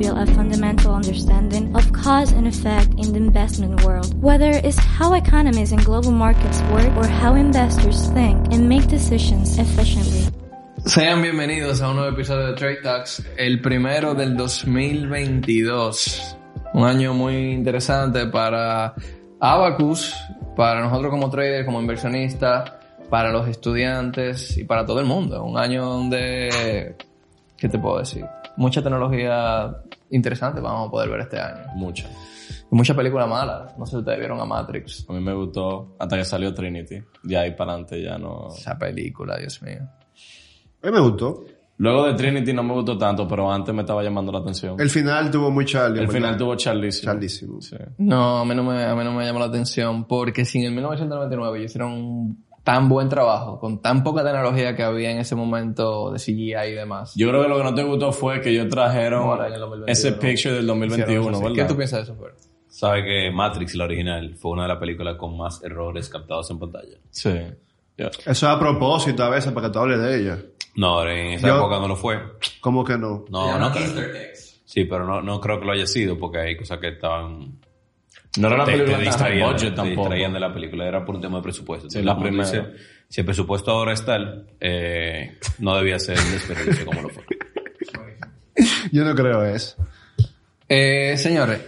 Build 0.00 0.16
a 0.16 0.24
fundamental 0.32 0.94
understanding 0.94 1.76
of 1.76 1.92
cause 1.92 2.32
and 2.32 2.46
effect 2.46 2.88
in 2.96 3.12
the 3.12 3.18
investment 3.18 3.84
world, 3.84 4.08
whether 4.22 4.50
it's 4.64 4.78
how 4.78 5.12
economies 5.12 5.72
and 5.72 5.84
global 5.84 6.10
markets 6.10 6.62
work 6.72 6.88
or 6.96 7.06
how 7.06 7.34
investors 7.34 8.08
think 8.14 8.38
and 8.50 8.66
make 8.66 8.88
decisions 8.88 9.58
efficiently. 9.58 10.24
Sean 10.86 11.20
bienvenidos 11.20 11.82
a 11.82 11.90
un 11.90 11.96
nuevo 11.96 12.12
episodio 12.16 12.46
de 12.46 12.54
Trade 12.54 12.80
Talks, 12.82 13.22
el 13.36 13.60
primero 13.60 14.14
del 14.14 14.34
2022. 14.38 16.36
Un 16.72 16.84
año 16.84 17.12
muy 17.12 17.52
interesante 17.52 18.26
para 18.26 18.94
Abacus, 19.38 20.14
para 20.56 20.80
nosotros 20.80 21.10
como 21.10 21.28
traders, 21.28 21.66
como 21.66 21.78
inversionistas, 21.78 22.72
para 23.10 23.30
los 23.30 23.46
estudiantes 23.48 24.56
y 24.56 24.64
para 24.64 24.86
todo 24.86 25.00
el 25.00 25.06
mundo. 25.06 25.44
Un 25.44 25.58
año 25.58 25.84
donde, 25.84 26.96
¿qué 27.58 27.68
te 27.68 27.78
puedo 27.78 27.98
decir? 27.98 28.24
Mucha 28.56 28.82
tecnología 28.82 29.76
interesante 30.10 30.60
vamos 30.60 30.88
a 30.88 30.90
poder 30.90 31.08
ver 31.08 31.20
este 31.20 31.40
año. 31.40 31.72
Mucho. 31.74 32.06
Y 32.70 32.74
muchas 32.74 32.96
películas 32.96 33.28
malas. 33.28 33.76
No 33.78 33.86
sé 33.86 33.92
si 33.92 33.96
ustedes 33.98 34.18
vieron 34.18 34.40
a 34.40 34.44
Matrix. 34.44 35.06
A 35.08 35.12
mí 35.12 35.20
me 35.20 35.34
gustó 35.34 35.96
hasta 35.98 36.16
que 36.16 36.24
salió 36.24 36.54
Trinity. 36.54 37.02
De 37.22 37.36
ahí 37.36 37.52
para 37.52 37.72
adelante 37.72 38.02
ya 38.02 38.18
no... 38.18 38.48
Esa 38.48 38.78
película, 38.78 39.36
Dios 39.36 39.60
mío. 39.62 39.80
A 40.82 40.86
mí 40.86 40.92
me 40.92 41.00
gustó. 41.00 41.44
Luego 41.78 42.06
de 42.06 42.14
Trinity 42.14 42.52
no 42.52 42.62
me 42.62 42.74
gustó 42.74 42.98
tanto, 42.98 43.26
pero 43.26 43.50
antes 43.50 43.74
me 43.74 43.80
estaba 43.80 44.02
llamando 44.02 44.30
la 44.30 44.40
atención. 44.40 44.78
El 44.78 44.90
final 44.90 45.30
tuvo 45.30 45.50
muy 45.50 45.64
Charlie. 45.64 46.02
El 46.02 46.08
final 46.10 46.36
tuvo 46.36 46.54
charlísimo. 46.54 47.10
Charlísimo. 47.10 47.60
Sí. 47.62 47.76
No, 47.96 48.40
a 48.40 48.44
mí 48.44 48.54
no 48.54 48.62
me, 48.62 48.84
a 48.84 48.94
mí 48.94 49.02
no 49.02 49.14
me 49.14 49.24
llamó 49.24 49.38
la 49.38 49.46
atención 49.46 50.04
porque 50.04 50.44
si 50.44 50.58
en 50.58 50.66
el 50.66 50.72
1999 50.72 51.58
ellos 51.58 51.70
hicieron 51.70 51.92
un 51.92 52.44
tan 52.70 52.88
buen 52.88 53.08
trabajo, 53.08 53.58
con 53.58 53.82
tan 53.82 54.04
poca 54.04 54.22
tecnología 54.22 54.76
que 54.76 54.84
había 54.84 55.10
en 55.10 55.18
ese 55.18 55.34
momento 55.34 56.12
de 56.12 56.20
CGI 56.20 56.54
y 56.54 56.72
demás. 56.72 57.12
Yo 57.16 57.28
creo 57.28 57.42
que 57.42 57.48
lo 57.48 57.56
que 57.58 57.64
no 57.64 57.74
te 57.74 57.82
gustó 57.82 58.12
fue 58.12 58.40
que 58.40 58.50
ellos 58.50 58.68
trajeron 58.68 59.24
Ahora 59.24 59.48
en 59.48 59.54
el 59.54 59.60
2021, 59.60 59.92
ese 59.92 60.12
picture 60.12 60.54
del 60.54 60.66
2021, 60.68 61.02
Hicieron 61.10 61.30
eso, 61.34 61.38
sí. 61.38 61.42
¿verdad? 61.42 61.56
¿Qué 61.56 61.68
tú 61.68 61.76
piensas 61.76 62.06
de 62.06 62.12
eso, 62.12 62.22
Fer? 62.22 62.34
Sabe 62.68 63.02
que 63.04 63.30
Matrix, 63.32 63.74
la 63.74 63.84
original, 63.86 64.36
fue 64.36 64.52
una 64.52 64.62
de 64.62 64.68
las 64.68 64.78
películas 64.78 65.16
con 65.16 65.36
más 65.36 65.60
errores 65.64 66.08
captados 66.08 66.48
en 66.52 66.60
pantalla. 66.60 66.96
Sí. 67.10 67.36
Eso 67.96 68.12
es 68.28 68.42
a 68.44 68.56
propósito 68.60 69.24
a 69.24 69.30
veces 69.30 69.52
para 69.52 69.66
que 69.66 69.72
tú 69.72 69.78
hables 69.80 70.00
de 70.00 70.20
ella. 70.20 70.38
No, 70.76 71.02
en 71.08 71.32
esa 71.32 71.48
Yo- 71.48 71.56
época 71.56 71.80
no 71.80 71.88
lo 71.88 71.96
fue. 71.96 72.20
¿Cómo 72.60 72.84
que 72.84 72.96
no? 72.96 73.24
No, 73.30 73.58
no. 73.58 73.72
Sí, 74.64 74.84
pero 74.84 75.04
no, 75.04 75.20
no 75.20 75.40
creo 75.40 75.58
que 75.58 75.66
lo 75.66 75.72
haya 75.72 75.88
sido 75.88 76.16
porque 76.16 76.38
hay 76.38 76.56
cosas 76.56 76.78
que 76.78 76.90
estaban... 76.90 77.58
No 78.38 78.46
era 78.46 78.56
una 78.56 78.64
te, 78.64 78.72
película 78.72 78.98
te 78.98 79.04
tan 79.04 79.12
high 79.12 79.18
distraían, 79.18 79.52
budget 79.52 79.70
te 79.70 79.76
tampoco. 79.76 80.00
distraían 80.02 80.32
de 80.32 80.40
la 80.40 80.54
película. 80.54 80.86
Era 80.86 81.04
por 81.04 81.14
un 81.16 81.20
tema 81.20 81.38
de 81.38 81.42
presupuesto. 81.42 81.90
Sí, 81.90 82.02
la 82.02 82.18
primera. 82.18 82.72
si 83.08 83.20
el 83.20 83.24
presupuesto 83.26 83.70
ahora 83.72 83.92
es 83.92 84.04
tal, 84.04 84.46
eh, 84.60 85.36
no 85.58 85.74
debía 85.76 85.98
ser 85.98 86.16
un 86.18 86.30
desperdicio 86.32 86.86
como 86.86 87.02
lo 87.02 87.08
fue. 87.08 87.24
Yo 88.92 89.04
no 89.04 89.14
creo 89.14 89.44
eso. 89.44 89.76
Eh, 90.68 91.16
señores, 91.16 91.60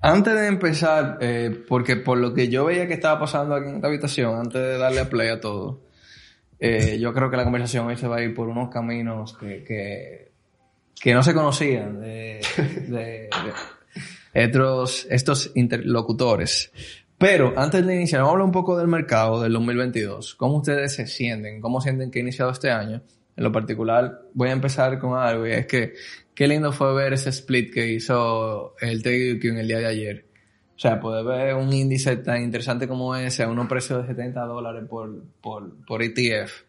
antes 0.00 0.34
de 0.34 0.46
empezar, 0.46 1.18
eh, 1.20 1.64
porque 1.66 1.96
por 1.96 2.18
lo 2.18 2.32
que 2.34 2.48
yo 2.48 2.64
veía 2.66 2.86
que 2.86 2.94
estaba 2.94 3.18
pasando 3.18 3.54
aquí 3.54 3.68
en 3.68 3.76
esta 3.76 3.88
habitación, 3.88 4.36
antes 4.38 4.60
de 4.60 4.78
darle 4.78 5.00
a 5.00 5.08
play 5.08 5.28
a 5.30 5.40
todo, 5.40 5.80
eh, 6.60 6.98
yo 7.00 7.12
creo 7.14 7.30
que 7.30 7.36
la 7.36 7.44
conversación 7.44 7.86
hoy 7.86 7.96
se 7.96 8.06
va 8.08 8.16
a 8.18 8.22
ir 8.22 8.34
por 8.34 8.48
unos 8.48 8.68
caminos 8.70 9.36
que, 9.36 9.64
que, 9.64 10.30
que 11.00 11.14
no 11.14 11.22
se 11.22 11.34
conocían 11.34 12.00
de, 12.00 12.40
de- 12.86 12.90
de 12.90 13.28
estos, 14.32 15.06
estos 15.10 15.52
interlocutores. 15.54 16.72
Pero 17.18 17.52
antes 17.56 17.84
de 17.84 17.96
iniciar, 17.96 18.20
vamos 18.20 18.30
a 18.30 18.32
hablar 18.34 18.46
un 18.46 18.52
poco 18.52 18.78
del 18.78 18.86
mercado 18.86 19.42
del 19.42 19.52
2022. 19.52 20.36
¿Cómo 20.36 20.58
ustedes 20.58 20.94
se 20.94 21.06
sienten? 21.06 21.60
¿Cómo 21.60 21.80
sienten 21.80 22.10
que 22.10 22.20
ha 22.20 22.22
iniciado 22.22 22.52
este 22.52 22.70
año? 22.70 23.02
En 23.36 23.44
lo 23.44 23.50
particular, 23.50 24.22
voy 24.34 24.48
a 24.50 24.52
empezar 24.52 24.98
con 24.98 25.18
algo 25.18 25.46
y 25.46 25.52
es 25.52 25.66
que 25.66 25.94
qué 26.34 26.46
lindo 26.46 26.70
fue 26.72 26.94
ver 26.94 27.12
ese 27.12 27.30
split 27.30 27.72
que 27.72 27.92
hizo 27.92 28.74
el 28.80 29.02
TQQ 29.02 29.44
en 29.44 29.58
el 29.58 29.68
día 29.68 29.78
de 29.78 29.86
ayer. 29.86 30.24
O 30.76 30.80
sea, 30.80 31.00
poder 31.00 31.24
ver 31.24 31.54
un 31.56 31.72
índice 31.72 32.18
tan 32.18 32.40
interesante 32.40 32.86
como 32.86 33.16
ese 33.16 33.42
a 33.42 33.48
unos 33.48 33.66
precios 33.66 34.02
de 34.02 34.14
70 34.14 34.40
dólares 34.42 34.84
por, 34.88 35.24
por, 35.40 35.84
por 35.84 36.02
ETF. 36.04 36.62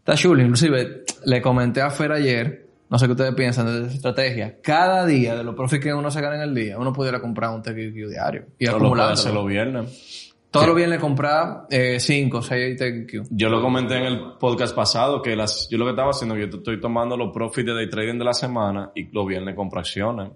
Está 0.00 0.14
chulo. 0.14 0.42
Inclusive, 0.42 1.04
le 1.24 1.40
comenté 1.40 1.80
a 1.80 1.88
Fer 1.88 2.12
ayer, 2.12 2.67
no 2.90 2.98
sé 2.98 3.06
qué 3.06 3.12
ustedes 3.12 3.34
piensan 3.34 3.66
de 3.66 3.86
esa 3.86 3.94
estrategia. 3.96 4.60
Cada 4.62 5.04
día 5.06 5.34
de 5.36 5.44
los 5.44 5.54
profits 5.54 5.82
que 5.84 5.92
uno 5.94 6.10
se 6.10 6.20
gana 6.20 6.36
en 6.36 6.42
el 6.42 6.54
día, 6.54 6.78
uno 6.78 6.92
pudiera 6.92 7.20
comprar 7.20 7.50
un 7.50 7.62
TQQ 7.62 8.08
diario. 8.10 8.46
Y 8.58 8.64
lo 8.66 8.72
puede 8.72 8.76
acumularlo. 8.84 9.12
hacer 9.14 9.34
los 9.34 9.46
viernes. 9.46 10.24
Todos 10.50 10.66
los 10.68 10.76
viernes 10.76 10.98
comprar 10.98 11.66
5 11.98 12.38
o 12.38 12.42
6 12.42 12.76
TQQ. 12.78 13.26
Yo 13.30 13.50
lo 13.50 13.60
comenté 13.60 13.96
en 13.98 14.04
el 14.04 14.20
podcast 14.40 14.74
pasado 14.74 15.20
que 15.20 15.36
las, 15.36 15.68
yo 15.70 15.76
lo 15.76 15.84
que 15.84 15.90
estaba 15.90 16.10
haciendo, 16.12 16.36
yo 16.36 16.46
estoy 16.46 16.80
tomando 16.80 17.18
los 17.18 17.32
profits 17.34 17.66
de 17.66 17.74
day 17.74 17.90
trading 17.90 18.18
de 18.18 18.24
la 18.24 18.32
semana 18.32 18.90
y 18.94 19.10
los 19.12 19.26
viernes 19.26 19.54
compro 19.54 19.80
acciones. 19.80 20.30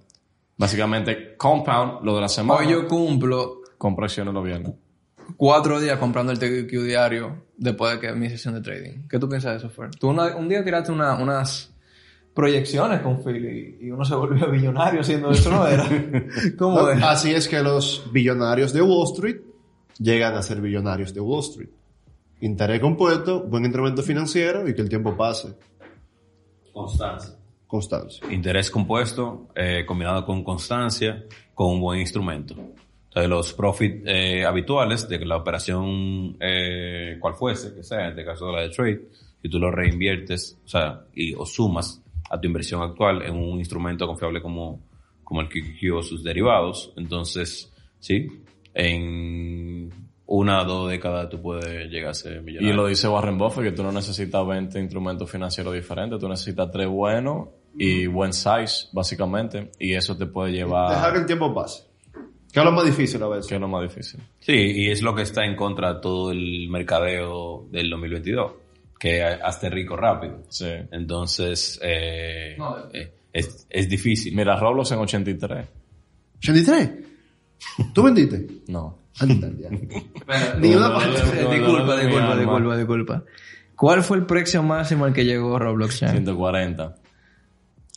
Básicamente, 0.56 1.34
compound 1.36 2.04
lo 2.04 2.14
de 2.14 2.20
la 2.20 2.28
semana. 2.28 2.60
Hoy 2.60 2.68
yo 2.70 2.86
cumplo 2.86 3.62
compro 3.78 4.04
acciones 4.04 4.32
los 4.34 4.44
viernes. 4.44 4.72
cuatro 5.36 5.80
días 5.80 5.98
comprando 5.98 6.30
el 6.32 6.38
TQQ 6.38 6.70
diario 6.84 7.44
después 7.56 7.94
de 7.94 8.00
que 8.00 8.12
mi 8.12 8.28
sesión 8.28 8.54
de 8.54 8.60
trading. 8.60 9.08
¿Qué 9.08 9.18
tú 9.18 9.28
piensas 9.28 9.52
de 9.52 9.58
eso, 9.58 9.70
Fer? 9.70 9.90
Tú 9.98 10.10
una- 10.10 10.36
un 10.36 10.48
día 10.48 10.62
tiraste 10.62 10.92
una- 10.92 11.14
unas 11.16 11.71
proyecciones 12.34 13.00
con 13.00 13.22
Phil 13.22 13.44
y, 13.44 13.86
y 13.86 13.90
uno 13.90 14.04
se 14.04 14.14
volvió 14.14 14.50
billonario 14.50 15.00
haciendo 15.00 15.30
eso, 15.30 15.50
¿no 15.50 15.66
era? 15.66 15.86
¿Cómo 16.58 16.80
No, 16.82 16.90
es? 16.90 17.02
Así 17.02 17.32
es 17.32 17.48
que 17.48 17.62
los 17.62 18.10
billonarios 18.12 18.72
de 18.72 18.82
Wall 18.82 19.06
Street 19.12 19.40
llegan 19.98 20.34
a 20.34 20.42
ser 20.42 20.60
billonarios 20.60 21.12
de 21.12 21.20
Wall 21.20 21.40
Street. 21.40 21.70
Interés 22.40 22.80
compuesto, 22.80 23.42
buen 23.42 23.64
instrumento 23.64 24.02
financiero 24.02 24.68
y 24.68 24.74
que 24.74 24.82
el 24.82 24.88
tiempo 24.88 25.16
pase. 25.16 25.54
Constancia. 26.72 27.34
Constancia. 27.66 28.26
Interés 28.30 28.70
compuesto 28.70 29.48
eh, 29.54 29.84
combinado 29.86 30.26
con 30.26 30.42
constancia, 30.42 31.24
con 31.54 31.74
un 31.74 31.80
buen 31.80 32.00
instrumento. 32.00 32.54
Entonces, 32.54 33.30
los 33.30 33.52
profits 33.52 34.02
eh, 34.06 34.44
habituales 34.44 35.08
de 35.08 35.18
que 35.18 35.24
la 35.26 35.36
operación, 35.36 36.36
eh, 36.40 37.18
cual 37.20 37.34
fuese, 37.34 37.74
que 37.74 37.82
sea, 37.82 38.04
en 38.04 38.10
este 38.10 38.24
caso 38.24 38.50
la 38.50 38.62
de 38.62 38.70
trade, 38.70 39.02
si 39.40 39.48
tú 39.48 39.58
lo 39.58 39.70
reinviertes, 39.70 40.58
o 40.64 40.68
sea, 40.68 41.04
y, 41.14 41.34
o 41.34 41.44
sumas 41.44 42.01
a 42.32 42.40
tu 42.40 42.46
inversión 42.48 42.82
actual 42.82 43.22
en 43.22 43.34
un 43.36 43.58
instrumento 43.58 44.06
confiable 44.06 44.40
como, 44.40 44.80
como 45.22 45.40
el 45.42 45.48
QQQ 45.48 45.94
o 45.96 46.02
sus 46.02 46.24
derivados, 46.24 46.92
entonces, 46.96 47.72
sí, 48.00 48.26
en 48.74 49.90
una 50.26 50.62
o 50.62 50.64
dos 50.64 50.90
décadas 50.90 51.28
tú 51.28 51.42
puedes 51.42 51.90
llegar 51.90 52.10
a 52.12 52.14
ser 52.14 52.38
Y 52.38 52.40
millonario. 52.40 52.74
lo 52.74 52.86
dice 52.86 53.06
Warren 53.08 53.36
Buffett 53.36 53.64
que 53.64 53.72
tú 53.72 53.82
no 53.82 53.92
necesitas 53.92 54.46
20 54.46 54.78
instrumentos 54.80 55.30
financieros 55.30 55.74
diferentes, 55.74 56.18
tú 56.18 56.28
necesitas 56.28 56.70
tres 56.70 56.88
buenos 56.88 57.48
y 57.76 58.06
buen 58.06 58.32
size, 58.32 58.88
básicamente, 58.92 59.70
y 59.78 59.92
eso 59.94 60.16
te 60.16 60.26
puede 60.26 60.52
llevar, 60.52 60.90
Dejar 60.94 61.12
que 61.12 61.18
el 61.20 61.26
tiempo 61.26 61.52
pase. 61.54 61.84
Que 62.52 62.60
es 62.60 62.64
lo 62.66 62.72
más 62.72 62.84
difícil 62.84 63.22
a 63.22 63.28
veces. 63.28 63.46
que 63.48 63.54
es 63.54 63.60
lo 63.60 63.68
más 63.68 63.82
difícil. 63.82 64.20
Sí, 64.40 64.52
y 64.52 64.90
es 64.90 65.00
lo 65.02 65.14
que 65.14 65.22
está 65.22 65.44
en 65.44 65.56
contra 65.56 65.94
de 65.94 66.00
todo 66.00 66.30
el 66.32 66.68
mercadeo 66.68 67.66
del 67.70 67.88
2022, 67.90 68.52
que 69.02 69.20
hazte 69.20 69.68
rico 69.68 69.96
rápido. 69.96 70.44
Sí. 70.48 70.68
Entonces, 70.92 71.76
eh, 71.82 72.54
No, 72.56 72.76
eh, 72.92 73.12
es, 73.32 73.66
es 73.68 73.88
difícil. 73.88 74.32
Mira, 74.36 74.54
Roblox 74.54 74.92
en 74.92 74.98
83. 75.00 75.66
¿83? 76.40 77.04
¿Tú 77.92 78.04
vendiste? 78.04 78.46
No. 78.68 78.96
Ya. 79.20 79.26
Ni 80.60 80.74
una 80.76 80.88
No, 80.88 80.94
parte. 80.94 81.10
disculpa, 81.10 81.96
disculpa, 81.96 82.36
disculpa, 82.36 82.76
disculpa. 82.76 83.24
¿Cuál 83.74 84.04
fue 84.04 84.18
el 84.18 84.26
precio 84.26 84.62
máximo 84.62 85.04
al 85.04 85.12
que 85.12 85.24
llegó 85.24 85.58
Roblox 85.58 85.98
Chan? 85.98 86.10
140. 86.12 86.94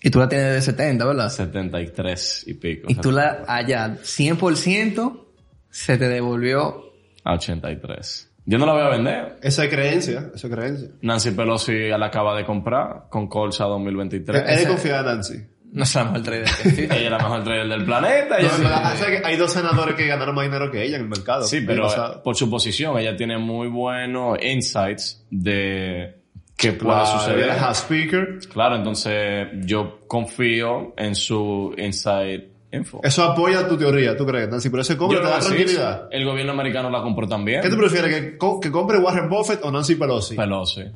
Y 0.01 0.09
tú 0.09 0.17
la 0.17 0.27
tienes 0.27 0.53
de 0.55 0.61
70, 0.63 1.05
¿verdad? 1.05 1.29
73 1.29 2.45
y 2.47 2.53
pico. 2.55 2.87
Y 2.89 2.95
tú 2.95 3.11
la 3.11 3.43
allá 3.47 3.95
100% 4.01 5.23
se 5.69 5.97
te 5.99 6.09
devolvió. 6.09 6.83
A 7.23 7.33
83. 7.35 8.31
Yo 8.45 8.57
no 8.59 8.65
la 8.65 8.73
voy 8.73 8.81
a 8.83 8.89
vender. 8.89 9.37
Esa 9.41 9.63
es 9.63 9.69
creencia, 9.69 10.29
esa 10.35 10.47
es 10.47 10.53
creencia. 10.53 10.89
Nancy 11.01 11.31
Pelosi 11.31 11.89
la 11.89 12.05
acaba 12.05 12.35
de 12.37 12.45
comprar 12.45 13.05
con 13.09 13.27
Colsa 13.27 13.65
2023. 13.65 14.43
Es 14.47 14.59
de 14.61 14.67
confiar 14.67 14.99
en 14.99 15.05
Nancy. 15.05 15.35
No 15.71 15.83
es 15.83 15.93
la 15.95 16.03
mejor 16.05 16.21
trader 16.23 16.43
que 16.45 16.51
existe. 16.69 16.83
Ella 16.95 17.05
es 17.05 17.11
la 17.11 17.17
mejor 17.17 17.43
trader 17.43 17.67
del 17.67 17.85
planeta. 17.85 18.37
ella 18.39 18.47
No, 18.49 18.55
sí- 18.55 18.63
pero, 18.63 18.75
o 18.75 18.95
sea 18.97 19.07
que 19.07 19.21
hay 19.27 19.35
dos 19.35 19.51
senadores 19.51 19.95
que 19.95 20.07
ganaron 20.07 20.35
más 20.35 20.45
dinero 20.45 20.71
que 20.71 20.83
ella 20.83 20.95
en 20.97 21.01
el 21.03 21.09
mercado. 21.09 21.43
Sí, 21.43 21.61
pero 21.65 21.87
por 22.23 22.35
su 22.35 22.49
posición, 22.49 22.97
ella 22.97 23.15
tiene 23.17 23.37
muy 23.37 23.67
buenos 23.67 24.37
insights 24.41 25.25
de 25.29 26.15
qué 26.55 26.71
puede 26.73 27.05
suceder. 27.07 27.49
Speaker. 27.73 28.39
Claro, 28.53 28.75
entonces 28.77 29.47
yo 29.65 30.01
confío 30.07 30.93
en 30.97 31.15
su 31.15 31.73
inside 31.77 32.51
info. 32.75 32.99
Eso 33.03 33.23
apoya 33.23 33.67
tu 33.67 33.77
teoría, 33.77 34.15
¿tú 34.15 34.25
crees, 34.25 34.49
Nancy? 34.49 34.69
Pero 34.69 34.81
ese 34.81 34.95
compra 34.97 35.21
te 35.21 35.27
da 35.27 35.39
tranquilidad. 35.39 36.07
El 36.11 36.25
gobierno 36.25 36.51
americano 36.53 36.89
la 36.89 37.01
compró 37.01 37.27
también. 37.27 37.61
¿Qué 37.61 37.69
tú 37.69 37.77
prefieres? 37.77 38.13
¿Que, 38.13 38.37
co- 38.37 38.59
que 38.59 38.71
compre 38.71 38.97
Warren 38.99 39.29
Buffett 39.29 39.63
o 39.63 39.71
Nancy 39.71 39.95
Pelosi? 39.95 40.35
Pelosi. 40.35 40.83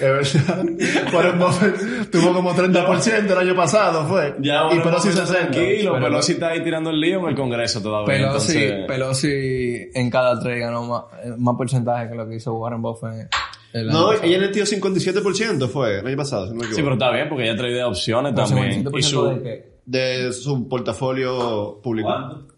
Es 0.00 0.34
verdad. 0.44 0.64
Warren 1.12 1.38
Buffett 1.38 2.10
tuvo 2.10 2.32
como 2.32 2.54
30% 2.54 3.30
el 3.30 3.38
año 3.38 3.54
pasado, 3.54 4.06
fue. 4.06 4.34
Ya, 4.40 4.68
y 4.72 4.78
Pelosi 4.80 5.08
60. 5.12 5.32
tranquilo. 5.50 5.92
Pero- 5.94 6.04
Pelosi 6.06 6.32
está 6.32 6.48
ahí 6.48 6.62
tirando 6.64 6.90
el 6.90 7.00
lío 7.00 7.18
en 7.20 7.26
el 7.28 7.34
Congreso 7.34 7.82
todavía. 7.82 8.06
Pelosi, 8.06 8.56
entonces- 8.58 8.86
Pelosi 8.86 9.90
en 9.94 10.10
cada 10.10 10.40
trade 10.40 10.60
ganó 10.60 10.84
más, 10.84 11.02
eh, 11.24 11.34
más 11.36 11.56
porcentaje 11.56 12.08
que 12.08 12.14
lo 12.14 12.26
que 12.28 12.36
hizo 12.36 12.54
Warren 12.54 12.80
Buffett. 12.80 13.28
El 13.72 13.86
No, 13.88 14.12
ella 14.12 14.38
le 14.38 14.48
dio 14.48 14.64
57% 14.64 15.68
fue 15.68 16.00
el 16.00 16.06
año 16.06 16.16
pasado, 16.16 16.46
si 16.48 16.54
no 16.54 16.60
me 16.60 16.66
Sí, 16.74 16.82
pero 16.82 16.92
está 16.94 17.10
bien 17.12 17.28
porque 17.28 17.44
ella 17.44 17.56
trae 17.56 17.72
de 17.72 17.84
opciones 17.84 18.32
Pero 18.34 18.46
también. 18.48 18.84
57% 18.84 18.98
Y 18.98 19.02
su... 19.02 19.24
de 19.26 19.42
qué? 19.42 19.70
De 19.86 20.32
su 20.32 20.68
portafolio 20.68 21.80
público. 21.82 22.08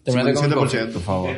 El 0.05 0.14
57%. 0.14 0.93
Por 0.93 1.03
favor. 1.03 1.31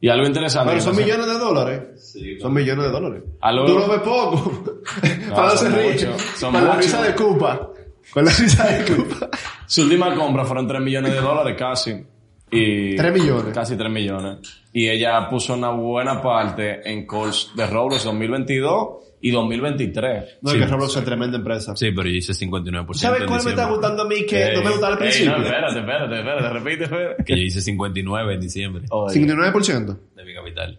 Y 0.00 0.08
algo 0.08 0.26
interesante. 0.26 0.70
Pero 0.72 0.82
son 0.82 0.96
no 0.96 1.02
millones 1.02 1.26
de 1.26 1.38
dólares. 1.38 2.12
Sí, 2.12 2.38
Son 2.40 2.52
millones 2.52 2.84
de 2.86 2.90
dólares. 2.90 3.22
Algo- 3.40 3.66
Tú 3.66 3.78
lo 3.78 3.88
ves 3.88 4.00
poco. 4.00 4.64
Para 5.34 5.56
son 5.56 5.72
rico. 5.72 6.12
son 6.36 6.52
Con 6.52 6.64
la 6.64 6.74
muchos. 6.74 6.84
risa 6.84 7.02
de 7.02 7.14
Cupa. 7.14 7.70
Con 8.12 8.24
la 8.24 8.30
risa 8.32 8.66
de 8.66 8.84
Cupa. 8.94 9.28
Su 9.66 9.82
última 9.82 10.14
compra 10.14 10.44
fueron 10.44 10.66
3 10.68 10.80
millones 10.82 11.12
de 11.12 11.20
dólares 11.20 11.56
casi. 11.58 12.04
Y 12.52 12.96
3 12.96 13.12
millones. 13.12 13.54
Casi 13.54 13.76
3 13.76 13.90
millones. 13.90 14.38
Y 14.72 14.88
ella 14.88 15.28
puso 15.28 15.54
una 15.54 15.70
buena 15.70 16.20
parte 16.20 16.88
en 16.90 17.06
calls 17.06 17.50
de 17.56 17.66
Roblox 17.66 18.04
2022 18.04 18.88
y 19.22 19.30
2023. 19.30 20.38
No, 20.42 20.50
es 20.52 20.58
que 20.58 20.66
Roblox 20.66 20.96
es 20.96 21.04
tremenda 21.04 21.38
empresa. 21.38 21.74
Sí, 21.76 21.90
pero 21.92 22.08
yo 22.08 22.16
hice 22.16 22.32
59%. 22.32 22.94
¿Sabes 22.94 23.24
cuál 23.24 23.42
me 23.44 23.50
está 23.50 23.70
gustando 23.70 24.02
a 24.02 24.06
mí 24.06 24.26
que 24.26 24.42
Ey, 24.48 24.56
no 24.56 24.62
me 24.62 24.70
gustaba 24.70 24.94
al 24.94 25.02
ey, 25.02 25.08
principio? 25.08 25.38
no, 25.38 25.44
espérate, 25.44 25.78
espérate, 25.78 26.18
espérate, 26.18 26.48
repite, 26.50 26.84
espérate. 26.84 27.24
Que 27.24 27.36
yo 27.36 27.42
hice 27.42 27.60
59 27.62 28.34
en 28.34 28.40
diciembre. 28.40 28.84
Oye, 28.90 29.20
59%. 29.20 29.98
De 30.14 30.24
mi 30.24 30.34
capital. 30.34 30.78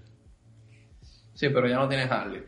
Sí, 1.33 1.47
pero 1.49 1.67
ya 1.67 1.77
no 1.77 1.87
tienes 1.87 2.11
Harley. 2.11 2.41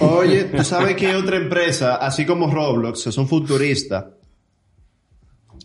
Oye, 0.00 0.44
¿tú 0.44 0.64
sabes 0.64 0.96
que 0.96 1.14
otra 1.14 1.36
empresa, 1.36 1.96
así 1.96 2.24
como 2.26 2.50
Roblox, 2.52 3.04
que 3.04 3.12
son 3.12 3.28
futuristas, 3.28 4.04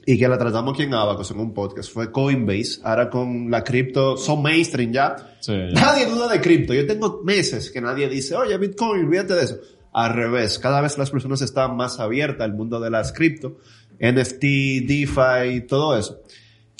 y 0.05 0.19
que 0.19 0.27
la 0.27 0.37
tratamos 0.37 0.73
aquí 0.73 0.83
en 0.83 0.93
Abacos 0.93 1.31
en 1.31 1.39
un 1.39 1.53
podcast, 1.53 1.91
fue 1.91 2.11
Coinbase, 2.11 2.79
ahora 2.83 3.09
con 3.09 3.49
la 3.49 3.63
cripto, 3.63 4.17
son 4.17 4.43
mainstream 4.43 4.91
ya. 4.91 5.15
Sí, 5.39 5.51
ya. 5.51 5.81
Nadie 5.81 6.05
duda 6.05 6.27
de 6.27 6.39
cripto. 6.39 6.73
Yo 6.73 6.85
tengo 6.85 7.21
meses 7.23 7.71
que 7.71 7.81
nadie 7.81 8.07
dice, 8.07 8.35
oye, 8.35 8.55
Bitcoin, 8.57 9.05
olvídate 9.05 9.33
de 9.33 9.43
eso. 9.43 9.57
Al 9.93 10.13
revés, 10.13 10.59
cada 10.59 10.81
vez 10.81 10.97
las 10.97 11.09
personas 11.09 11.41
están 11.41 11.75
más 11.75 11.99
abiertas 11.99 12.45
al 12.45 12.53
mundo 12.53 12.79
de 12.79 12.91
las 12.91 13.13
cripto, 13.13 13.57
NFT, 13.99 14.41
DeFi, 14.85 15.65
todo 15.67 15.97
eso. 15.97 16.19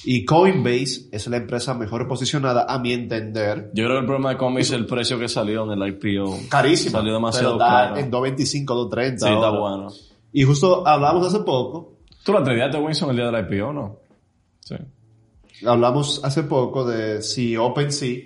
Y 0.03 0.23
Coinbase 0.23 1.07
es 1.11 1.25
la 1.27 1.37
empresa 1.37 1.73
mejor 1.73 2.07
posicionada, 2.07 2.65
a 2.69 2.77
mi 2.77 2.93
entender. 2.93 3.71
Yo 3.73 3.85
creo 3.85 3.95
que 3.95 3.99
el 4.01 4.05
problema 4.05 4.29
de 4.31 4.37
Coinbase 4.37 4.67
es 4.67 4.71
el 4.73 4.85
precio 4.85 5.17
que 5.17 5.27
salió 5.27 5.63
en 5.63 5.81
el 5.81 5.87
IPO. 5.89 6.41
Carísimo. 6.49 6.91
Salió 6.91 7.13
demasiado 7.13 7.57
pero 7.57 7.65
está 7.65 7.87
caro. 7.89 7.97
en 7.97 8.11
2.25, 8.11 8.65
2.30. 8.65 9.07
Sí, 9.07 9.13
está 9.13 9.27
ahora. 9.29 9.59
bueno. 9.59 9.87
Y 10.31 10.43
justo 10.43 10.85
hablamos 10.85 11.25
hace 11.25 11.39
poco, 11.39 11.94
¿Tú 12.25 12.33
la 12.33 12.43
tradeaste, 12.43 12.77
Winston, 12.79 13.11
el 13.11 13.15
día 13.17 13.31
del 13.31 13.45
IPO 13.53 13.71
no? 13.71 13.99
Sí. 14.61 14.75
hablamos 15.65 16.21
hace 16.25 16.41
poco 16.43 16.83
de 16.85 17.21
si 17.21 17.55
OpenSea 17.55 18.23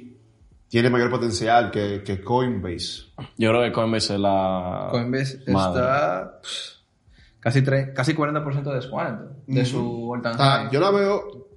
tiene 0.69 0.89
mayor 0.89 1.09
potencial 1.11 1.69
que, 1.69 2.01
que 2.05 2.21
Coinbase. 2.23 3.11
Yo 3.37 3.49
creo 3.49 3.61
que 3.63 3.71
Coinbase 3.73 4.13
es 4.15 4.19
la... 4.21 4.87
Coinbase 4.91 5.39
madre. 5.51 5.81
está 5.81 6.39
pff, 6.41 7.39
casi, 7.41 7.61
tre- 7.61 7.91
casi 7.93 8.13
40% 8.13 8.63
de 8.63 8.75
descuento 8.75 9.35
de 9.47 9.65
su 9.65 10.09
all 10.13 10.21
time 10.21 10.35
Ah, 10.39 10.61
high. 10.63 10.69
yo 10.71 10.79
la 10.79 10.91
veo 10.91 11.47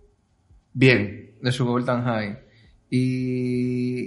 bien. 0.72 1.36
De 1.40 1.52
su 1.52 1.68
all 1.72 1.84
time 1.84 2.02
high. 2.02 2.38
Y 2.90 4.04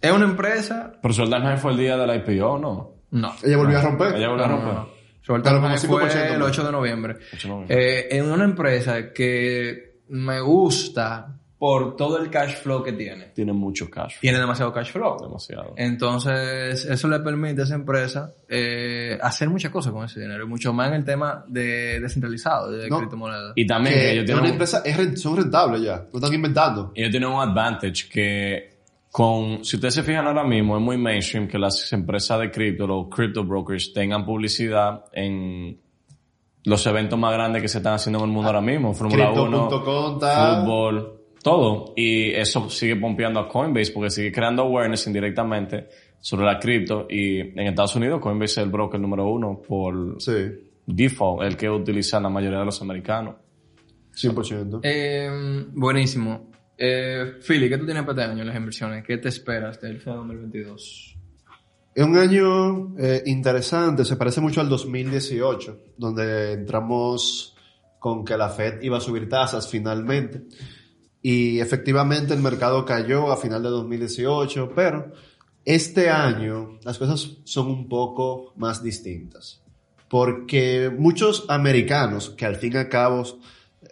es 0.00 0.12
una 0.12 0.24
empresa... 0.24 0.92
Pero 1.02 1.14
su 1.14 1.24
High 1.26 1.58
fue 1.58 1.72
el 1.72 1.78
día 1.78 1.96
del 1.96 2.16
IPO, 2.16 2.58
¿no? 2.58 2.90
No. 3.10 3.32
Ella 3.42 3.56
volvió 3.56 3.78
a 3.78 3.82
romper. 3.82 4.14
Ella 4.16 4.28
volvió 4.28 4.44
a 4.44 4.48
No, 4.48 4.56
romper. 4.56 4.74
no, 4.74 4.88
no. 5.28 5.34
Su 5.34 5.34
all 5.34 5.42
Pero 5.42 5.56
time 5.60 5.60
como 5.60 5.68
high 5.68 6.08
5% 6.08 6.10
fue 6.10 6.32
el 6.32 6.38
más. 6.38 6.48
8 6.48 6.64
de 6.64 6.72
noviembre. 6.72 7.16
8 7.34 7.48
de 7.48 7.54
noviembre. 7.54 7.98
Eh, 7.98 8.08
en 8.16 8.30
una 8.30 8.44
empresa 8.44 9.12
que 9.12 10.00
me 10.08 10.40
gusta 10.40 11.34
por 11.58 11.96
todo 11.96 12.18
el 12.22 12.30
cash 12.30 12.54
flow 12.54 12.84
que 12.84 12.92
tiene. 12.92 13.32
Tiene 13.34 13.52
mucho 13.52 13.90
cash. 13.90 14.14
Tiene 14.20 14.38
demasiado 14.38 14.72
cash 14.72 14.92
flow. 14.92 15.18
Demasiado. 15.20 15.74
Entonces, 15.76 16.84
eso 16.84 17.08
le 17.08 17.18
permite 17.18 17.62
a 17.62 17.64
esa 17.64 17.74
empresa 17.74 18.32
eh, 18.48 19.18
hacer 19.20 19.48
muchas 19.50 19.72
cosas 19.72 19.92
con 19.92 20.04
ese 20.04 20.20
dinero. 20.20 20.44
Y 20.44 20.46
mucho 20.46 20.72
más 20.72 20.88
en 20.88 20.94
el 20.94 21.04
tema 21.04 21.44
de 21.48 21.98
descentralizado, 22.00 22.70
de 22.70 22.88
No. 22.88 22.98
criptomonedas. 22.98 23.52
Y 23.56 23.66
también 23.66 23.96
que 23.96 24.12
ellos 24.12 24.24
tienen, 24.24 24.38
una 24.40 24.48
un, 24.48 24.52
empresa, 24.52 24.82
es 24.84 25.20
son 25.20 25.36
rentables 25.36 25.82
ya. 25.82 26.06
No 26.12 26.18
están 26.18 26.32
inventando. 26.32 26.92
ellos 26.94 27.10
tienen 27.10 27.28
un 27.28 27.40
advantage 27.40 28.08
que 28.08 28.77
con, 29.10 29.64
si 29.64 29.76
ustedes 29.76 29.94
se 29.94 30.02
fijan 30.02 30.26
ahora 30.26 30.44
mismo, 30.44 30.76
es 30.76 30.82
muy 30.82 30.96
mainstream 30.98 31.48
que 31.48 31.58
las 31.58 31.92
empresas 31.92 32.40
de 32.40 32.50
cripto, 32.50 32.86
los 32.86 33.08
crypto 33.08 33.44
brokers, 33.44 33.92
tengan 33.92 34.24
publicidad 34.24 35.04
en 35.12 35.80
los 36.64 36.86
eventos 36.86 37.18
más 37.18 37.32
grandes 37.32 37.62
que 37.62 37.68
se 37.68 37.78
están 37.78 37.94
haciendo 37.94 38.18
en 38.18 38.26
el 38.26 38.30
mundo 38.30 38.48
ahora 38.48 38.60
mismo. 38.60 38.92
Fórmula 38.92 39.30
1, 39.32 39.68
Crypto.com 39.68 40.14
está- 40.14 40.60
fútbol, 40.60 41.20
todo. 41.42 41.94
Y 41.96 42.30
eso 42.32 42.68
sigue 42.68 42.96
pompeando 42.96 43.40
a 43.40 43.48
Coinbase 43.48 43.92
porque 43.92 44.10
sigue 44.10 44.30
creando 44.30 44.62
awareness 44.64 45.06
indirectamente 45.06 45.88
sobre 46.20 46.44
la 46.44 46.58
cripto. 46.58 47.06
Y 47.08 47.38
en 47.40 47.60
Estados 47.60 47.96
Unidos 47.96 48.20
Coinbase 48.20 48.60
es 48.60 48.66
el 48.66 48.70
broker 48.70 49.00
número 49.00 49.26
uno 49.26 49.62
por 49.66 50.20
Sí, 50.20 50.32
default, 50.84 51.42
el 51.44 51.56
que 51.56 51.70
utilizan 51.70 52.22
la 52.24 52.28
mayoría 52.28 52.58
de 52.58 52.64
los 52.66 52.82
americanos. 52.82 53.36
100%. 54.14 54.80
Eh, 54.82 55.64
buenísimo. 55.72 56.50
Eh, 56.80 57.38
Philly, 57.42 57.68
¿qué 57.68 57.76
tú 57.76 57.84
tienes 57.84 58.04
para 58.04 58.22
este 58.22 58.32
año 58.32 58.42
en 58.42 58.48
las 58.48 58.56
inversiones? 58.56 59.04
¿Qué 59.04 59.18
te 59.18 59.28
esperas 59.28 59.80
del 59.80 60.00
FED 60.00 60.12
2022? 60.12 61.16
Es 61.92 62.04
un 62.04 62.16
año 62.16 62.96
eh, 62.96 63.24
interesante, 63.26 64.04
se 64.04 64.14
parece 64.14 64.40
mucho 64.40 64.60
al 64.60 64.68
2018, 64.68 65.94
donde 65.96 66.52
entramos 66.52 67.56
con 67.98 68.24
que 68.24 68.36
la 68.36 68.48
Fed 68.50 68.80
iba 68.82 68.98
a 68.98 69.00
subir 69.00 69.28
tasas 69.28 69.68
finalmente. 69.68 70.44
Y 71.20 71.58
efectivamente 71.58 72.32
el 72.32 72.40
mercado 72.40 72.84
cayó 72.84 73.32
a 73.32 73.36
final 73.36 73.64
de 73.64 73.70
2018, 73.70 74.70
pero 74.76 75.10
este 75.64 76.10
año 76.10 76.78
las 76.84 76.96
cosas 76.96 77.38
son 77.42 77.66
un 77.66 77.88
poco 77.88 78.52
más 78.56 78.84
distintas. 78.84 79.64
Porque 80.08 80.94
muchos 80.96 81.44
americanos, 81.48 82.30
que 82.30 82.46
al 82.46 82.54
fin 82.54 82.74
y 82.74 82.76
al 82.76 82.88
cabo 82.88 83.24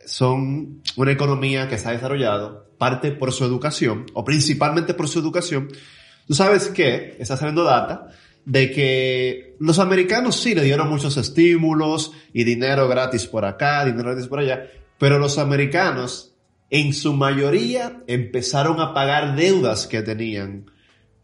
son 0.07 0.83
una 0.97 1.11
economía 1.11 1.69
que 1.69 1.79
se 1.79 1.89
ha 1.89 1.93
desarrollado, 1.93 2.66
parte 2.79 3.13
por 3.13 3.33
su 3.33 3.45
educación, 3.45 4.07
o 4.13 4.25
principalmente 4.25 4.95
por 4.95 5.09
su 5.09 5.19
educación, 5.19 5.69
Tú 6.27 6.35
sabes 6.35 6.69
que 6.69 7.17
está 7.19 7.37
saliendo 7.37 7.65
data 7.65 8.09
de 8.45 8.71
que 8.73 9.57
los 9.61 9.79
americanos 9.79 10.41
sí 10.41 10.55
le 10.55 10.63
dieron 10.63 10.89
muchos 10.89 11.17
estímulos 11.17 12.13
y 12.33 12.45
dinero 12.45 12.89
gratis 12.89 13.27
por 13.27 13.45
acá, 13.45 13.85
dinero 13.85 14.11
gratis 14.11 14.27
por 14.27 14.41
allá, 14.41 14.67
pero 14.99 15.19
los 15.19 15.39
americanos 15.39 16.35
en 16.71 16.93
su 16.93 17.13
mayoría 17.13 18.03
empezaron 18.09 18.81
a 18.81 18.93
pagar 18.93 19.37
deudas 19.37 19.87
que 19.87 20.03
tenían 20.03 20.71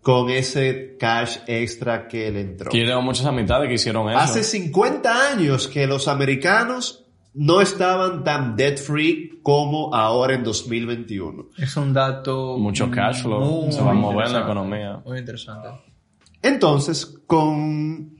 con 0.02 0.30
ese 0.30 0.96
cash 0.98 1.38
extra 1.46 2.06
que 2.06 2.30
le 2.30 2.40
entró. 2.40 2.70
Tengo 2.70 3.02
muchas 3.02 3.26
amistades 3.26 3.68
que 3.68 3.74
hicieron 3.74 4.08
eso. 4.08 4.18
Hace 4.18 4.42
50 4.44 5.30
años 5.32 5.68
que 5.68 5.86
los 5.86 6.06
americanos 6.08 7.01
no 7.34 7.60
estaban 7.60 8.24
tan 8.24 8.56
debt 8.56 8.78
free 8.78 9.40
como 9.42 9.94
ahora 9.94 10.34
en 10.34 10.44
2021. 10.44 11.46
Es 11.58 11.76
un 11.76 11.92
dato... 11.92 12.56
Mucho 12.58 12.90
cash 12.90 13.22
flow, 13.22 13.62
muy 13.64 13.72
se 13.72 13.80
va 13.80 13.90
a 13.92 13.94
mover 13.94 14.16
la 14.30 14.40
interesante. 14.40 14.44
economía. 14.52 15.02
Muy 15.04 15.18
interesante. 15.18 15.68
Entonces, 16.42 17.06
con 17.26 18.16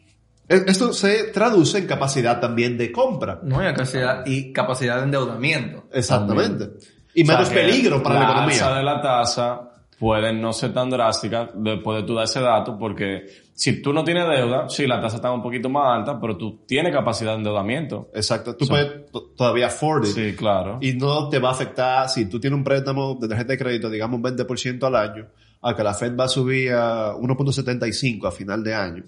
e- 0.49 0.65
esto 0.67 0.93
se 0.93 1.25
traduce 1.25 1.79
en 1.79 1.87
capacidad 1.87 2.41
también 2.41 2.77
de 2.79 2.91
compra. 2.93 3.41
No 3.43 3.59
hay 3.59 3.73
capacidad 3.73 4.25
y 4.27 4.53
capacidad 4.53 4.99
de 4.99 5.03
endeudamiento. 5.05 5.85
Exactamente. 5.93 6.71
Y 7.15 7.23
O 7.23 7.27
sea, 7.27 7.37
menos 7.37 7.51
peligro 7.51 8.03
para 8.03 8.19
la, 8.21 8.25
economía. 8.31 8.75
de 8.75 8.83
la 8.83 9.01
tasa 9.03 9.72
pueden 10.03 10.41
no 10.41 10.53
ser 10.53 10.73
tan 10.75 10.91
drásticas 10.91 11.51
después 11.55 12.01
de 12.01 12.07
tú 12.09 12.15
dar 12.17 12.25
ese 12.25 12.41
dato, 12.41 12.77
porque 12.77 13.25
si 13.55 13.81
tú 13.81 13.93
no 13.93 14.03
tienes 14.03 14.27
deuda, 14.29 14.69
sí, 14.69 14.85
la 14.89 15.01
tasa 15.01 15.15
está 15.17 15.31
un 15.31 15.41
poquito 15.45 15.69
más 15.69 15.97
alta, 15.97 16.21
pero 16.21 16.37
tú 16.37 16.65
tienes 16.67 16.93
capacidad 16.93 17.31
de 17.31 17.37
endeudamiento. 17.39 18.11
Exacto. 18.13 18.57
Tú 18.57 18.67
puedes 18.67 19.07
to- 19.13 19.31
todavía 19.37 19.67
afford 19.69 20.05
it. 20.07 20.11
Sí, 20.13 20.33
claro. 20.35 20.79
Y 20.81 20.95
no 20.95 21.29
te 21.29 21.39
va 21.39 21.51
a 21.51 21.53
afectar 21.53 22.09
si 22.09 22.27
tú 22.29 22.41
tienes 22.41 22.57
un 22.59 22.65
préstamo 22.65 23.17
de 23.21 23.29
tarjeta 23.29 23.53
de 23.53 23.59
crédito, 23.59 23.89
digamos 23.89 24.17
un 24.17 24.25
20% 24.25 24.83
al 24.89 24.97
año, 24.97 25.29
a 25.61 25.77
que 25.77 25.85
la 25.85 25.95
Fed 25.95 26.17
va 26.19 26.25
a 26.25 26.29
subir 26.29 26.73
a 26.73 27.15
1.75 27.15 28.27
a 28.27 28.33
final 28.33 28.65
de 28.65 28.75
año. 28.75 29.05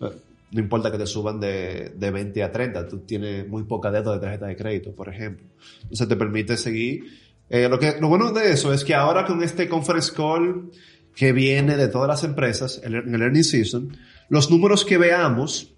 Eh, 0.00 0.06
No 0.52 0.58
importa 0.60 0.90
que 0.90 0.96
te 0.96 1.06
suban 1.06 1.38
de, 1.38 1.90
de 1.90 2.10
20 2.10 2.42
a 2.42 2.50
30, 2.50 2.88
tú 2.88 3.00
tienes 3.00 3.46
muy 3.46 3.64
poca 3.64 3.90
deuda 3.90 4.14
de 4.14 4.20
tarjeta 4.20 4.46
de 4.46 4.56
crédito, 4.56 4.92
por 4.94 5.08
ejemplo. 5.10 5.46
Entonces 5.82 6.08
te 6.08 6.16
permite 6.16 6.56
seguir. 6.56 7.04
Eh, 7.50 7.68
lo, 7.68 7.78
que, 7.78 7.96
lo 8.00 8.08
bueno 8.08 8.32
de 8.32 8.52
eso 8.52 8.72
es 8.72 8.84
que 8.84 8.94
ahora 8.94 9.26
con 9.26 9.42
este 9.42 9.68
conference 9.68 10.12
call 10.14 10.70
que 11.14 11.32
viene 11.32 11.76
de 11.76 11.88
todas 11.88 12.08
las 12.08 12.24
empresas 12.24 12.80
en 12.82 12.94
el 12.94 13.22
earning 13.22 13.44
season, 13.44 13.96
los 14.28 14.50
números 14.50 14.84
que 14.84 14.96
veamos 14.96 15.74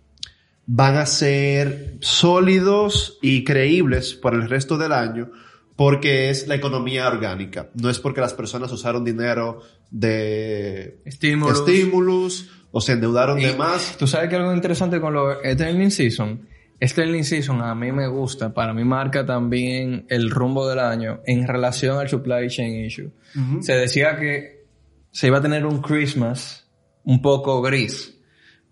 van 0.67 0.97
a 0.97 1.07
ser 1.07 1.97
sólidos 2.01 3.19
y 3.23 3.43
creíbles 3.43 4.15
por 4.15 4.35
el 4.35 4.49
resto 4.49 4.79
del 4.79 4.93
año 4.93 5.31
porque 5.77 6.31
es 6.31 6.47
la 6.47 6.55
economía 6.55 7.09
orgánica. 7.09 7.71
No 7.75 7.91
es 7.91 7.99
porque 7.99 8.21
las 8.21 8.35
personas 8.35 8.71
usaron 8.71 9.05
dinero 9.05 9.63
de 9.91 11.01
Estímulos. 11.05 11.61
estímulos 11.61 12.51
o 12.71 12.81
se 12.81 12.93
endeudaron 12.93 13.41
Y 13.41 13.45
de 13.45 13.57
más. 13.57 13.97
Tú 13.99 14.07
sabes 14.07 14.29
que 14.29 14.37
algo 14.37 14.55
interesante 14.55 15.01
con 15.01 15.13
lo 15.13 15.43
este 15.43 15.65
earning 15.65 15.91
season, 15.91 16.47
este 16.83 17.03
earning 17.03 17.23
season 17.23 17.63
a 17.63 17.77
mí 17.77 17.93
me 17.93 18.09
gusta, 18.09 18.53
para 18.53 18.75
mí 18.75 18.83
marca 18.83 19.25
también 19.25 20.05
el 20.09 20.33
rumbo 20.33 20.67
del 20.67 20.81
año 20.81 21.21
en 21.27 21.47
relación 21.47 21.97
al 21.97 22.09
supply 22.09 22.49
chain 22.49 22.85
issue. 22.85 23.13
Se 23.61 23.75
decía 23.75 24.17
que 24.17 24.67
se 25.13 25.29
iba 25.29 25.39
a 25.39 25.41
tener 25.41 25.65
un 25.65 25.81
Christmas 25.81 26.69
un 27.05 27.23
poco 27.23 27.63
gris, 27.63 28.19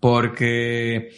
porque 0.01 1.11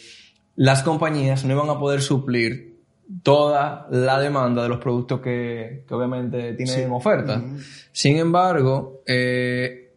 las 0.54 0.84
compañías 0.84 1.44
no 1.44 1.54
iban 1.54 1.68
a 1.68 1.80
poder 1.80 2.00
suplir 2.00 2.84
toda 3.24 3.88
la 3.90 4.20
demanda 4.20 4.62
de 4.62 4.68
los 4.68 4.78
productos 4.78 5.20
que, 5.20 5.82
que 5.88 5.94
obviamente 5.94 6.54
tienen 6.54 6.78
en 6.78 6.92
oferta. 6.92 7.42
Sin 7.90 8.18
embargo, 8.18 9.02
eh, 9.04 9.96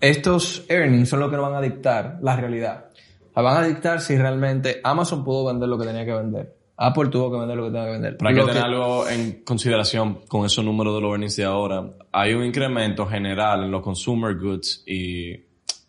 estos 0.00 0.64
earnings 0.66 1.10
son 1.10 1.20
los 1.20 1.28
que 1.28 1.36
nos 1.36 1.50
van 1.50 1.56
a 1.56 1.60
dictar 1.60 2.20
la 2.22 2.36
realidad. 2.36 2.86
La 3.34 3.42
van 3.42 3.64
a 3.64 3.66
dictar 3.66 4.00
si 4.00 4.16
realmente 4.16 4.80
Amazon 4.82 5.24
pudo 5.24 5.46
vender 5.46 5.68
lo 5.68 5.78
que 5.78 5.86
tenía 5.86 6.04
que 6.04 6.12
vender. 6.12 6.56
Apple 6.76 7.08
tuvo 7.10 7.30
que 7.30 7.38
vender 7.38 7.56
lo 7.56 7.64
que 7.64 7.70
tenía 7.70 7.86
que 7.86 7.92
vender. 7.92 8.16
Hay 8.24 8.34
que 8.34 8.40
tener 8.40 8.62
algo 8.62 9.06
en 9.06 9.42
consideración 9.44 10.20
con 10.26 10.46
esos 10.46 10.64
números 10.64 10.94
de 10.94 11.02
los 11.02 11.10
earnings 11.10 11.36
de 11.36 11.44
ahora. 11.44 11.92
Hay 12.10 12.32
un 12.32 12.44
incremento 12.44 13.06
general 13.06 13.64
en 13.64 13.70
los 13.70 13.82
consumer 13.82 14.36
goods 14.36 14.82
y 14.86 15.32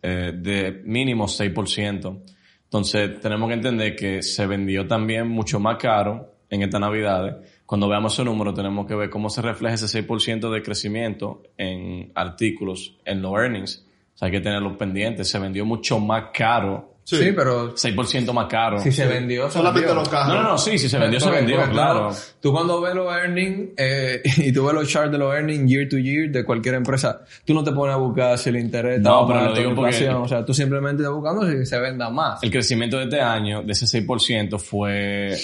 eh, 0.02 0.34
de 0.36 0.82
mínimo 0.84 1.28
6%. 1.28 2.22
Entonces 2.64 3.20
tenemos 3.22 3.48
que 3.48 3.54
entender 3.54 3.96
que 3.96 4.22
se 4.22 4.46
vendió 4.48 4.86
también 4.86 5.30
mucho 5.30 5.60
más 5.60 5.78
caro 5.78 6.36
en 6.50 6.62
esta 6.62 6.80
Navidad. 6.80 7.42
Cuando 7.66 7.88
veamos 7.88 8.14
esos 8.14 8.26
números 8.26 8.54
tenemos 8.54 8.86
que 8.86 8.96
ver 8.96 9.10
cómo 9.10 9.30
se 9.30 9.42
refleja 9.42 9.76
ese 9.76 10.06
6% 10.06 10.52
de 10.52 10.62
crecimiento 10.62 11.44
en 11.58 12.12
artículos, 12.16 12.98
en 13.06 13.22
los 13.22 13.32
earnings. 13.34 13.88
O 14.14 14.18
sea, 14.18 14.26
hay 14.26 14.32
que 14.32 14.42
tenerlos 14.42 14.76
pendientes. 14.76 15.30
Se 15.30 15.40
vendió 15.40 15.66
mucho 15.66 16.00
más 16.00 16.32
caro. 16.34 16.91
Sí, 17.04 17.32
pero 17.36 17.74
6% 17.76 18.32
más 18.32 18.46
caro. 18.48 18.80
si 18.80 18.92
se 18.92 19.06
vendió, 19.06 19.48
se 19.48 19.58
Solamente 19.58 19.88
vendió. 19.88 19.96
los 19.96 20.08
carros. 20.10 20.28
No, 20.36 20.44
no, 20.44 20.50
no, 20.52 20.58
sí, 20.58 20.78
si 20.78 20.88
se 20.88 20.98
vendió, 20.98 21.20
se 21.20 21.30
vendió, 21.30 21.58
porque 21.58 21.72
claro. 21.74 22.10
tú- 22.10 22.16
Tú 22.42 22.52
cuando 22.54 22.80
ves 22.80 22.96
los 22.96 23.12
earnings 23.14 23.70
eh, 23.76 24.22
y 24.38 24.52
tú 24.54 24.66
ves 24.66 24.74
los 24.74 24.88
charts 24.88 25.12
de 25.12 25.18
los 25.18 25.34
earnings 25.34 25.70
year 25.70 25.90
to 25.90 25.98
year 25.98 26.30
de 26.30 26.46
cualquier 26.46 26.76
empresa, 26.76 27.22
tú 27.46 27.54
no 27.54 27.64
te 27.64 27.72
pones 27.72 27.96
a 27.96 27.98
buscar 27.98 28.38
si 28.38 28.50
el 28.50 28.58
interés 28.58 28.98
está 28.98 29.10
No, 29.10 29.28
pero 29.28 29.42
lo 29.46 29.54
digo 29.54 29.70
la 29.72 29.76
porque- 29.76 29.92
inflación. 29.96 30.22
O 30.22 30.28
sea, 30.28 30.46
tú 30.46 30.54
simplemente 30.54 31.04
estás 31.04 31.16
buscando 31.16 31.50
si 31.52 31.66
se 31.66 31.80
venda 31.80 32.10
más. 32.10 32.42
El 32.44 32.52
crecimiento 32.52 32.98
de 32.98 33.04
este 33.06 33.20
año, 33.22 33.62
de 33.64 33.72
ese 33.74 33.86
6%, 33.88 34.58
fue 34.60 35.36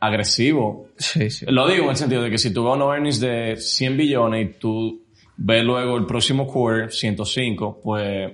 agresivo. 0.00 0.88
Sí, 0.98 1.30
sí. 1.30 1.46
Lo 1.48 1.66
digo 1.68 1.84
en 1.84 1.90
el 1.90 1.96
sentido 1.96 2.22
de 2.22 2.30
que 2.30 2.38
si 2.38 2.52
tú 2.52 2.64
ves 2.64 2.74
unos 2.74 2.92
earnings 2.94 3.20
de 3.20 3.56
100 3.56 3.96
billones 3.96 4.46
y 4.50 4.58
tú 4.58 5.02
ves 5.36 5.64
luego 5.64 5.96
el 5.96 6.06
próximo 6.06 6.46
quarter, 6.46 6.92
105, 6.92 7.80
pues 7.82 8.30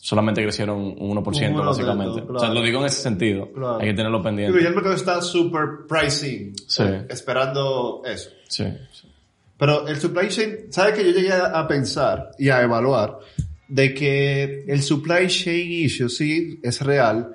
solamente 0.00 0.42
crecieron 0.42 0.78
un 0.78 1.16
1%, 1.16 1.16
Un 1.18 1.24
1%, 1.24 1.66
básicamente. 1.66 2.20
O 2.22 2.24
sea, 2.38 2.48
claro. 2.48 2.54
lo 2.54 2.62
digo 2.62 2.80
en 2.80 2.86
ese 2.86 3.02
sentido. 3.02 3.50
Claro. 3.52 3.78
Hay 3.80 3.88
que 3.88 3.94
tenerlo 3.94 4.22
pendiente. 4.22 4.62
ya 4.62 4.68
el 4.68 4.74
mercado 4.74 4.94
está 4.94 5.20
super 5.20 5.86
pricing, 5.88 6.54
Sí. 6.66 6.82
eh, 6.84 7.06
esperando 7.10 8.02
eso. 8.06 8.30
Sí. 8.48 8.64
Pero 9.58 9.86
el 9.88 9.96
supply 10.00 10.28
chain, 10.28 10.56
¿sabes 10.70 10.94
que 10.94 11.04
yo 11.04 11.10
llegué 11.10 11.32
a 11.32 11.66
pensar 11.66 12.30
y 12.38 12.48
a 12.48 12.62
evaluar 12.62 13.18
de 13.66 13.92
que 13.92 14.64
el 14.68 14.82
supply 14.82 15.26
chain 15.26 15.70
issue 15.84 16.08
sí 16.08 16.60
es 16.62 16.80
real, 16.80 17.34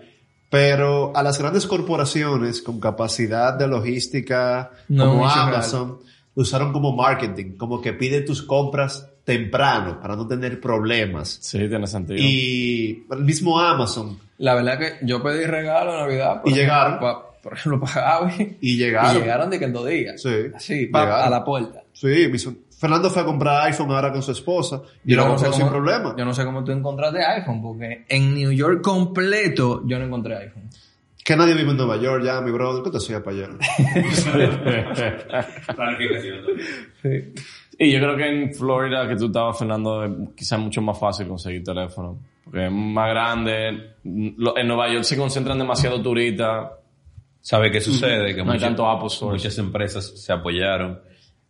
pero 0.50 1.16
a 1.16 1.22
las 1.22 1.38
grandes 1.38 1.68
corporaciones 1.68 2.62
con 2.62 2.80
capacidad 2.80 3.54
de 3.58 3.68
logística 3.68 4.72
No, 4.88 5.10
como 5.12 5.28
Amazon 5.30 6.00
lo 6.36 6.42
usaron 6.42 6.72
como 6.72 6.96
marketing, 6.96 7.58
como 7.58 7.82
que 7.82 7.92
pide 7.94 8.22
tus 8.22 8.42
compras 8.42 9.10
temprano 9.24 10.00
para 10.02 10.16
no 10.16 10.28
tener 10.28 10.60
problemas. 10.60 11.38
Sí, 11.42 11.58
tiene 11.70 11.88
sentido. 11.88 12.20
Y 12.22 13.06
el 13.12 13.24
mismo 13.24 13.60
Amazon 13.60 14.18
La 14.38 14.56
verdad 14.56 14.78
que 14.80 14.94
yo 15.06 15.22
pedí 15.24 15.46
regalo 15.46 15.94
de 15.94 16.00
Navidad. 16.00 16.42
Y 16.46 16.50
ejemplo, 16.50 16.56
llegaron. 16.56 17.00
pa- 17.00 17.30
por 17.42 17.54
ejemplo, 17.54 17.82
para 17.82 18.20
Gaby. 18.20 18.58
y 18.62 18.78
llegaron. 18.78 19.18
Y 19.18 19.20
llegaron 19.20 19.50
de 19.50 19.60
que 19.60 19.66
en 19.66 19.74
dos 19.74 19.88
días. 19.88 20.22
Sí. 20.22 20.36
Así, 20.56 20.88
pa- 20.88 21.26
a 21.26 21.30
la 21.30 21.44
puerta. 21.44 21.84
Sí, 21.94 22.28
mi 22.32 22.40
son- 22.40 22.58
Fernando 22.78 23.10
fue 23.10 23.22
a 23.22 23.26
comprar 23.26 23.66
iPhone 23.68 23.92
ahora 23.92 24.12
con 24.12 24.22
su 24.22 24.32
esposa 24.34 24.82
y 25.06 25.12
Yo 25.12 25.18
lo 25.18 25.28
no 25.30 25.38
sé 25.38 25.46
compró 25.46 25.60
sin 25.62 25.70
problema. 25.70 26.16
Yo 26.18 26.26
no 26.26 26.34
sé 26.34 26.44
cómo 26.44 26.64
tú 26.66 26.74
encontraste 26.74 27.24
iPhone, 27.24 27.62
porque 27.62 28.04
en 28.10 28.34
New 28.36 28.52
York 28.52 28.82
completo 28.82 29.84
yo 29.86 29.98
no 30.00 30.06
encontré 30.06 30.36
iPhone. 30.36 30.64
Que 31.24 31.38
nadie 31.38 31.54
vive 31.54 31.72
en 31.72 31.78
Nueva 31.78 31.96
York 31.96 32.22
ya, 32.26 32.42
mi 32.42 32.52
brother. 32.52 32.84
¿Qué 32.84 32.92
te 32.92 32.98
hacía 32.98 33.24
para 33.24 33.38
allá? 33.38 33.48
Planificación. 35.76 36.36
Y 37.80 37.92
yo 37.92 38.00
creo 38.00 38.16
que 38.18 38.28
en 38.28 38.54
Florida, 38.54 39.08
que 39.08 39.16
tú 39.16 39.28
estabas, 39.28 39.58
Fernando, 39.58 40.04
es 40.04 40.12
quizás 40.36 40.60
mucho 40.60 40.82
más 40.82 41.00
fácil 41.00 41.28
conseguir 41.28 41.64
teléfono. 41.64 42.20
Porque 42.44 42.66
es 42.68 42.72
más 42.72 43.10
grande. 43.10 43.68
En 44.04 44.68
Nueva 44.68 44.92
York 44.92 45.04
se 45.04 45.18
concentran 45.18 45.58
demasiado 45.58 46.02
turistas. 46.02 46.70
¿Sabe 47.42 47.72
qué 47.72 47.82
sucede? 47.82 48.28
Que 48.36 48.44
No 48.44 48.52
hay 48.52 48.58
muchas- 48.58 48.62
tanto 48.70 48.88
Apple 48.90 49.08
Store. 49.08 49.34
muchas 49.34 49.58
empresas 49.58 50.22
se 50.22 50.32
apoyaron 50.34 51.00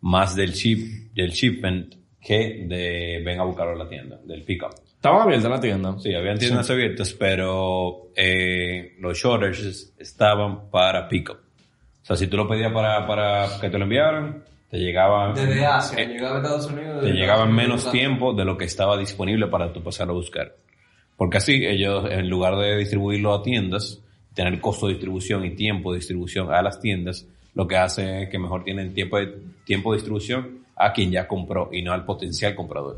más 0.02 0.36
del 0.36 0.54
chip, 0.54 1.14
del 1.14 1.32
shipment 1.32 1.96
que 2.22 2.66
de 2.68 3.22
ven 3.24 3.40
a 3.40 3.44
buscarlo 3.44 3.74
a 3.74 3.84
la 3.84 3.88
tienda, 3.90 4.18
del 4.24 4.44
pickup. 4.44 4.74
Estaban 4.86 5.22
abiertas 5.24 5.52
la 5.52 5.60
tienda. 5.60 6.00
Sí, 6.00 6.14
habían 6.16 6.38
tiendas 6.40 6.70
abiertas, 6.70 7.14
pero 7.14 8.08
eh, 8.16 8.96
los 9.00 9.18
shortages 9.18 9.94
estaban 10.00 10.70
para 10.70 11.08
pickup. 11.10 11.36
O 11.38 12.06
sea, 12.06 12.16
si 12.16 12.28
tú 12.28 12.38
lo 12.38 12.48
pedías 12.48 12.72
para, 12.72 13.06
para 13.06 13.48
que 13.60 13.70
te 13.70 13.78
lo 13.78 13.84
enviaran, 13.84 14.44
te 14.74 14.80
llegaba, 14.80 15.34
Desde 15.34 15.66
Asia, 15.68 16.00
eh, 16.02 16.08
llegaba 16.08 16.36
a 16.38 16.42
Estados 16.42 16.66
Unidos. 16.72 17.04
te 17.04 17.12
llegaba 17.12 17.44
en 17.44 17.54
menos 17.54 17.76
Unidos. 17.86 17.92
tiempo 17.92 18.34
de 18.34 18.44
lo 18.44 18.58
que 18.58 18.66
estaba 18.66 18.98
disponible 18.98 19.46
para 19.48 19.72
tú 19.72 19.84
pasar 19.84 20.10
a 20.10 20.14
buscar. 20.14 20.56
Porque 21.16 21.38
así 21.38 21.64
ellos, 21.64 22.06
en 22.10 22.28
lugar 22.28 22.58
de 22.58 22.78
distribuirlo 22.78 23.36
a 23.36 23.44
tiendas, 23.44 24.00
tener 24.34 24.60
costo 24.60 24.88
de 24.88 24.94
distribución 24.94 25.46
y 25.46 25.52
tiempo 25.52 25.92
de 25.92 26.00
distribución 26.00 26.52
a 26.52 26.62
las 26.64 26.80
tiendas, 26.80 27.28
lo 27.54 27.68
que 27.68 27.78
hace 27.78 28.24
es 28.24 28.30
que 28.30 28.40
mejor 28.40 28.64
tienen 28.64 28.96
tiempo 28.96 29.18
de, 29.20 29.38
tiempo 29.64 29.92
de 29.92 29.98
distribución 29.98 30.64
a 30.76 30.92
quien 30.92 31.12
ya 31.12 31.28
compró 31.28 31.70
y 31.72 31.84
no 31.84 31.94
al 31.94 32.04
potencial 32.04 32.56
comprador. 32.56 32.98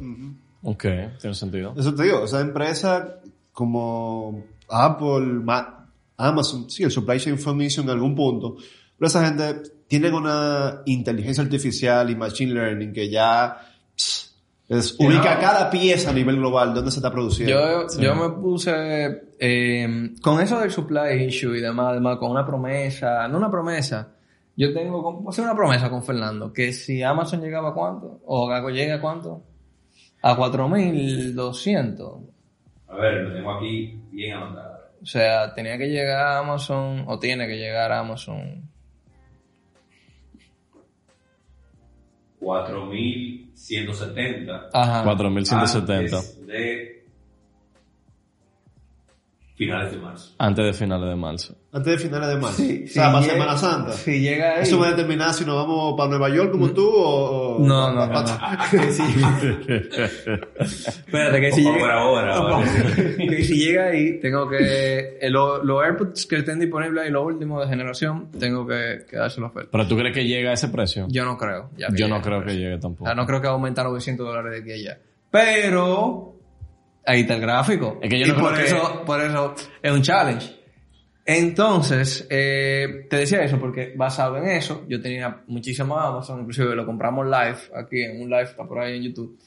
Ok, 0.63 0.85
tiene 1.19 1.33
sentido. 1.35 1.73
Eso 1.77 1.93
te 1.93 2.03
digo, 2.03 2.21
o 2.21 2.27
sea, 2.27 2.39
empresas 2.39 3.03
como 3.51 4.45
Apple, 4.69 5.25
Ma- 5.43 5.87
Amazon, 6.15 6.69
sí, 6.69 6.83
el 6.83 6.91
supply 6.91 7.19
chain 7.19 7.37
fue 7.37 7.51
en 7.51 7.89
algún 7.89 8.15
punto, 8.15 8.55
pero 8.97 9.07
esa 9.07 9.25
gente 9.25 9.69
tienen 9.87 10.13
una 10.13 10.81
inteligencia 10.85 11.43
artificial 11.43 12.09
y 12.09 12.15
machine 12.15 12.53
learning 12.53 12.91
que 12.93 13.09
ya 13.09 13.57
pss, 13.95 14.35
es, 14.67 14.95
ubica 14.99 15.37
cada 15.39 15.69
pieza 15.69 16.09
a 16.09 16.13
nivel 16.13 16.37
global 16.37 16.73
donde 16.73 16.89
se 16.89 16.97
está 16.97 17.11
produciendo. 17.11 17.53
Yo, 17.53 17.99
yo 17.99 18.15
me 18.15 18.29
puse 18.29 19.21
eh, 19.39 20.09
con 20.21 20.41
eso 20.41 20.59
del 20.59 20.71
supply 20.71 21.25
issue 21.27 21.55
y 21.55 21.61
demás, 21.61 21.89
además 21.91 22.17
con 22.17 22.31
una 22.31 22.45
promesa, 22.45 23.27
no 23.27 23.37
una 23.37 23.51
promesa. 23.51 24.09
Yo 24.57 24.73
tengo, 24.73 25.03
con- 25.03 25.17
voy 25.17 25.27
a 25.27 25.29
hacer 25.29 25.43
una 25.45 25.53
promesa 25.55 25.89
con 25.89 26.03
Fernando, 26.03 26.51
que 26.51 26.71
si 26.73 27.03
Amazon 27.03 27.41
llegaba 27.41 27.69
a 27.69 27.73
cuánto, 27.73 28.21
o 28.25 28.47
Gago 28.47 28.69
llega 28.69 28.95
a 28.95 29.01
cuánto, 29.01 29.43
a 30.23 30.35
4.200. 30.35 32.21
A 32.87 32.95
ver, 32.95 33.13
lo 33.23 33.33
tengo 33.33 33.51
aquí 33.51 33.99
bien 34.11 34.37
anotado. 34.37 34.75
O 35.01 35.05
sea, 35.05 35.53
tenía 35.53 35.77
que 35.77 35.87
llegar 35.89 36.17
a 36.25 36.39
Amazon, 36.39 37.03
o 37.07 37.19
tiene 37.19 37.47
que 37.47 37.57
llegar 37.57 37.91
a 37.91 37.99
Amazon. 37.99 38.64
4.170. 42.45 44.69
Ajá. 44.71 45.03
4.170. 45.03 46.21
Antes 49.57 49.85
de 49.91 49.91
Finales 49.91 49.91
de 49.91 49.97
marzo. 49.97 50.27
Antes 50.37 50.65
de 50.65 50.73
finales 50.73 51.09
de 51.09 51.15
marzo. 51.15 51.55
Antes 51.71 51.93
de 51.93 51.97
finales 51.97 52.29
de 52.29 52.35
marzo. 52.37 52.57
Sí, 52.61 52.83
o 52.83 52.87
sea, 52.89 53.05
si 53.07 53.11
para 53.11 53.21
llega- 53.21 53.33
Semana 53.33 53.57
Santa. 53.57 53.91
Si 53.93 54.19
llega 54.19 54.55
ahí... 54.57 54.63
Eso 54.63 54.79
va 54.79 54.87
a 54.87 54.89
determinar 54.91 55.33
si 55.33 55.45
nos 55.45 55.55
vamos 55.55 55.93
para 55.97 56.09
Nueva 56.09 56.29
York 56.29 56.51
como 56.51 56.71
tú 56.71 56.85
o... 56.89 57.55
o- 57.55 57.59
No, 57.65 57.93
no, 57.93 58.05
no. 58.05 58.13
Espérate, 60.59 61.41
que 61.41 61.51
si 61.51 61.63
Por 61.63 61.73
llega... 61.73 61.93
ahora, 61.93 62.63
que 63.17 63.43
si 63.43 63.57
llega 63.65 63.85
ahí, 63.87 64.19
tengo 64.19 64.47
que... 64.49 65.17
eh, 65.21 65.29
lo- 65.29 65.63
Los 65.63 65.83
AirPods 65.83 66.25
que 66.25 66.37
estén 66.37 66.59
disponibles 66.59 67.05
ahí, 67.05 67.11
los 67.11 67.25
últimos 67.25 67.61
de 67.63 67.69
generación, 67.69 68.29
tengo 68.37 68.65
que, 68.67 69.05
que 69.09 69.17
dárselo 69.17 69.47
oferta. 69.47 69.69
Pero 69.71 69.87
tú 69.87 69.97
crees 69.97 70.13
que 70.13 70.25
llega 70.25 70.51
a 70.51 70.53
ese 70.53 70.69
precio? 70.69 71.05
Yo 71.09 71.25
no 71.25 71.37
creo. 71.37 71.69
ya 71.77 71.87
Yo 71.93 72.07
no 72.07 72.21
creo 72.21 72.43
que 72.43 72.53
llegue 72.55 72.75
O 72.75 72.79
tampoco. 72.79 73.05
sea, 73.05 73.15
no 73.15 73.25
creo 73.25 73.41
que 73.41 73.47
va 73.47 73.53
a 73.53 73.55
aumentar 73.55 73.85
900 73.85 74.25
dólares 74.25 74.51
de 74.51 74.59
aquí 74.59 74.71
a 74.71 74.91
allá. 74.91 74.99
Pero... 75.31 76.34
Ahí 77.05 77.21
está 77.21 77.35
el 77.35 77.41
gráfico. 77.41 77.99
Es 78.01 78.09
que 78.09 78.19
yo 78.19 78.33
no 78.33 78.39
por 78.39 78.55
que- 78.55 78.63
eso, 78.63 79.03
por 79.05 79.21
eso 79.21 79.53
es 79.81 79.91
un 79.91 80.01
challenge. 80.01 80.55
Entonces, 81.27 82.27
eh, 82.29 83.07
te 83.09 83.17
decía 83.17 83.43
eso 83.43 83.59
porque 83.59 83.93
basado 83.95 84.37
en 84.37 84.47
eso, 84.47 84.85
yo 84.87 85.01
tenía 85.01 85.41
muchísimo 85.47 85.97
Amazon, 85.97 86.41
inclusive 86.41 86.75
lo 86.75 86.85
compramos 86.85 87.25
live, 87.25 87.57
aquí 87.75 88.03
en 88.03 88.21
un 88.21 88.29
live, 88.29 88.43
está 88.43 88.63
por 88.65 88.79
ahí 88.79 88.97
en 88.97 89.03
YouTube. 89.03 89.37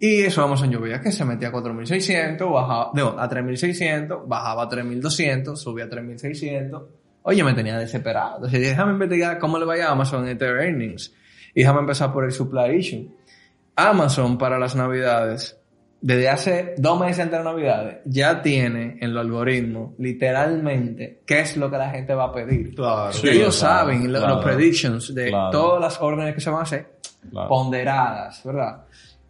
Y 0.00 0.22
eso 0.22 0.42
Amazon 0.42 0.70
yo 0.72 0.80
veía 0.80 1.00
que 1.00 1.12
se 1.12 1.24
metía 1.24 1.48
a 1.48 1.52
4600, 1.52 2.50
bajaba, 2.50 2.90
no, 2.94 3.16
a 3.16 3.28
3600, 3.28 4.26
bajaba 4.26 4.64
a 4.64 4.68
3200, 4.68 5.62
subía 5.62 5.84
a 5.84 5.88
3600. 5.88 6.82
Oye, 7.22 7.44
me 7.44 7.54
tenía 7.54 7.78
desesperado. 7.78 8.36
Entonces 8.38 8.60
déjame 8.60 8.92
investigar 8.94 9.38
cómo 9.38 9.58
le 9.60 9.64
vaya 9.64 9.88
a 9.88 9.92
Amazon 9.92 10.24
en 10.24 10.32
este 10.32 10.46
earnings. 10.46 11.14
Y 11.54 11.60
déjame 11.60 11.80
empezar 11.80 12.12
por 12.12 12.24
el 12.24 12.32
supply 12.32 12.74
issue. 12.76 13.08
Amazon 13.76 14.38
para 14.38 14.58
las 14.58 14.74
navidades, 14.74 15.56
desde 16.04 16.28
hace 16.28 16.74
dos 16.78 16.98
meses 17.00 17.20
antes 17.20 17.38
de 17.38 17.44
navidades, 17.44 17.98
ya 18.04 18.42
tiene 18.42 18.98
en 19.00 19.14
los 19.14 19.24
algoritmos, 19.24 19.92
literalmente, 19.98 21.22
qué 21.24 21.40
es 21.40 21.56
lo 21.56 21.70
que 21.70 21.78
la 21.78 21.90
gente 21.90 22.12
va 22.14 22.24
a 22.24 22.32
pedir. 22.32 22.74
Claro. 22.74 23.12
Sí, 23.12 23.28
Ellos 23.28 23.58
claro, 23.58 23.78
saben 23.78 24.06
claro. 24.06 24.34
los 24.34 24.44
predictions 24.44 25.14
de 25.14 25.30
todas 25.52 25.80
las 25.80 26.00
órdenes 26.02 26.34
que 26.34 26.40
se 26.40 26.50
van 26.50 26.58
a 26.58 26.62
hacer, 26.62 26.98
ponderadas, 27.48 28.42
¿verdad? 28.44 28.84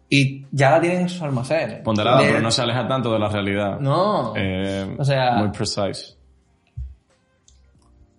Y 0.09 0.45
ya 0.51 0.71
la 0.71 0.81
tienen 0.81 1.01
en 1.01 1.09
sus 1.09 1.21
almacenes. 1.21 1.81
Ponderada, 1.81 2.21
De- 2.21 2.27
pero 2.27 2.39
no 2.41 2.51
se 2.51 2.61
aleja 2.61 2.87
tanto 2.87 3.13
de 3.13 3.19
la 3.19 3.29
realidad. 3.29 3.79
No. 3.79 4.33
Eh, 4.35 4.95
O 4.97 5.03
sea- 5.05 5.35
Muy 5.37 5.49
precise. 5.49 6.15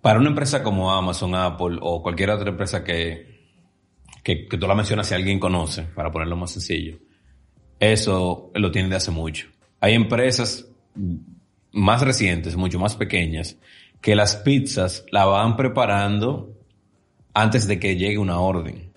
Para 0.01 0.19
una 0.19 0.29
empresa 0.29 0.61
como 0.61 0.91
Amazon, 0.93 1.33
Apple 1.35 1.77
o 1.81 2.01
cualquier 2.01 2.29
otra 2.29 2.49
empresa 2.49 2.83
que, 2.83 3.49
que, 4.23 4.47
que 4.47 4.57
tú 4.57 4.67
la 4.67 4.75
mencionas 4.75 5.07
si 5.07 5.15
alguien 5.15 5.39
conoce, 5.39 5.83
para 5.83 6.11
ponerlo 6.11 6.35
más 6.35 6.51
sencillo, 6.51 6.97
eso 7.79 8.51
lo 8.55 8.71
tienen 8.71 8.89
de 8.89 8.97
hace 8.97 9.11
mucho. 9.11 9.47
Hay 9.81 9.93
empresas 9.93 10.65
más 11.71 12.01
recientes, 12.01 12.55
mucho 12.55 12.79
más 12.79 12.95
pequeñas, 12.95 13.57
que 14.01 14.15
las 14.15 14.35
pizzas 14.37 15.05
la 15.11 15.25
van 15.25 15.55
preparando 15.57 16.49
antes 17.33 17.67
de 17.67 17.79
que 17.79 17.95
llegue 17.97 18.17
una 18.17 18.39
orden. 18.39 18.91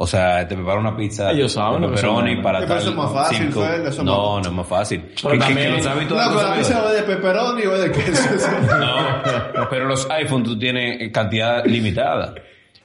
O 0.00 0.06
sea, 0.06 0.46
te 0.46 0.54
prepara 0.54 0.78
una 0.78 0.96
pizza 0.96 1.32
Ellos 1.32 1.50
saben 1.52 1.80
de 1.82 1.88
pepperoni 1.88 2.36
para 2.40 2.64
tal 2.64 2.78
eso 2.78 2.90
es 2.90 2.94
más 2.96 3.12
fácil, 3.12 3.38
cinco- 3.38 3.64
eso 3.66 4.04
No, 4.04 4.34
más- 4.36 4.42
no 4.44 4.50
es 4.50 4.56
más 4.56 4.66
fácil. 4.68 5.04
Pero 5.20 5.30
que- 5.32 5.38
también- 5.38 5.82
sabe 5.82 6.04
toda 6.06 6.26
No, 6.26 6.30
la 6.34 6.36
pero 6.36 6.48
la 6.50 6.56
pizza 6.56 6.88
es 6.92 6.96
de 6.96 7.02
pepperoni 7.02 7.62
o 7.66 7.78
de 7.78 7.90
queso. 7.90 8.28
no, 9.56 9.68
pero 9.70 9.86
los 9.86 10.08
iPhone 10.10 10.44
tú 10.44 10.56
tienes 10.56 11.10
cantidad 11.12 11.64
limitada. 11.66 12.32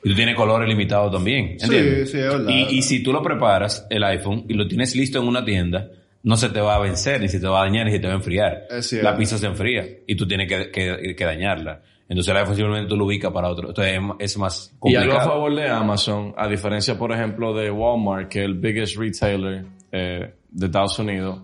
Y 0.04 0.10
tú 0.10 0.16
tienes 0.16 0.36
colores 0.36 0.68
limitados 0.68 1.12
también. 1.12 1.58
Sí, 1.60 1.66
¿entiendes? 1.66 2.12
sí, 2.12 2.18
es 2.20 2.24
verdad. 2.28 2.50
Y, 2.50 2.78
y 2.78 2.82
si 2.82 3.02
tú 3.02 3.14
lo 3.14 3.22
preparas, 3.24 3.88
el 3.90 4.04
iPhone, 4.04 4.46
y 4.50 4.54
lo 4.54 4.68
tienes 4.68 4.96
listo 4.96 5.20
en 5.20 5.28
una 5.28 5.44
tienda, 5.46 5.88
no 6.24 6.36
se 6.38 6.50
te 6.50 6.60
va 6.62 6.76
a 6.76 6.80
vencer, 6.80 7.20
ni 7.22 7.28
se 7.30 7.40
te 7.40 7.48
va 7.48 7.62
a 7.62 7.66
dañar, 7.66 7.86
ni 7.86 7.92
se 7.94 8.00
te 8.00 8.08
va 8.08 8.14
a 8.14 8.18
enfriar. 8.18 8.64
Es 8.70 8.88
cierto. 8.88 9.10
La 9.10 9.16
pizza 9.18 9.38
se 9.38 9.46
enfría 9.46 9.86
y 10.08 10.16
tú 10.16 10.28
tienes 10.28 10.48
que, 10.48 10.72
que- 10.72 11.16
que 11.16 11.26
dañarla. 11.26 11.82
Entonces 12.10 12.32
el 12.32 12.38
iPhone 12.38 12.56
simplemente 12.56 12.90
tú 12.90 12.98
lo 12.98 13.06
ubicas 13.06 13.32
para 13.32 13.50
otro. 13.50 13.70
Entonces 13.70 13.94
es, 13.96 14.02
es 14.34 14.38
más 14.38 14.72
Y 14.76 14.80
complicado. 14.80 15.12
algo 15.12 15.22
a 15.22 15.26
favor 15.26 15.56
de 15.56 15.70
Amazon, 15.70 16.34
a 16.38 16.48
diferencia, 16.48 16.98
por 16.98 17.12
ejemplo, 17.14 17.54
de 17.54 17.72
Walmart, 17.72 18.28
que 18.30 18.40
es 18.40 18.46
el 18.46 18.54
biggest 18.56 18.98
retailer 18.98 19.66
eh, 19.92 20.34
de 20.52 20.66
Estados 20.66 21.00
Unidos. 21.00 21.40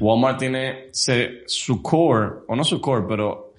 Walmart 0.00 0.38
tiene 0.38 0.88
se- 0.90 1.42
su 1.46 1.80
core, 1.82 2.30
o 2.48 2.54
no 2.56 2.64
su 2.64 2.80
core, 2.80 3.04
pero 3.08 3.51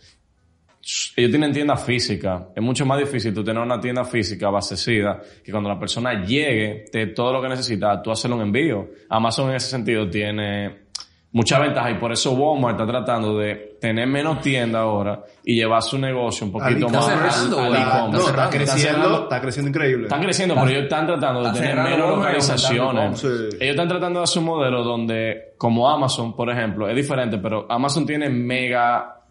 ellos 1.16 1.32
tienen 1.32 1.54
tienda 1.54 1.78
física. 1.78 2.50
Es 2.56 2.62
mucho 2.62 2.86
más 2.86 3.00
difícil 3.00 3.34
tú 3.34 3.44
tener 3.44 3.64
una 3.64 3.80
tienda 3.80 4.04
física 4.04 4.48
abastecida 4.48 5.22
que 5.44 5.52
cuando 5.52 5.70
la 5.70 5.80
persona 5.80 6.24
llegue, 6.26 6.86
te 6.92 7.08
todo 7.08 7.32
lo 7.32 7.42
que 7.42 7.48
necesita, 7.50 8.02
tú 8.02 8.12
hacerle 8.12 8.36
un 8.38 8.44
envío. 8.44 8.90
Amazon 9.10 9.50
en 9.52 9.56
ese 9.56 9.70
sentido 9.70 10.10
tiene 10.10 10.84
mucha 11.32 11.58
ventaja 11.58 11.90
y 11.90 11.96
por 11.96 12.12
eso 12.12 12.34
Walmart 12.34 12.80
está 12.80 12.86
tratando 12.92 13.38
de 13.40 13.78
tener 13.82 14.08
menos 14.08 14.40
tienda 14.42 14.82
ahora 14.82 15.24
y 15.44 15.56
llevar 15.56 15.82
su 15.82 15.98
negocio 15.98 16.46
un 16.46 16.52
poquito 16.52 16.86
Está 16.86 16.98
más 17.00 17.06
cerrando, 17.08 17.60
al, 17.60 17.66
al 17.66 17.70
güey. 17.72 17.82
e-commerce. 17.82 18.12
No, 18.12 18.20
está 18.20 18.26
cerrando, 18.28 18.44
está 18.44 18.58
creciendo, 18.76 19.24
está 19.24 19.42
creciendo 19.42 19.70
increíble. 19.70 20.04
Están 20.04 20.22
creciendo, 20.22 20.56
pero 20.56 20.68
ellos 20.68 20.84
están 20.84 21.08
tratando 21.08 21.42
de 21.42 21.48
Está 21.48 21.60
tener 21.62 21.76
menos 21.84 22.10
localizaciones. 22.18 23.20
Sí. 23.20 23.28
Ellos 23.28 23.62
están 23.62 23.88
tratando 23.88 24.20
de 24.20 24.24
hacer 24.26 24.40
un 24.40 24.46
modelo 24.46 24.84
donde, 24.84 25.54
como 25.58 25.90
Amazon, 25.90 26.36
por 26.36 26.52
ejemplo, 26.52 26.88
es 26.90 26.96
diferente, 26.96 27.38
pero 27.38 27.66
Amazon 27.72 28.06
tiene 28.06 28.30
mega... 28.30 29.22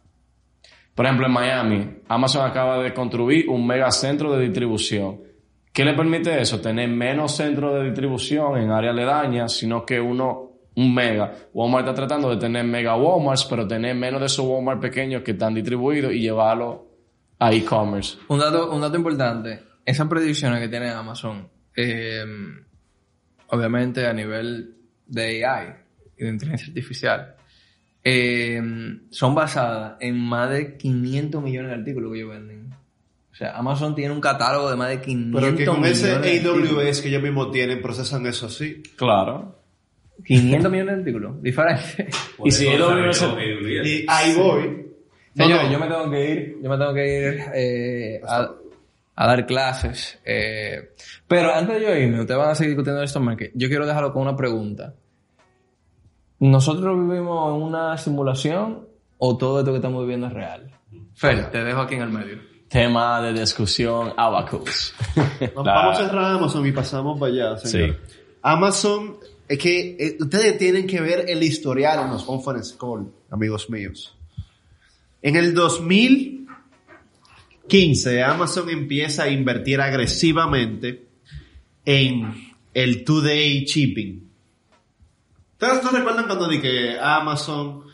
Por 0.95 1.07
ejemplo, 1.07 1.27
en 1.27 1.33
Miami, 1.33 1.97
Amazon 2.09 2.47
acaba 2.47 2.83
de 2.83 2.93
construir 2.93 3.49
un 3.49 3.67
mega 3.67 3.91
centro 3.91 4.33
de 4.33 4.45
distribución. 4.45 5.21
¿Qué 5.73 5.85
le 5.85 5.95
permite 5.95 6.39
eso? 6.41 6.61
Tener 6.61 6.89
menos 6.89 7.35
centros 7.37 7.75
de 7.75 7.85
distribución 7.85 8.59
en 8.59 8.71
áreas 8.71 8.93
aledañas, 8.93 9.55
sino 9.55 9.87
que 9.87 9.99
uno, 9.99 10.51
un 10.77 10.95
mega. 10.95 11.33
Walmart 11.55 11.87
está 11.87 11.95
tratando 11.95 12.29
de 12.29 12.37
tener 12.37 12.65
mega 12.65 12.95
Walmarts, 12.95 13.47
pero 13.47 13.67
tener 13.67 13.95
menos 13.95 14.21
de 14.21 14.27
esos 14.27 14.47
Walmart 14.47 14.81
pequeños 14.81 15.23
que 15.23 15.31
están 15.31 15.55
distribuidos 15.55 16.13
y 16.13 16.21
llevarlo 16.21 16.89
a 17.39 17.53
e-commerce. 17.53 18.19
Un 18.29 18.39
dato, 18.39 18.71
un 18.71 18.83
dato 18.83 18.97
importante, 18.97 19.63
esas 19.85 20.07
predicciones 20.09 20.61
que 20.61 20.69
tiene 20.69 20.91
Amazon, 20.91 21.49
eh, 21.75 22.23
obviamente 23.49 24.07
a 24.07 24.13
nivel 24.13 24.77
de 25.07 25.45
AI 25.45 25.75
de 26.19 26.29
inteligencia 26.29 26.69
artificial, 26.69 27.35
eh, 28.05 28.61
son 29.11 29.35
basadas 29.35 29.95
en 30.01 30.19
más 30.19 30.51
de 30.51 30.77
500 30.77 31.43
millones 31.43 31.71
de 31.71 31.77
artículos 31.77 32.13
que 32.13 32.19
ellos 32.19 32.31
venden. 32.31 32.73
O 33.31 33.35
sea, 33.35 33.57
Amazon 33.57 33.95
tiene 33.95 34.13
un 34.13 34.21
catálogo 34.21 34.69
de 34.71 34.77
más 34.77 34.91
de 34.91 35.01
500 35.01 35.41
Pero 35.43 35.57
que 35.57 35.65
con 35.65 35.81
millones 35.81 36.03
ese. 36.03 36.47
AWS 36.49 37.01
que 37.01 37.09
ellos 37.09 37.23
mismos 37.23 37.51
tienen, 37.51 37.81
procesan 37.81 38.27
eso 38.27 38.47
así. 38.47 38.83
Claro. 38.97 39.59
500 40.25 40.71
millones 40.71 40.95
de 40.95 41.01
artículos, 41.01 41.43
diferentes. 41.43 42.07
Y 42.45 42.51
si 42.51 42.77
lo 42.77 42.93
Y 43.85 44.05
ahí 44.09 44.35
voy. 44.37 44.87
No, 45.35 45.45
Señores, 45.45 45.65
no. 45.67 45.73
yo 45.73 45.79
me 45.79 45.87
tengo 45.87 46.11
que 46.11 46.31
ir, 46.31 46.57
yo 46.63 46.69
me 46.71 46.77
tengo 46.77 46.93
que 46.95 47.07
ir 47.19 47.41
eh, 47.55 48.21
a, 48.29 48.51
a 49.17 49.27
dar 49.27 49.47
clases. 49.47 50.19
eh, 50.27 50.91
pero 51.27 51.55
antes 51.55 51.81
de 51.81 51.87
yo 51.87 51.97
irme, 51.97 52.21
ustedes 52.21 52.39
van 52.39 52.51
a 52.51 52.55
seguir 52.55 52.73
discutiendo 52.73 53.03
esto, 53.03 53.19
más 53.19 53.37
que 53.39 53.51
yo 53.55 53.69
quiero 53.69 53.87
dejarlo 53.87 54.13
con 54.13 54.23
una 54.23 54.37
pregunta. 54.37 54.95
¿Nosotros 56.43 56.99
vivimos 57.09 57.55
en 57.55 57.63
una 57.63 57.97
simulación 57.97 58.89
o 59.19 59.37
todo 59.39 59.61
esto 59.61 59.71
que 59.71 59.77
estamos 59.77 60.03
viviendo 60.03 60.27
es 60.27 60.33
real? 60.33 60.73
Fer, 61.15 61.53
te 61.53 61.63
dejo 61.63 61.83
aquí 61.83 61.95
en 61.95 62.03
el 62.03 62.09
medio. 62.11 62.41
Tema 62.69 63.23
de 63.23 63.33
discusión, 63.39 64.13
Abacus. 64.17 64.93
Nos 65.55 65.65
La- 65.65 65.73
vamos 65.75 66.01
a 66.01 66.09
cerrar 66.09 66.33
Amazon 66.33 66.67
y 66.67 66.73
pasamos 66.73 67.21
para 67.21 67.31
allá, 67.33 67.57
señor. 67.59 67.97
Sí. 68.09 68.15
Amazon, 68.43 69.19
es 69.47 69.57
que 69.57 69.97
eh, 70.01 70.17
ustedes 70.19 70.59
tienen 70.59 70.89
que 70.89 71.01
ver 71.01 71.27
el 71.29 71.41
historial 71.45 72.07
en 72.07 72.11
los 72.11 72.25
conference 72.25 72.75
call, 72.77 73.07
amigos 73.31 73.71
míos. 73.71 74.19
En 75.23 75.37
el 75.37 75.55
2015, 75.55 78.21
Amazon 78.25 78.69
empieza 78.69 79.23
a 79.23 79.29
invertir 79.29 79.81
agresivamente 79.81 81.07
en 81.85 82.35
el 82.75 83.05
two-day 83.05 83.65
shipping. 83.65 84.22
¿Ustedes 85.63 85.85
no 85.85 85.91
recuerdan 85.91 86.27
cuando 86.27 86.49
dije 86.49 86.99
Amazon 87.01 87.85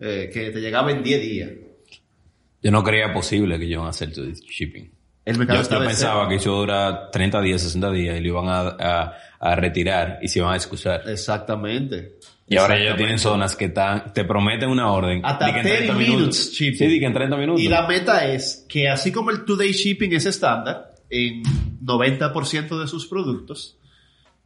eh, 0.00 0.30
que 0.32 0.50
te 0.50 0.60
llegaba 0.60 0.90
en 0.92 1.02
10 1.02 1.20
días? 1.22 1.50
Yo 2.62 2.70
no 2.70 2.82
creía 2.84 3.12
posible 3.12 3.58
que 3.58 3.64
ellos 3.64 3.74
iban 3.76 3.86
a 3.86 3.90
hacer 3.90 4.12
todo 4.12 4.26
shipping. 4.26 4.90
El 5.24 5.38
mercado 5.38 5.58
Yo, 5.58 5.62
estaba 5.62 5.80
yo 5.80 5.84
en 5.84 5.90
pensaba 5.90 6.14
cero. 6.20 6.28
que 6.28 6.34
eso 6.36 6.52
dura 6.52 7.10
30 7.10 7.40
días, 7.40 7.62
60 7.62 7.90
días 7.90 8.16
y 8.18 8.20
lo 8.20 8.28
iban 8.28 8.48
a, 8.48 8.60
a- 8.78 9.12
a 9.38 9.54
retirar 9.56 10.18
y 10.22 10.28
se 10.28 10.38
iban 10.40 10.52
a 10.52 10.56
excusar. 10.56 11.02
Exactamente. 11.08 12.18
Y 12.48 12.56
ahora 12.56 12.78
ellos 12.78 12.96
tienen 12.96 13.18
zonas 13.18 13.56
que 13.56 13.66
están, 13.66 14.12
te 14.12 14.24
prometen 14.24 14.68
una 14.70 14.90
orden. 14.92 15.20
Hasta 15.24 15.46
di 15.46 15.52
que 15.52 15.58
en 15.60 15.66
30 15.66 15.94
minutes 15.94 16.52
shipping. 16.52 16.78
Sí, 16.90 17.04
en 17.04 17.12
30 17.12 17.36
minutos. 17.36 17.60
Y 17.62 17.68
la 17.68 17.86
meta 17.86 18.24
es 18.26 18.64
que 18.68 18.88
así 18.88 19.10
como 19.10 19.30
el 19.30 19.44
two-day 19.44 19.72
shipping 19.72 20.12
es 20.12 20.26
estándar 20.26 20.94
en 21.10 21.42
90% 21.84 22.80
de 22.80 22.86
sus 22.86 23.06
productos, 23.06 23.78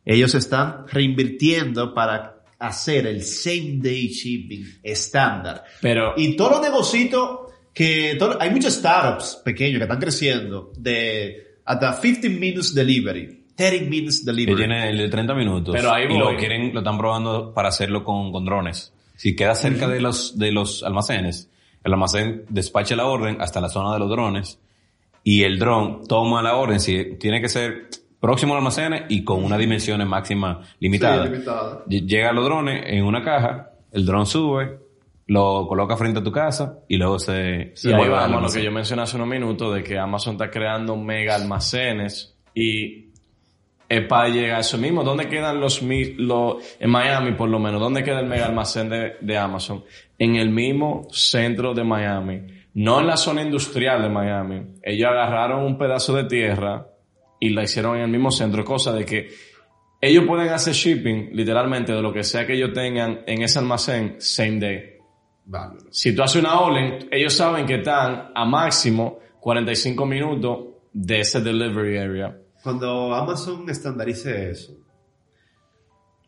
ellos 0.05 0.35
están 0.35 0.87
reinvirtiendo 0.89 1.93
para 1.95 2.40
hacer 2.61 3.07
el 3.07 3.23
same-day 3.23 4.09
shipping 4.09 4.65
estándar. 4.83 5.65
Pero, 5.81 6.15
Y 6.17 6.37
todos 6.37 6.53
los 6.53 6.63
negocios 6.63 7.11
que... 7.75 8.17
todo- 8.19 8.41
hay 8.41 8.51
muchos 8.51 8.75
startups 8.75 9.41
pequeños 9.45 9.79
que 9.79 9.85
están 9.85 9.99
creciendo 9.99 10.73
de 10.77 11.57
hasta 11.65 12.01
15 12.01 12.29
minutes 12.29 12.75
delivery, 12.75 13.45
30 13.55 13.89
minutes 13.91 14.21
que 14.21 14.27
delivery. 14.27 14.57
tiene 14.57 14.91
el 14.91 14.99
de 14.99 15.09
30 15.09 15.35
minutos. 15.35 15.75
Pero 15.75 15.93
ahí 15.93 16.05
y 16.09 16.19
lo 16.19 16.37
quieren, 16.37 16.73
lo 16.73 16.81
están 16.81 16.99
probando 16.99 17.53
para 17.55 17.69
hacerlo 17.69 18.05
con, 18.05 18.31
con 18.33 18.45
drones. 18.45 18.93
Si 19.17 19.35
queda 19.37 19.55
cerca 19.55 19.87
de 19.89 20.01
los, 20.01 20.39
de 20.39 20.51
los 20.53 20.83
almacenes, 20.83 21.49
el 21.85 21.93
almacén 21.93 22.45
despacha 22.49 22.97
la 22.97 23.07
orden 23.07 23.41
hasta 23.41 23.61
la 23.61 23.69
zona 23.69 23.93
de 23.95 23.99
los 24.01 24.11
drones 24.11 24.59
y 25.23 25.43
el 25.45 25.59
dron 25.59 26.07
toma 26.09 26.43
la 26.43 26.57
orden, 26.57 26.81
si 26.81 27.17
tiene 27.19 27.41
que 27.41 27.49
ser 27.51 27.89
próximo 28.21 28.53
al 28.55 28.59
almacén 28.59 29.07
y 29.09 29.25
con 29.25 29.43
unas 29.43 29.59
dimensiones 29.59 30.07
máximas 30.07 30.75
limitadas. 30.79 31.27
Sí, 31.27 31.33
limitada. 31.33 31.85
Ll- 31.87 32.07
Llega 32.07 32.33
los 32.33 32.45
drones 32.45 32.83
en 32.87 33.05
una 33.05 33.23
caja, 33.25 33.71
el 33.93 34.05
dron 34.07 34.27
sube, 34.27 34.79
lo 35.27 35.67
coloca 35.69 35.97
frente 35.97 36.19
a 36.21 36.23
tu 36.25 36.33
casa 36.33 36.81
y 36.89 36.97
luego 36.97 37.19
se, 37.19 37.73
se 37.75 37.91
Y 37.91 37.93
ahí 37.93 38.09
vamos 38.09 38.39
a 38.39 38.41
lo 38.41 38.53
que 38.53 38.65
yo 38.65 38.73
mencioné 38.73 39.03
hace 39.03 39.17
unos 39.17 39.29
minutos 39.29 39.75
de 39.75 39.83
que 39.83 39.99
Amazon 39.99 40.35
está 40.35 40.51
creando 40.51 40.97
mega 40.97 41.37
almacenes 41.37 42.37
y 42.55 43.07
es 43.89 44.07
para 44.07 44.29
llegar 44.29 44.59
a 44.59 44.61
eso 44.61 44.77
mismo. 44.79 45.03
¿Dónde 45.03 45.29
quedan 45.29 45.61
los, 45.61 45.83
los 45.83 46.77
en 46.79 46.91
Miami 46.91 47.33
por 47.33 47.49
lo 47.49 47.59
menos? 47.59 47.81
¿Dónde 47.81 48.03
queda 48.05 48.21
el 48.21 48.27
mega 48.27 48.47
almacén 48.47 48.89
de, 48.89 49.15
de 49.21 49.39
Amazon? 49.39 49.85
En 50.19 50.37
el 50.37 50.51
mismo 50.51 51.07
centro 51.11 51.75
de 51.75 51.85
Miami. 51.85 52.43
No 52.75 53.01
en 53.01 53.07
la 53.09 53.17
zona 53.17 53.43
industrial 53.43 54.03
de 54.03 54.09
Miami. 54.09 54.63
Ellos 54.83 55.09
agarraron 55.11 55.65
un 55.65 55.77
pedazo 55.77 56.15
de 56.15 56.25
tierra 56.25 56.87
y 57.41 57.51
la 57.51 57.65
hicieron 57.65 57.97
en 57.97 58.03
el 58.03 58.11
mismo 58.11 58.31
centro. 58.31 58.65
Cosa 58.65 58.93
de 58.93 59.05
que 59.05 59.29
ellos 60.01 60.25
pueden 60.27 60.49
hacer 60.51 60.75
shipping 60.75 61.31
literalmente 61.33 61.93
de 61.93 62.03
lo 62.03 62.13
que 62.13 62.23
sea 62.23 62.47
que 62.47 62.55
ellos 62.55 62.73
tengan 62.73 63.21
en 63.27 63.43
ese 63.43 63.59
almacén 63.59 64.17
same 64.19 64.61
day. 64.61 64.83
Bárbaro. 65.45 65.87
Si 65.91 66.15
tú 66.15 66.23
haces 66.23 66.41
una 66.41 66.61
orden, 66.61 67.09
ellos 67.11 67.33
saben 67.33 67.67
que 67.67 67.77
están 67.77 68.31
a 68.35 68.45
máximo 68.45 69.19
45 69.41 70.07
minutos 70.07 70.59
de 70.93 71.21
ese 71.21 71.41
delivery 71.41 71.99
area. 71.99 72.37
Cuando 72.63 73.15
Amazon 73.15 73.69
estandarice 73.69 74.51
eso, 74.51 74.75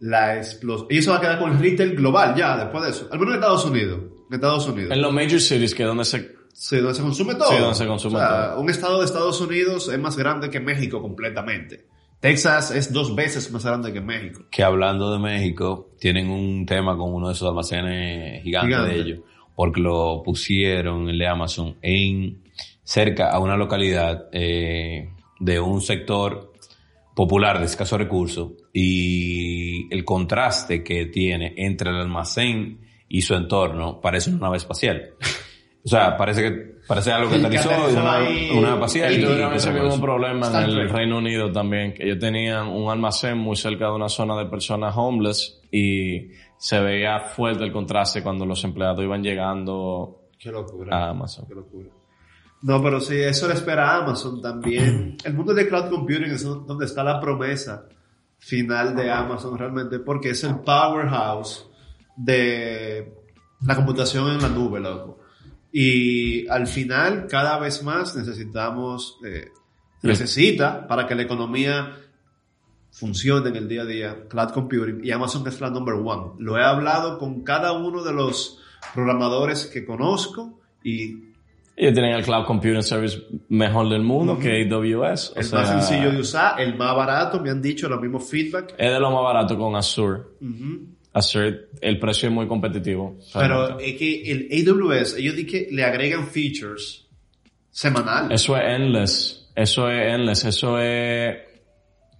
la 0.00 0.36
explosión. 0.36 0.88
Y 0.90 0.98
eso 0.98 1.12
va 1.12 1.18
a 1.18 1.20
quedar 1.20 1.38
con 1.38 1.52
el 1.52 1.58
retail 1.58 1.94
global 1.94 2.34
ya, 2.34 2.56
después 2.56 2.82
de 2.84 2.90
eso. 2.90 3.08
Al 3.12 3.18
menos 3.18 3.34
en 3.34 3.40
Estados 3.40 3.64
Unidos. 3.66 4.00
En 4.28 4.34
Estados 4.34 4.68
Unidos. 4.68 4.92
En 4.92 5.02
los 5.02 5.12
major 5.12 5.40
cities, 5.40 5.74
que 5.74 5.82
es 5.82 5.88
donde 5.88 6.04
se... 6.04 6.41
Sí, 6.62 6.76
donde 6.76 6.94
se 6.94 7.02
consume 7.02 7.34
todo. 7.34 7.48
Sí, 7.48 7.56
donde 7.58 7.74
se 7.74 7.86
consume 7.88 8.14
O 8.14 8.18
sea, 8.18 8.50
todo. 8.52 8.60
Un 8.60 8.70
estado 8.70 9.00
de 9.00 9.04
Estados 9.04 9.40
Unidos 9.40 9.88
es 9.88 9.98
más 9.98 10.16
grande 10.16 10.48
que 10.48 10.60
México 10.60 11.02
completamente. 11.02 11.86
Texas 12.20 12.70
es 12.70 12.92
dos 12.92 13.16
veces 13.16 13.50
más 13.50 13.64
grande 13.64 13.92
que 13.92 14.00
México. 14.00 14.44
que 14.48 14.62
hablando 14.62 15.12
de 15.12 15.18
México, 15.18 15.90
tienen 15.98 16.30
un 16.30 16.64
tema 16.64 16.96
con 16.96 17.12
uno 17.12 17.26
de 17.26 17.34
esos 17.34 17.48
almacenes 17.48 18.44
gigantes 18.44 18.76
Gigante. 18.76 18.94
de 18.94 19.00
ellos, 19.00 19.20
porque 19.56 19.80
lo 19.80 20.22
pusieron, 20.22 21.08
el 21.08 21.18
de 21.18 21.26
Amazon, 21.26 21.78
en 21.82 22.44
cerca 22.84 23.32
a 23.32 23.40
una 23.40 23.56
localidad 23.56 24.28
eh, 24.30 25.10
de 25.40 25.58
un 25.58 25.80
sector 25.80 26.52
popular 27.16 27.58
de 27.58 27.64
escasos 27.64 27.98
recursos 27.98 28.52
y 28.72 29.92
el 29.92 30.04
contraste 30.04 30.84
que 30.84 31.06
tiene 31.06 31.54
entre 31.56 31.90
el 31.90 31.96
almacén 31.96 32.78
y 33.08 33.22
su 33.22 33.34
entorno 33.34 34.00
parece 34.00 34.30
una 34.30 34.42
nave 34.42 34.58
espacial. 34.58 35.14
O 35.84 35.88
sea, 35.88 36.16
parece 36.16 36.42
que 36.42 36.72
parece 36.86 37.10
algo 37.12 37.28
que 37.30 37.36
aterrizó 37.36 37.70
aterrizó 37.70 38.00
una, 38.00 38.58
una 38.60 38.74
espacial. 38.74 39.12
Y 39.12 39.16
y- 39.16 39.24
tuvieron 39.24 39.52
y 39.52 39.56
ese 39.56 39.72
mismo 39.72 40.00
problema 40.00 40.46
en 40.48 40.70
el. 40.70 40.88
Reino 40.88 41.18
Unido 41.18 41.50
también, 41.50 41.92
que 41.94 42.04
ellos 42.04 42.18
tenían 42.20 42.68
un 42.68 42.88
almacén 42.90 43.36
muy 43.38 43.56
cerca 43.56 43.86
de 43.86 43.92
una 43.92 44.08
zona 44.08 44.36
de 44.36 44.46
personas 44.46 44.94
homeless 44.96 45.60
y 45.72 46.30
se 46.56 46.80
veía 46.80 47.18
fuerte 47.20 47.64
el 47.64 47.72
contraste 47.72 48.22
cuando 48.22 48.46
los 48.46 48.62
empleados 48.62 49.02
iban 49.02 49.22
llegando 49.24 50.20
Qué 50.38 50.50
locura. 50.52 50.96
a 50.96 51.10
Amazon. 51.10 51.46
Qué 51.48 51.54
locura. 51.54 51.88
No, 52.62 52.80
pero 52.80 53.00
sí, 53.00 53.16
eso 53.20 53.48
le 53.48 53.54
espera 53.54 53.90
a 53.90 54.04
Amazon 54.04 54.40
también. 54.40 55.16
El 55.24 55.34
mundo 55.34 55.52
de 55.52 55.66
cloud 55.66 55.90
computing 55.90 56.30
es 56.30 56.44
donde 56.44 56.84
está 56.84 57.02
la 57.02 57.18
promesa 57.20 57.88
final 58.38 58.94
de 58.94 59.10
Amazon 59.10 59.58
realmente, 59.58 59.98
porque 59.98 60.30
es 60.30 60.44
el 60.44 60.60
powerhouse 60.60 61.66
de 62.16 63.12
la 63.66 63.74
computación 63.74 64.30
en 64.30 64.42
la 64.42 64.48
nube, 64.48 64.78
loco. 64.80 65.18
Y 65.72 66.46
al 66.48 66.66
final, 66.66 67.26
cada 67.28 67.58
vez 67.58 67.82
más 67.82 68.14
necesitamos, 68.14 69.18
eh, 69.24 69.48
necesita 70.02 70.86
para 70.86 71.06
que 71.06 71.14
la 71.14 71.22
economía 71.22 71.96
funcione 72.90 73.48
en 73.48 73.56
el 73.56 73.68
día 73.68 73.82
a 73.82 73.86
día, 73.86 74.28
cloud 74.28 74.50
computing, 74.50 75.00
y 75.02 75.10
Amazon 75.10 75.46
es 75.48 75.60
la 75.60 75.70
number 75.70 75.94
one. 75.94 76.32
Lo 76.38 76.58
he 76.58 76.62
hablado 76.62 77.18
con 77.18 77.42
cada 77.42 77.72
uno 77.72 78.04
de 78.04 78.12
los 78.12 78.58
programadores 78.94 79.66
que 79.66 79.86
conozco 79.86 80.60
y 80.84 81.32
Ellos 81.74 81.94
tienen 81.94 82.12
el 82.12 82.22
Cloud 82.22 82.44
Computing 82.44 82.82
Service 82.82 83.22
mejor 83.48 83.88
del 83.88 84.02
mundo 84.02 84.38
que 84.38 84.68
AWS. 84.70 85.32
O 85.34 85.36
el 85.36 85.44
sea, 85.44 85.60
más 85.60 85.68
sencillo 85.68 86.12
de 86.12 86.20
usar, 86.20 86.60
el 86.60 86.76
más 86.76 86.94
barato, 86.94 87.40
me 87.40 87.48
han 87.48 87.62
dicho, 87.62 87.88
los 87.88 87.98
mismos 87.98 88.28
feedback. 88.28 88.74
Es 88.76 88.90
de 88.90 89.00
lo 89.00 89.10
más 89.10 89.22
barato 89.22 89.56
con 89.56 89.74
Azure. 89.74 90.20
Ujú. 90.40 90.86
Azure, 91.12 91.68
el 91.80 91.98
precio 91.98 92.28
es 92.28 92.34
muy 92.34 92.46
competitivo. 92.46 93.18
Pero 93.34 93.78
es 93.78 93.94
que 93.96 94.22
el 94.30 94.48
AWS, 94.68 95.18
ellos 95.18 95.36
di 95.36 95.46
que 95.46 95.68
le 95.70 95.84
agregan 95.84 96.26
features 96.26 97.06
semanal. 97.70 98.32
Eso 98.32 98.56
es 98.56 98.62
endless. 98.64 99.52
Eso 99.54 99.90
es 99.90 100.14
endless. 100.14 100.44
Eso 100.44 100.78
es 100.78 101.36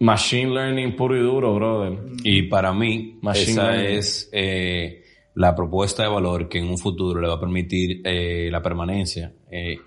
machine 0.01 0.53
learning 0.53 0.95
puro 0.97 1.17
y 1.17 1.21
duro, 1.21 1.55
brother. 1.55 1.99
Y 2.25 2.43
para 2.43 2.73
mí, 2.75 3.19
Machine 3.23 3.53
esa 3.53 3.71
learning. 3.71 3.99
es 3.99 4.29
eh, 4.33 5.03
la 5.35 5.55
propuesta 5.55 6.03
de 6.03 6.09
valor 6.09 6.49
que 6.49 6.59
en 6.59 6.67
un 6.69 6.79
futuro 6.79 7.21
le 7.21 7.29
va 7.29 7.35
a 7.35 7.41
permitir 7.41 8.03
eh, 8.05 8.49
la 8.51 8.61
permanencia 8.61 9.33
eh, 9.51 9.79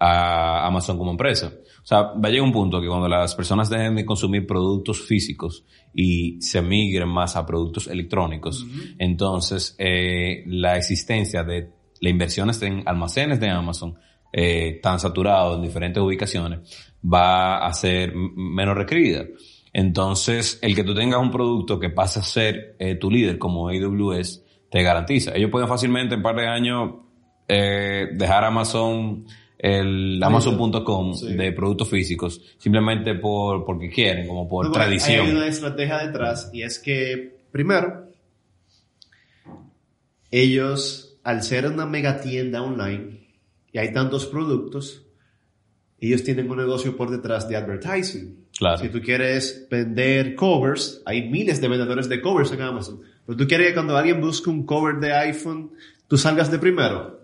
a 0.00 0.66
Amazon 0.66 0.96
como 0.96 1.10
empresa. 1.10 1.52
O 1.82 1.86
sea, 1.86 2.02
va 2.02 2.28
a 2.28 2.30
llegar 2.30 2.46
un 2.46 2.52
punto 2.52 2.80
que 2.80 2.88
cuando 2.88 3.08
las 3.08 3.34
personas 3.34 3.68
dejen 3.68 3.94
de 3.94 4.06
consumir 4.06 4.46
productos 4.46 5.02
físicos 5.02 5.64
y 5.94 6.40
se 6.40 6.62
migren 6.62 7.08
más 7.08 7.36
a 7.36 7.44
productos 7.44 7.86
electrónicos, 7.86 8.66
entonces 8.98 9.76
eh, 9.78 10.42
la 10.46 10.76
existencia 10.76 11.44
de 11.44 11.70
las 12.00 12.10
inversiones 12.10 12.60
en 12.62 12.82
almacenes 12.86 13.38
de 13.38 13.50
Amazon 13.50 13.94
eh, 14.32 14.78
tan 14.82 14.98
saturados 14.98 15.56
en 15.56 15.62
diferentes 15.62 16.02
ubicaciones 16.02 16.60
va 17.04 17.66
a 17.66 17.72
ser 17.72 18.14
menos 18.14 18.76
requerida. 18.76 19.24
Entonces, 19.72 20.58
el 20.62 20.74
que 20.74 20.84
tú 20.84 20.94
tengas 20.94 21.20
un 21.20 21.30
producto 21.30 21.78
que 21.78 21.90
pase 21.90 22.20
a 22.20 22.22
ser 22.22 22.76
eh, 22.78 22.96
tu 22.96 23.10
líder 23.10 23.38
como 23.38 23.68
AWS, 23.68 24.44
te 24.70 24.82
garantiza. 24.82 25.34
Ellos 25.34 25.50
pueden 25.50 25.68
fácilmente 25.68 26.14
en 26.14 26.20
un 26.20 26.22
par 26.24 26.36
de 26.36 26.46
años 26.46 26.94
eh, 27.48 28.08
dejar 28.12 28.44
Amazon, 28.44 29.24
el 29.62 30.22
Amazon.com 30.22 31.14
Sí. 31.14 31.34
de 31.34 31.52
productos 31.52 31.90
físicos, 31.90 32.40
simplemente 32.58 33.14
por 33.14 33.64
porque 33.66 33.90
quieren, 33.90 34.26
como 34.26 34.48
por 34.48 34.64
No, 34.64 34.70
bueno, 34.70 34.84
tradición. 34.84 35.26
Hay 35.26 35.32
una 35.32 35.46
estrategia 35.46 35.98
detrás 35.98 36.50
y 36.52 36.62
es 36.62 36.78
que, 36.78 37.36
primero, 37.52 38.08
ellos, 40.30 41.18
al 41.24 41.42
ser 41.42 41.66
una 41.66 41.86
mega 41.86 42.20
tienda 42.20 42.62
online 42.62 43.28
y 43.72 43.78
hay 43.78 43.92
tantos 43.92 44.26
productos, 44.26 45.04
ellos 45.98 46.24
tienen 46.24 46.50
un 46.50 46.56
negocio 46.56 46.96
por 46.96 47.10
detrás 47.10 47.48
de 47.48 47.56
advertising. 47.56 48.46
Claro. 48.58 48.78
Si 48.78 48.88
tú 48.88 49.00
quieres 49.02 49.66
vender 49.70 50.34
covers, 50.34 51.02
hay 51.04 51.28
miles 51.28 51.60
de 51.60 51.68
vendedores 51.68 52.08
de 52.08 52.20
covers 52.20 52.52
en 52.52 52.62
Amazon. 52.62 53.00
Pero 53.26 53.36
tú 53.36 53.46
quieres 53.46 53.68
que 53.68 53.74
cuando 53.74 53.96
alguien 53.96 54.20
busque 54.20 54.48
un 54.48 54.64
cover 54.64 54.96
de 54.96 55.12
iPhone, 55.12 55.72
tú 56.08 56.16
salgas 56.16 56.50
de 56.50 56.58
primero. 56.58 57.19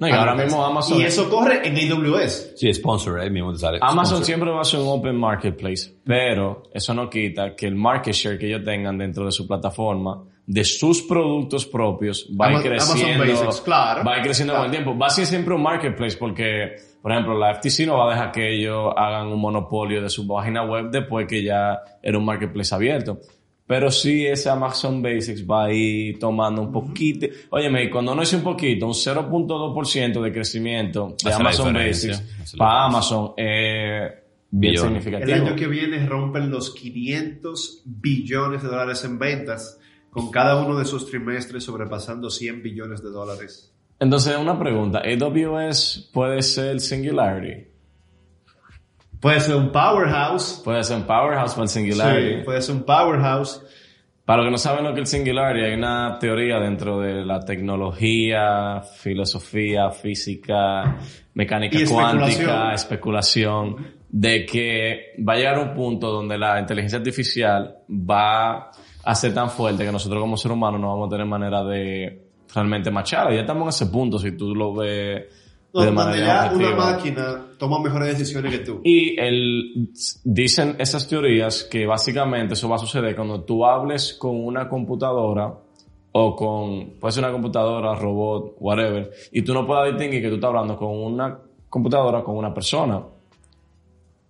No, 0.00 0.06
y 0.08 0.10
ahora 0.12 0.34
mismo 0.34 0.64
Amazon- 0.64 1.00
Y 1.00 1.04
eso 1.04 1.28
corre 1.28 1.66
en 1.66 1.76
AWS. 1.92 2.52
Sí, 2.56 2.72
sponsor, 2.72 3.20
ahí 3.20 3.30
mismo 3.30 3.52
te 3.52 3.58
sale. 3.58 3.78
Amazon 3.80 4.04
sponsor. 4.06 4.24
siempre 4.24 4.50
va 4.50 4.60
a 4.60 4.64
ser 4.64 4.80
un 4.80 4.88
open 4.88 5.16
marketplace, 5.16 5.94
pero 6.04 6.62
eso 6.72 6.94
no 6.94 7.10
quita 7.10 7.54
que 7.56 7.66
el 7.66 7.74
market 7.74 8.14
share 8.14 8.38
que 8.38 8.46
ellos 8.46 8.62
tengan 8.64 8.96
dentro 8.96 9.24
de 9.26 9.32
su 9.32 9.46
plataforma, 9.46 10.22
de 10.46 10.64
sus 10.64 11.02
productos 11.02 11.66
propios, 11.66 12.26
va 12.40 12.46
a 12.46 12.50
ir 12.52 12.56
Ama- 12.56 12.66
Amazon 12.68 12.96
creciendo, 12.96 13.24
Basics, 13.44 13.60
claro. 13.60 14.02
va 14.04 14.14
a 14.14 14.16
ir 14.18 14.22
creciendo 14.22 14.54
con 14.54 14.64
el 14.64 14.70
tiempo. 14.70 14.96
Va 14.96 15.06
a 15.06 15.10
ser 15.10 15.26
siempre 15.26 15.54
un 15.54 15.62
marketplace 15.62 16.16
porque, 16.16 16.76
por 17.02 17.12
ejemplo, 17.12 17.36
la 17.38 17.50
FTC 17.54 17.84
no 17.86 17.98
va 17.98 18.06
a 18.06 18.14
dejar 18.14 18.32
que 18.32 18.54
ellos 18.54 18.92
hagan 18.96 19.26
un 19.26 19.38
monopolio 19.40 20.00
de 20.00 20.08
su 20.08 20.26
página 20.26 20.64
web 20.64 20.90
después 20.90 21.26
que 21.26 21.42
ya 21.42 21.78
era 22.02 22.16
un 22.16 22.24
marketplace 22.24 22.74
abierto. 22.74 23.18
Pero 23.68 23.90
sí 23.90 24.26
ese 24.26 24.48
Amazon 24.48 25.02
Basics 25.02 25.46
va 25.46 25.66
a 25.66 25.72
ir 25.72 26.18
tomando 26.18 26.62
un 26.62 26.72
poquito. 26.72 27.26
Óyeme, 27.50 27.90
cuando 27.90 28.14
no 28.14 28.22
es 28.22 28.32
un 28.32 28.40
poquito, 28.40 28.86
un 28.86 28.94
0.2% 28.94 30.22
de 30.22 30.32
crecimiento 30.32 31.14
de 31.22 31.30
Hace 31.30 31.40
Amazon 31.40 31.74
Basics 31.74 32.24
para. 32.56 32.86
Amazon 32.86 33.34
es 33.36 34.10
bien 34.50 34.72
Billones. 34.72 34.82
El 34.82 35.02
significativo. 35.02 35.46
año 35.46 35.54
que 35.56 35.66
viene 35.66 36.06
rompen 36.06 36.50
los 36.50 36.74
500 36.74 37.82
billones 37.84 38.62
de 38.62 38.68
dólares 38.68 39.04
en 39.04 39.18
ventas, 39.18 39.78
con 40.08 40.30
cada 40.30 40.64
uno 40.64 40.78
de 40.78 40.86
sus 40.86 41.06
trimestres 41.06 41.62
sobrepasando 41.64 42.30
100 42.30 42.62
billones 42.62 43.02
de 43.02 43.10
dólares. 43.10 43.74
Entonces, 44.00 44.34
una 44.38 44.58
pregunta. 44.58 45.02
¿AWS 45.04 46.10
puede 46.10 46.40
ser 46.40 46.80
Singularity? 46.80 47.66
Puede 49.20 49.40
ser 49.40 49.56
un 49.56 49.70
powerhouse. 49.72 50.60
Puede 50.64 50.82
ser 50.84 50.98
un 50.98 51.04
Powerhouse 51.04 51.52
para 51.52 51.62
el 51.64 51.68
Sí, 51.68 51.80
Singularity. 51.80 52.44
puede 52.44 52.62
ser 52.62 52.74
un 52.76 52.82
powerhouse. 52.84 53.62
Para 54.24 54.38
los 54.42 54.46
que 54.48 54.50
no 54.52 54.58
saben 54.58 54.84
lo 54.84 54.94
que 54.94 55.00
es 55.00 55.12
el 55.14 55.18
Singularity, 55.20 55.64
hay 55.64 55.74
una 55.74 56.18
teoría 56.20 56.58
dentro 56.60 57.00
de 57.00 57.24
la 57.24 57.40
tecnología, 57.40 58.82
filosofía, 58.98 59.90
física, 59.90 60.98
mecánica 61.32 61.78
cuántica, 61.88 62.74
especulación, 62.74 63.76
de 64.10 64.44
que 64.44 65.14
va 65.26 65.32
a 65.32 65.36
llegar 65.36 65.58
un 65.58 65.74
punto 65.74 66.10
donde 66.10 66.36
la 66.36 66.60
inteligencia 66.60 66.98
artificial 66.98 67.78
va 67.88 68.70
a 69.02 69.14
ser 69.14 69.32
tan 69.32 69.48
fuerte 69.48 69.84
que 69.84 69.92
nosotros 69.92 70.20
como 70.20 70.36
seres 70.36 70.54
humanos 70.56 70.78
no 70.78 70.88
vamos 70.88 71.06
a 71.06 71.10
tener 71.10 71.26
manera 71.26 71.64
de 71.64 72.28
realmente 72.54 72.90
machada. 72.90 73.32
Ya 73.32 73.40
estamos 73.40 73.62
en 73.62 73.68
ese 73.70 73.86
punto, 73.86 74.18
si 74.18 74.32
tú 74.36 74.54
lo 74.54 74.74
ves 74.74 75.24
No, 75.78 75.84
de 75.84 75.86
donde 75.96 76.04
manera 76.04 76.50
ya 76.50 76.52
una 76.56 76.70
máquina 76.76 77.46
toma 77.58 77.80
mejores 77.80 78.16
decisiones 78.18 78.52
que 78.52 78.58
tú. 78.64 78.80
Y 78.84 79.18
el, 79.18 79.90
dicen 80.24 80.76
esas 80.78 81.08
teorías 81.08 81.64
que 81.64 81.86
básicamente 81.86 82.54
eso 82.54 82.68
va 82.68 82.76
a 82.76 82.78
suceder 82.78 83.14
cuando 83.16 83.42
tú 83.42 83.64
hables 83.64 84.14
con 84.14 84.44
una 84.44 84.68
computadora 84.68 85.54
o 86.12 86.34
con, 86.36 86.92
puede 86.98 87.12
ser 87.12 87.24
una 87.24 87.32
computadora, 87.32 87.94
robot, 87.94 88.56
whatever, 88.60 89.10
y 89.32 89.42
tú 89.42 89.52
no 89.54 89.66
puedas 89.66 89.88
distinguir 89.90 90.22
que 90.22 90.28
tú 90.28 90.34
estás 90.36 90.48
hablando 90.48 90.76
con 90.76 90.88
una 90.90 91.38
computadora 91.68 92.18
o 92.20 92.24
con 92.24 92.36
una 92.36 92.52
persona. 92.54 93.02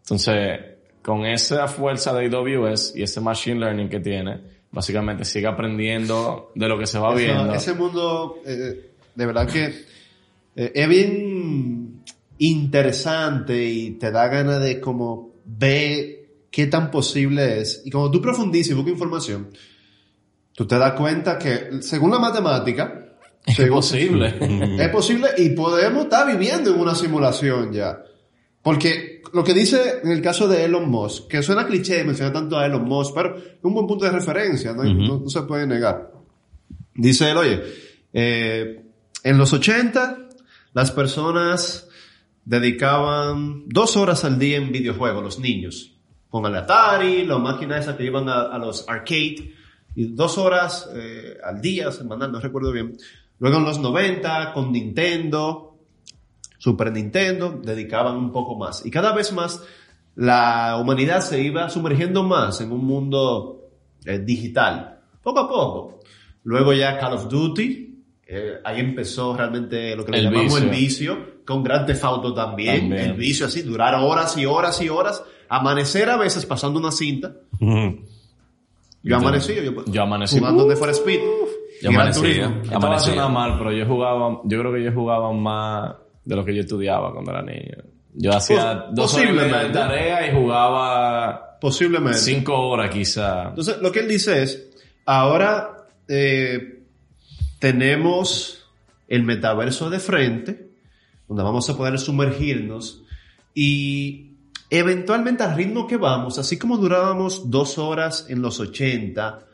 Entonces, 0.02 0.61
con 1.02 1.24
esa 1.24 1.68
fuerza 1.68 2.12
de 2.14 2.26
AWS 2.26 2.94
y 2.96 3.02
ese 3.02 3.20
machine 3.20 3.61
learning 3.61 3.88
que 3.88 4.00
tiene, 4.00 4.40
básicamente 4.70 5.24
sigue 5.24 5.46
aprendiendo 5.46 6.50
de 6.54 6.68
lo 6.68 6.78
que 6.78 6.87
se 6.87 6.98
va 6.98 7.08
Eso- 7.14 7.18
viendo. 7.18 7.54
ese 7.54 7.74
mundo, 7.74 8.37
eh, 8.46 8.90
de 9.14 9.26
verdad 9.26 9.46
que 9.46 9.72
eh, 10.59 10.73
es 10.75 10.88
bien 10.88 12.03
interesante 12.38 13.64
y 13.64 13.90
te 13.92 14.11
da 14.11 14.29
ganas 14.29 14.61
de 14.61 14.81
como 14.81 15.35
ver 15.44 16.16
qué 16.51 16.66
tan 16.66 16.90
posible 16.90 17.61
es. 17.61 17.83
Y 17.85 17.90
cuando 17.90 18.11
tú 18.11 18.21
profundizas 18.21 18.71
y 18.73 18.75
buscas 18.75 18.92
información, 18.92 19.51
tú 20.55 20.66
te 20.66 20.79
das 20.79 20.92
cuenta 20.92 21.38
que 21.38 21.81
según 21.83 22.11
la 22.11 22.18
matemática, 22.18 23.05
Es 23.47 23.68
posible. 23.68 24.35
es 24.79 24.88
posible 24.90 25.29
y 25.38 25.51
podemos 25.51 26.05
estar 26.05 26.27
viviendo 26.27 26.75
en 26.75 26.81
una 26.81 26.94
simulación 26.94 27.73
ya. 27.73 28.03
Porque 28.62 29.23
lo 29.33 29.44
que 29.44 29.55
dice 29.55 30.01
en 30.03 30.11
el 30.11 30.21
caso 30.21 30.49
de 30.49 30.64
Elon 30.64 30.88
Musk, 30.90 31.29
que 31.29 31.42
suena 31.42 31.66
cliché 31.66 32.03
mencionar 32.05 32.33
tanto 32.35 32.59
a 32.59 32.66
Elon 32.66 32.85
Musk, 32.85 33.14
pero 33.14 33.37
es 33.37 33.44
un 33.62 33.73
buen 33.75 33.87
punto 33.87 34.05
de 34.05 34.11
referencia, 34.11 34.73
no, 34.75 34.83
no- 34.85 35.21
no 35.21 35.29
se 35.31 35.42
puede 35.42 35.66
negar. 35.66 36.12
Dice 36.94 37.31
él, 37.31 37.37
oye, 37.37 37.61
eh, 38.12 38.83
en 39.23 39.38
los 39.38 39.53
80 39.53 40.28
las 40.79 40.93
personas 40.93 41.88
dedicaban 42.45 43.64
dos 43.67 43.97
horas 43.97 44.25
al 44.25 44.38
día 44.38 44.59
en 44.59 44.71
videojuegos, 44.71 45.25
los 45.25 45.38
niños, 45.41 45.99
con 46.31 46.47
el 46.47 46.55
Atari, 46.55 47.25
las 47.25 47.41
máquinas 47.41 47.81
esas 47.81 47.97
que 47.97 48.05
iban 48.05 48.29
a, 48.29 48.43
a 48.43 48.59
los 48.59 48.88
arcade, 48.88 49.57
y 49.97 50.05
dos 50.14 50.38
horas 50.38 50.88
eh, 50.95 51.37
al 51.43 51.61
día, 51.61 51.91
semanal, 51.91 52.31
no 52.31 52.38
recuerdo 52.38 52.71
bien. 52.71 52.97
Luego 53.41 53.57
en 53.57 53.64
los 53.64 53.81
90, 53.81 54.53
con 54.53 54.71
Nintendo, 54.71 55.79
Super 56.59 56.93
Nintendo, 56.93 57.61
dedicaban 57.61 58.14
un 58.14 58.31
poco 58.31 58.57
más. 58.57 58.87
Y 58.87 58.91
cada 58.93 59.12
vez 59.12 59.33
más 59.33 59.61
la 60.14 60.79
humanidad 60.81 61.23
se 61.23 61.43
iba 61.43 61.69
sumergiendo 61.71 62.23
más 62.23 62.61
en 62.61 62.71
un 62.71 62.85
mundo 62.85 63.69
eh, 64.05 64.21
digital, 64.21 65.01
poco 65.25 65.41
a 65.41 65.49
poco. 65.49 66.01
Luego 66.45 66.73
ya 66.73 67.01
Call 67.01 67.14
of 67.14 67.29
Duty, 67.29 67.88
eh, 68.29 68.59
ahí 68.64 68.79
empezó 68.81 69.35
realmente 69.37 69.97
lo 69.97 70.05
que 70.05 70.12
le 70.12 70.19
El 70.19 70.25
llamamos 70.25 70.61
el 70.61 70.69
vicio. 70.69 71.14
vicio, 71.17 71.38
con 71.47 71.62
Grand 71.64 71.87
Theft 71.87 72.05
Auto 72.05 72.35
también, 72.35 72.81
También. 72.91 73.11
el 73.11 73.12
vicio 73.14 73.47
así, 73.47 73.62
durar 73.62 73.95
horas 73.95 74.37
y 74.37 74.45
horas 74.47 74.81
y 74.83 74.88
horas, 74.91 75.23
amanecer 75.49 76.11
a 76.11 76.17
veces 76.19 76.45
pasando 76.45 76.79
una 76.79 76.91
cinta. 76.93 77.33
Ujú. 77.59 78.05
Yo 79.03 79.17
amanecí, 79.17 79.55
yo, 79.55 79.85
Yo 79.87 80.03
amanecí. 80.03 80.38
jugando 80.38 80.67
Need 80.67 80.77
for 80.77 80.91
Speed, 80.91 81.21
Yo 81.81 81.91
Gran 81.91 81.95
amanecí. 81.95 82.27
¿eh? 82.27 82.43
Esto 82.64 82.81
va 82.81 82.97
a 82.97 82.99
sonar 82.99 83.19
Amanecía. 83.25 83.29
mal, 83.29 83.55
pero 83.59 83.73
yo 83.73 83.87
jugaba, 83.87 84.41
yo 84.45 84.59
creo 84.61 84.73
que 84.75 84.83
yo 84.85 84.93
jugaba 84.93 85.33
más 85.33 85.95
de 86.25 86.37
lo 86.37 86.45
que 86.45 86.55
yo 86.55 86.61
estudiaba 86.61 87.12
cuando 87.12 87.31
era 87.31 87.43
niño. 87.43 87.77
Yo 88.14 88.33
hacía 88.35 88.87
Pos- 88.87 88.95
dos 88.95 89.14
horas 89.14 89.62
de 89.69 89.69
tarea 89.73 90.27
y 90.31 90.35
jugaba 90.35 91.57
Posiblemente. 91.61 92.19
cinco 92.19 92.55
horas 92.69 92.91
quizá. 92.91 93.49
Entonces, 93.51 93.79
lo 93.81 93.91
que 93.93 94.01
él 94.01 94.09
dice 94.09 94.43
es, 94.43 94.69
ahora 95.07 95.87
eh, 96.09 96.78
tenemos 97.59 98.66
el 99.09 99.23
metaverso 99.23 99.90
de 99.90 99.99
frente, 99.99 100.71
donde 101.27 101.42
vamos 101.42 101.68
a 101.68 101.77
poder 101.77 101.99
sumergirnos 101.99 103.03
y 103.55 104.33
eventualmente 104.71 105.42
al 105.42 105.57
ritmo 105.57 105.87
que 105.87 105.97
vamos, 105.97 106.38
así 106.38 106.59
como 106.59 106.77
durábamos 106.77 107.51
dos 107.51 107.79
horas 107.79 108.27
en 108.29 108.42
los 108.42 108.61
80, 108.61 109.47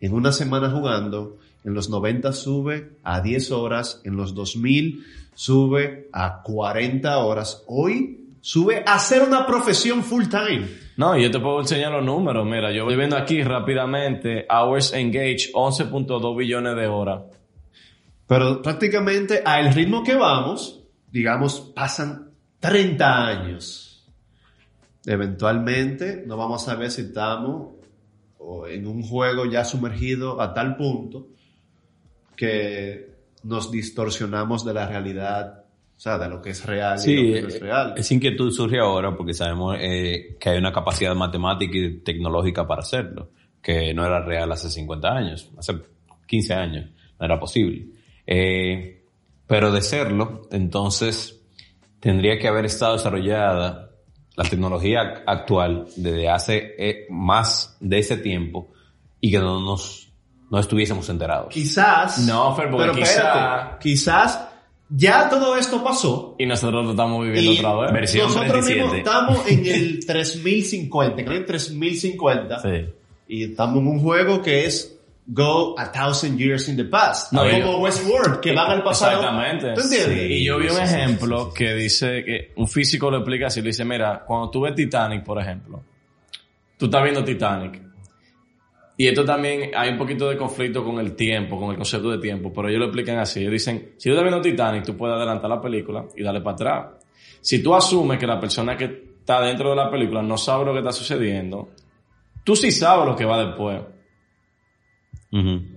en 0.00 0.12
una 0.12 0.32
semana 0.32 0.70
jugando, 0.70 1.38
en 1.64 1.74
los 1.74 1.90
90 1.90 2.32
sube 2.32 2.96
a 3.04 3.20
10 3.20 3.50
horas, 3.52 4.00
en 4.04 4.16
los 4.16 4.34
2000 4.34 5.04
sube 5.34 6.08
a 6.12 6.42
40 6.42 7.18
horas, 7.18 7.62
hoy 7.66 8.22
sube 8.40 8.82
a 8.84 8.98
ser 8.98 9.22
una 9.22 9.46
profesión 9.46 10.02
full 10.02 10.24
time. 10.26 10.66
No, 10.96 11.16
yo 11.16 11.30
te 11.30 11.38
puedo 11.38 11.60
enseñar 11.60 11.92
los 11.92 12.04
números. 12.04 12.44
Mira, 12.44 12.70
yo 12.72 12.84
voy 12.84 12.96
viendo 12.96 13.16
aquí 13.16 13.42
rápidamente, 13.42 14.46
hours 14.50 14.92
engaged, 14.92 15.52
11.2 15.54 16.36
billones 16.36 16.76
de 16.76 16.86
horas. 16.86 17.22
Pero 18.32 18.62
prácticamente 18.62 19.42
al 19.44 19.74
ritmo 19.74 20.02
que 20.02 20.14
vamos, 20.14 20.82
digamos, 21.10 21.60
pasan 21.74 22.30
30 22.60 23.26
años. 23.26 24.10
Eventualmente 25.04 26.24
no 26.26 26.38
vamos 26.38 26.66
a 26.66 26.74
ver 26.76 26.90
si 26.90 27.02
estamos 27.02 27.74
en 28.70 28.86
un 28.86 29.02
juego 29.02 29.44
ya 29.44 29.66
sumergido 29.66 30.40
a 30.40 30.54
tal 30.54 30.76
punto 30.76 31.26
que 32.34 33.10
nos 33.42 33.70
distorsionamos 33.70 34.64
de 34.64 34.72
la 34.72 34.86
realidad, 34.88 35.66
o 35.94 36.00
sea, 36.00 36.16
de 36.16 36.30
lo 36.30 36.40
que 36.40 36.50
es 36.50 36.64
real 36.64 36.96
y 36.96 37.02
Sí, 37.02 37.16
lo 37.16 37.34
que 37.34 37.42
no 37.42 37.48
es 37.48 37.60
real. 37.60 37.94
esa 37.98 38.14
inquietud 38.14 38.50
surge 38.50 38.78
ahora 38.78 39.14
porque 39.14 39.34
sabemos 39.34 39.76
eh, 39.78 40.38
que 40.40 40.48
hay 40.48 40.56
una 40.56 40.72
capacidad 40.72 41.14
matemática 41.14 41.76
y 41.76 41.98
tecnológica 41.98 42.66
para 42.66 42.80
hacerlo, 42.80 43.28
que 43.60 43.92
no 43.92 44.06
era 44.06 44.24
real 44.24 44.50
hace 44.52 44.70
50 44.70 45.08
años, 45.12 45.50
hace 45.58 45.74
15 46.26 46.54
años, 46.54 46.90
no 47.20 47.26
era 47.26 47.38
posible. 47.38 48.00
Eh, 48.34 49.04
pero 49.46 49.70
de 49.70 49.82
serlo, 49.82 50.48
entonces 50.50 51.38
tendría 52.00 52.38
que 52.38 52.48
haber 52.48 52.64
estado 52.64 52.94
desarrollada 52.94 53.90
la 54.36 54.44
tecnología 54.44 55.22
actual 55.26 55.86
desde 55.96 56.30
hace 56.30 56.74
eh, 56.78 57.06
más 57.10 57.76
de 57.80 57.98
ese 57.98 58.16
tiempo 58.16 58.72
y 59.20 59.30
que 59.30 59.38
no 59.38 59.60
nos 59.60 60.08
no 60.50 60.58
estuviésemos 60.58 61.06
enterados. 61.10 61.48
Quizás, 61.50 62.18
No, 62.26 62.54
Fer, 62.56 62.70
porque 62.70 62.90
pero 62.90 63.02
espérate, 63.02 63.38
quizá- 63.38 63.78
quizás 63.78 64.48
ya 64.88 65.28
todo 65.30 65.56
esto 65.56 65.82
pasó 65.82 66.34
Y 66.38 66.44
nosotros 66.46 66.84
lo 66.84 66.90
estamos 66.92 67.24
viviendo 67.24 67.52
otra 67.52 67.74
vez. 67.82 67.92
Versión 67.92 68.26
nosotros 68.28 68.66
mismos 68.66 68.90
37. 68.92 68.98
estamos 68.98 69.48
en 69.48 69.66
el 69.66 70.06
3050, 70.06 71.24
creo 71.24 71.36
en 71.36 71.46
3050. 71.46 72.60
Sí. 72.60 72.94
Y 73.28 73.44
estamos 73.44 73.78
en 73.78 73.86
un 73.88 74.00
juego 74.00 74.40
que 74.42 74.64
es 74.66 74.98
Go 75.24 75.78
a 75.78 75.90
Thousand 75.92 76.36
Years 76.36 76.68
in 76.68 76.76
the 76.76 76.84
Past. 76.84 77.32
No, 77.32 77.42
como 77.48 77.78
Westworld, 77.78 78.40
que 78.40 78.52
van 78.52 78.72
al 78.72 78.82
pasado. 78.82 79.20
Exactamente. 79.20 79.72
¿Tú 79.74 79.80
entiendes? 79.80 80.18
Sí. 80.18 80.34
Y 80.34 80.44
yo 80.44 80.58
vi 80.58 80.66
un 80.66 80.72
Sí, 80.72 80.86
sí, 80.86 80.94
ejemplo 80.94 81.52
que 81.54 81.74
dice 81.74 82.24
que 82.24 82.52
un 82.56 82.66
físico 82.66 83.10
lo 83.10 83.18
explica 83.18 83.46
así, 83.46 83.60
le 83.60 83.68
dice, 83.68 83.84
mira, 83.84 84.24
cuando 84.26 84.50
tú 84.50 84.62
ves 84.62 84.74
Titanic, 84.74 85.22
por 85.22 85.40
ejemplo, 85.40 85.82
tú 86.76 86.86
estás 86.86 87.02
viendo 87.04 87.22
Titanic. 87.22 87.80
Y 88.96 89.06
esto 89.06 89.24
también 89.24 89.70
hay 89.74 89.90
un 89.90 89.98
poquito 89.98 90.28
de 90.28 90.36
conflicto 90.36 90.84
con 90.84 90.98
el 90.98 91.14
tiempo, 91.14 91.58
con 91.58 91.70
el 91.70 91.76
concepto 91.76 92.10
de 92.10 92.18
tiempo, 92.18 92.52
pero 92.52 92.68
ellos 92.68 92.80
lo 92.80 92.86
explican 92.86 93.18
así. 93.18 93.40
Ellos 93.40 93.52
dicen, 93.52 93.94
si 93.96 94.08
tú 94.08 94.14
estás 94.14 94.24
viendo 94.24 94.42
Titanic, 94.42 94.84
tú 94.84 94.96
puedes 94.96 95.16
adelantar 95.16 95.48
la 95.48 95.60
película 95.60 96.04
y 96.16 96.22
darle 96.22 96.40
para 96.40 96.54
atrás. 96.54 96.86
Si 97.40 97.62
tú 97.62 97.74
asumes 97.74 98.18
que 98.18 98.26
la 98.26 98.40
persona 98.40 98.76
que 98.76 99.14
está 99.20 99.40
dentro 99.40 99.70
de 99.70 99.76
la 99.76 99.90
película 99.90 100.20
no 100.20 100.36
sabe 100.36 100.64
lo 100.64 100.72
que 100.72 100.80
está 100.80 100.92
sucediendo, 100.92 101.70
tú 102.44 102.56
sí 102.56 102.70
sabes 102.72 103.06
lo 103.06 103.16
que 103.16 103.24
va 103.24 103.44
después 103.44 103.80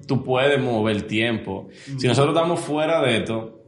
Tú 0.06 0.24
puedes 0.24 0.62
mover 0.62 0.96
el 0.98 1.06
tiempo. 1.06 1.70
Si 1.98 2.08
nosotros 2.08 2.36
estamos 2.36 2.60
fuera 2.60 3.02
de 3.02 3.18
esto, 3.18 3.62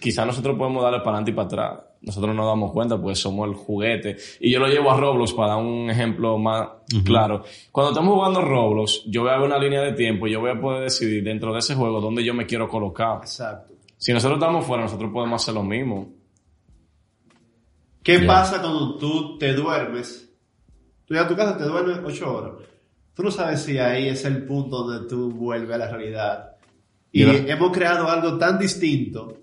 quizás 0.00 0.26
nosotros 0.26 0.56
podemos 0.56 0.82
darle 0.82 0.98
para 0.98 1.16
adelante 1.16 1.30
y 1.32 1.34
para 1.34 1.46
atrás. 1.46 1.80
Nosotros 2.02 2.34
no 2.34 2.42
nos 2.42 2.50
damos 2.50 2.72
cuenta 2.72 3.00
porque 3.00 3.14
somos 3.14 3.48
el 3.48 3.54
juguete. 3.54 4.16
Y 4.40 4.52
yo 4.52 4.58
lo 4.58 4.66
llevo 4.66 4.90
a 4.90 4.96
Roblox 4.98 5.32
para 5.32 5.54
dar 5.54 5.64
un 5.64 5.88
ejemplo 5.90 6.36
más 6.38 6.68
claro. 7.04 7.44
Cuando 7.70 7.92
estamos 7.92 8.14
jugando 8.14 8.40
Roblox, 8.40 9.04
yo 9.06 9.22
voy 9.22 9.30
a 9.30 9.36
ver 9.38 9.46
una 9.46 9.58
línea 9.58 9.80
de 9.82 9.92
tiempo 9.92 10.26
y 10.26 10.32
yo 10.32 10.40
voy 10.40 10.50
a 10.50 10.60
poder 10.60 10.82
decidir 10.82 11.22
dentro 11.22 11.52
de 11.52 11.60
ese 11.60 11.74
juego 11.74 12.00
dónde 12.00 12.24
yo 12.24 12.34
me 12.34 12.46
quiero 12.46 12.68
colocar. 12.68 13.18
Exacto. 13.22 13.72
Si 13.96 14.12
nosotros 14.12 14.38
estamos 14.38 14.66
fuera, 14.66 14.82
nosotros 14.82 15.10
podemos 15.12 15.42
hacer 15.42 15.54
lo 15.54 15.62
mismo. 15.62 16.12
¿Qué 18.02 18.18
pasa 18.20 18.60
cuando 18.60 18.96
tú 18.96 19.38
te 19.38 19.54
duermes? 19.54 20.28
Tú 21.04 21.14
ya 21.14 21.22
a 21.22 21.28
tu 21.28 21.36
casa 21.36 21.56
te 21.56 21.64
duermes 21.64 22.00
ocho 22.04 22.36
horas. 22.36 22.52
Tú 23.14 23.22
no 23.22 23.30
sabes 23.30 23.62
si 23.62 23.78
ahí 23.78 24.08
es 24.08 24.24
el 24.24 24.44
punto 24.44 24.84
donde 24.84 25.08
tú 25.08 25.30
vuelves 25.30 25.74
a 25.74 25.78
la 25.78 25.90
realidad. 25.90 26.50
Y 27.12 27.24
Mira. 27.24 27.52
hemos 27.52 27.70
creado 27.72 28.08
algo 28.08 28.38
tan 28.38 28.58
distinto 28.58 29.38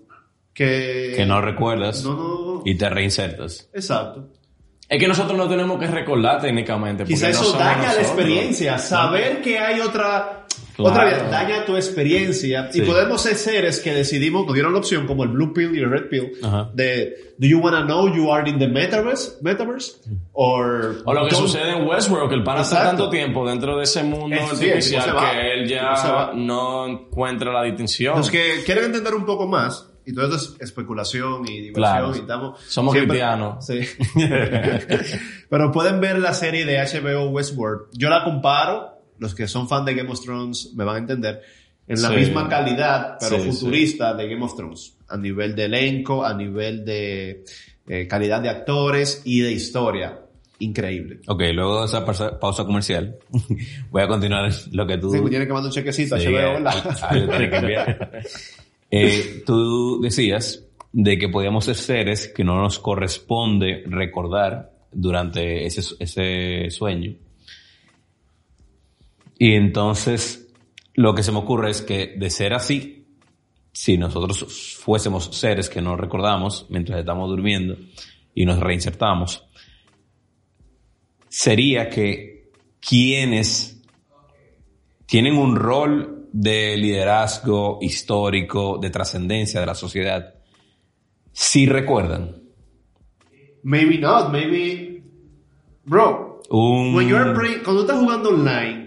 que... 0.52 1.12
Que 1.16 1.24
no 1.24 1.40
recuerdas 1.40 2.04
No, 2.04 2.14
no. 2.14 2.62
y 2.64 2.74
te 2.76 2.88
reinsertas. 2.90 3.68
Exacto. 3.72 4.28
Es 4.88 4.98
que 4.98 5.06
nosotros 5.06 5.38
no 5.38 5.48
tenemos 5.48 5.78
que 5.78 5.86
recordar 5.86 6.40
técnicamente. 6.40 7.04
porque 7.04 7.14
Quizá 7.14 7.26
no 7.26 7.32
eso 7.32 7.44
somos 7.44 7.58
daña 7.60 7.76
la 7.82 7.86
nosotros. 7.86 8.06
experiencia. 8.08 8.78
Saber 8.78 9.40
que 9.40 9.56
hay 9.58 9.80
otra 9.80 10.46
Claro. 10.76 10.90
Otra 10.92 11.04
vez, 11.04 11.30
daña 11.30 11.64
tu 11.64 11.76
experiencia. 11.76 12.70
Sí. 12.72 12.80
Y 12.80 12.82
podemos 12.86 13.20
ser 13.22 13.34
seres 13.36 13.80
que 13.80 13.92
decidimos, 13.92 14.44
nos 14.46 14.54
dieron 14.54 14.72
la 14.72 14.78
opción, 14.78 15.06
como 15.06 15.24
el 15.24 15.30
Blue 15.30 15.52
Pill 15.52 15.74
y 15.76 15.80
el 15.80 15.90
Red 15.90 16.08
Pill, 16.08 16.32
Ajá. 16.42 16.70
de, 16.74 17.34
do 17.38 17.46
you 17.46 17.58
want 17.58 17.76
to 17.76 17.84
know 17.84 18.08
you 18.14 18.32
are 18.32 18.48
in 18.48 18.58
the 18.58 18.68
metaverse? 18.68 19.38
Metaverse? 19.42 19.92
Or, 20.32 21.02
O 21.04 21.12
lo 21.14 21.26
que 21.28 21.34
sucede 21.34 21.70
en 21.76 21.86
Westworld, 21.86 22.28
que 22.28 22.34
el 22.36 22.44
pana 22.44 22.62
está 22.62 22.82
tanto 22.84 23.10
tiempo 23.10 23.48
dentro 23.48 23.76
de 23.76 23.84
ese 23.84 24.02
mundo 24.02 24.34
Es- 24.36 24.58
sí, 24.58 24.68
artificial 24.70 25.16
va. 25.16 25.30
que 25.32 25.52
él 25.54 25.68
ya 25.68 26.30
no 26.34 26.86
encuentra 26.86 27.52
la 27.52 27.62
distinción. 27.64 28.16
Los 28.16 28.30
que 28.30 28.62
quieren 28.64 28.84
entender 28.84 29.14
un 29.14 29.26
poco 29.26 29.46
más, 29.46 29.86
y 30.06 30.14
todo 30.14 30.24
esto 30.34 30.36
es 30.36 30.56
especulación 30.60 31.46
y 31.46 31.60
diversión 31.60 31.74
Claro. 31.74 32.12
y 32.16 32.18
estamos... 32.20 32.60
Somos 32.66 32.92
siempre- 32.94 33.18
cristianos. 33.18 33.66
Sí. 33.66 33.80
Pero 35.48 35.72
pueden 35.72 36.00
ver 36.00 36.18
la 36.18 36.32
serie 36.34 36.64
de 36.64 36.78
HBO 36.78 37.28
Westworld. 37.30 37.88
Yo 37.92 38.08
la 38.08 38.24
comparo, 38.24 38.99
los 39.20 39.34
que 39.34 39.46
son 39.46 39.68
fan 39.68 39.84
de 39.84 39.94
Game 39.94 40.10
of 40.10 40.20
Thrones 40.20 40.72
me 40.74 40.82
van 40.84 40.96
a 40.96 40.98
entender, 40.98 41.40
en 41.86 42.02
la 42.02 42.08
Sí. 42.08 42.16
misma 42.16 42.48
calidad, 42.48 43.16
pero 43.20 43.38
Sí, 43.40 43.50
futurista 43.50 44.14
de 44.14 44.28
Game 44.28 44.44
of 44.44 44.56
Thrones. 44.56 44.96
A 45.08 45.16
nivel 45.16 45.54
de 45.54 45.64
elenco, 45.66 46.24
a 46.24 46.34
nivel 46.34 46.84
de 46.84 47.44
eh, 47.88 48.06
calidad 48.08 48.40
de 48.40 48.48
actores 48.48 49.22
y 49.24 49.40
de 49.40 49.52
historia. 49.52 50.20
Increíble. 50.60 51.20
Ok, 51.26 51.42
luego 51.54 51.80
de 51.80 51.86
esa 51.86 52.04
pausa, 52.04 52.38
pausa 52.38 52.64
comercial, 52.64 53.16
voy 53.90 54.02
a 54.02 54.06
continuar 54.08 54.52
lo 54.72 54.86
que 54.86 54.98
tú... 54.98 55.10
Sí, 55.10 55.18
tiene 55.28 55.46
que 55.46 55.52
mandar 55.52 55.70
un 55.70 55.74
chequecito 55.74 56.18
Sí, 56.18 56.26
a 56.26 56.30
HBO, 56.30 56.36
eh, 56.38 57.26
¿verdad? 57.26 58.10
Eh, 58.90 59.42
tú 59.46 60.00
decías 60.02 60.64
de 60.92 61.18
que 61.18 61.28
podíamos 61.28 61.64
ser 61.64 61.76
seres 61.76 62.28
que 62.34 62.44
no 62.44 62.60
nos 62.60 62.78
corresponde 62.78 63.84
recordar 63.86 64.72
durante 64.92 65.64
ese, 65.66 65.82
ese 66.00 66.70
sueño. 66.70 67.14
Y 69.40 69.54
entonces 69.54 70.52
lo 70.92 71.14
que 71.14 71.22
se 71.22 71.32
me 71.32 71.38
ocurre 71.38 71.70
es 71.70 71.80
que 71.80 72.14
de 72.18 72.28
ser 72.28 72.52
así, 72.52 73.06
si 73.72 73.96
nosotros 73.96 74.76
fuésemos 74.78 75.34
seres 75.34 75.70
que 75.70 75.80
no 75.80 75.96
recordamos 75.96 76.66
mientras 76.68 76.98
estamos 76.98 77.30
durmiendo 77.30 77.78
y 78.34 78.44
nos 78.44 78.60
reinsertamos, 78.60 79.46
sería 81.26 81.88
que 81.88 82.50
quienes 82.86 83.82
tienen 85.06 85.38
un 85.38 85.56
rol 85.56 86.28
de 86.34 86.76
liderazgo 86.76 87.78
histórico, 87.80 88.76
de 88.76 88.90
trascendencia 88.90 89.58
de 89.58 89.66
la 89.66 89.74
sociedad, 89.74 90.34
sí 91.32 91.64
recuerdan. 91.64 92.42
Maybe 93.62 93.96
not, 93.96 94.30
maybe... 94.30 95.02
Bro, 95.86 96.42
Un... 96.50 96.94
when 96.94 97.08
you're 97.08 97.32
cuando 97.64 97.80
estás 97.80 97.98
jugando 97.98 98.28
online, 98.28 98.79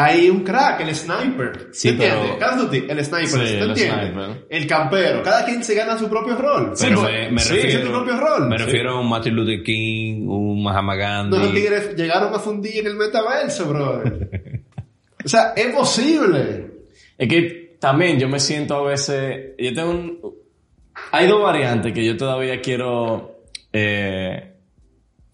hay 0.00 0.30
un 0.30 0.44
crack, 0.44 0.80
el 0.80 0.94
sniper. 0.94 1.68
Sí, 1.72 1.88
¿Te 1.88 2.06
entiendes? 2.06 2.20
pero- 2.24 2.38
Call 2.38 2.58
of 2.60 2.64
Duty, 2.70 2.84
el 2.88 3.04
sniper, 3.04 3.26
Sí, 3.28 3.36
¿te 3.38 3.62
entiendes? 3.64 4.12
sniper. 4.12 4.46
El 4.48 4.66
campero. 4.66 5.22
Cada 5.22 5.44
quien 5.44 5.64
se 5.64 5.74
gana 5.74 5.98
su 5.98 6.08
propio 6.08 6.36
rol. 6.36 6.72
Pero 6.78 6.96
Sí, 7.00 7.04
me, 7.04 7.30
me 7.32 7.40
sí, 7.40 7.54
refiero, 7.54 7.84
tu 7.86 7.90
propio 7.90 8.16
rol. 8.16 8.48
me 8.48 8.58
refiero 8.58 8.90
a 8.92 9.00
un 9.00 9.08
Martin 9.08 9.34
Luther 9.34 9.62
King, 9.62 10.26
un 10.28 10.62
Mahatma 10.62 10.94
Gandhi. 10.94 11.36
No, 11.36 11.42
los 11.44 11.52
tigres 11.54 11.96
llegaron 11.96 12.32
a 12.34 12.38
fundir 12.38 12.78
en 12.78 12.86
el 12.86 12.94
metaverso, 12.96 13.66
bro. 13.68 14.02
o 15.24 15.28
sea, 15.28 15.52
es 15.56 15.74
posible. 15.74 16.66
Es 17.16 17.28
que 17.28 17.76
también 17.80 18.18
yo 18.18 18.28
me 18.28 18.38
siento 18.40 18.76
a 18.76 18.88
veces. 18.90 19.52
Yo 19.58 19.74
tengo 19.74 19.90
un. 19.90 20.20
Hay 21.12 21.26
dos 21.26 21.42
variantes 21.42 21.92
que 21.92 22.04
yo 22.04 22.16
todavía 22.16 22.60
quiero. 22.60 23.40
eh, 23.72 24.52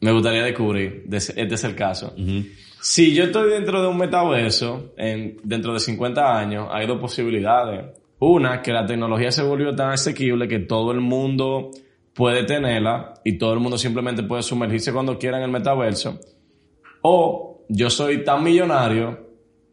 me 0.00 0.12
gustaría 0.12 0.42
descubrir. 0.42 1.04
Este 1.10 1.42
es 1.54 1.64
el 1.64 1.74
caso. 1.74 2.14
Si 2.86 3.14
yo 3.14 3.24
estoy 3.24 3.48
dentro 3.48 3.80
de 3.80 3.88
un 3.88 3.96
metaverso, 3.96 4.92
en, 4.98 5.38
dentro 5.42 5.72
de 5.72 5.80
50 5.80 6.38
años, 6.38 6.68
hay 6.70 6.86
dos 6.86 7.00
posibilidades. 7.00 7.82
Una, 8.18 8.60
que 8.60 8.74
la 8.74 8.84
tecnología 8.84 9.32
se 9.32 9.42
volvió 9.42 9.74
tan 9.74 9.92
asequible 9.92 10.46
que 10.46 10.58
todo 10.58 10.92
el 10.92 11.00
mundo 11.00 11.70
puede 12.12 12.44
tenerla 12.44 13.14
y 13.24 13.38
todo 13.38 13.54
el 13.54 13.60
mundo 13.60 13.78
simplemente 13.78 14.22
puede 14.22 14.42
sumergirse 14.42 14.92
cuando 14.92 15.18
quiera 15.18 15.38
en 15.38 15.44
el 15.44 15.50
metaverso. 15.50 16.20
O 17.00 17.62
yo 17.70 17.88
soy 17.88 18.22
tan 18.22 18.44
millonario 18.44 19.28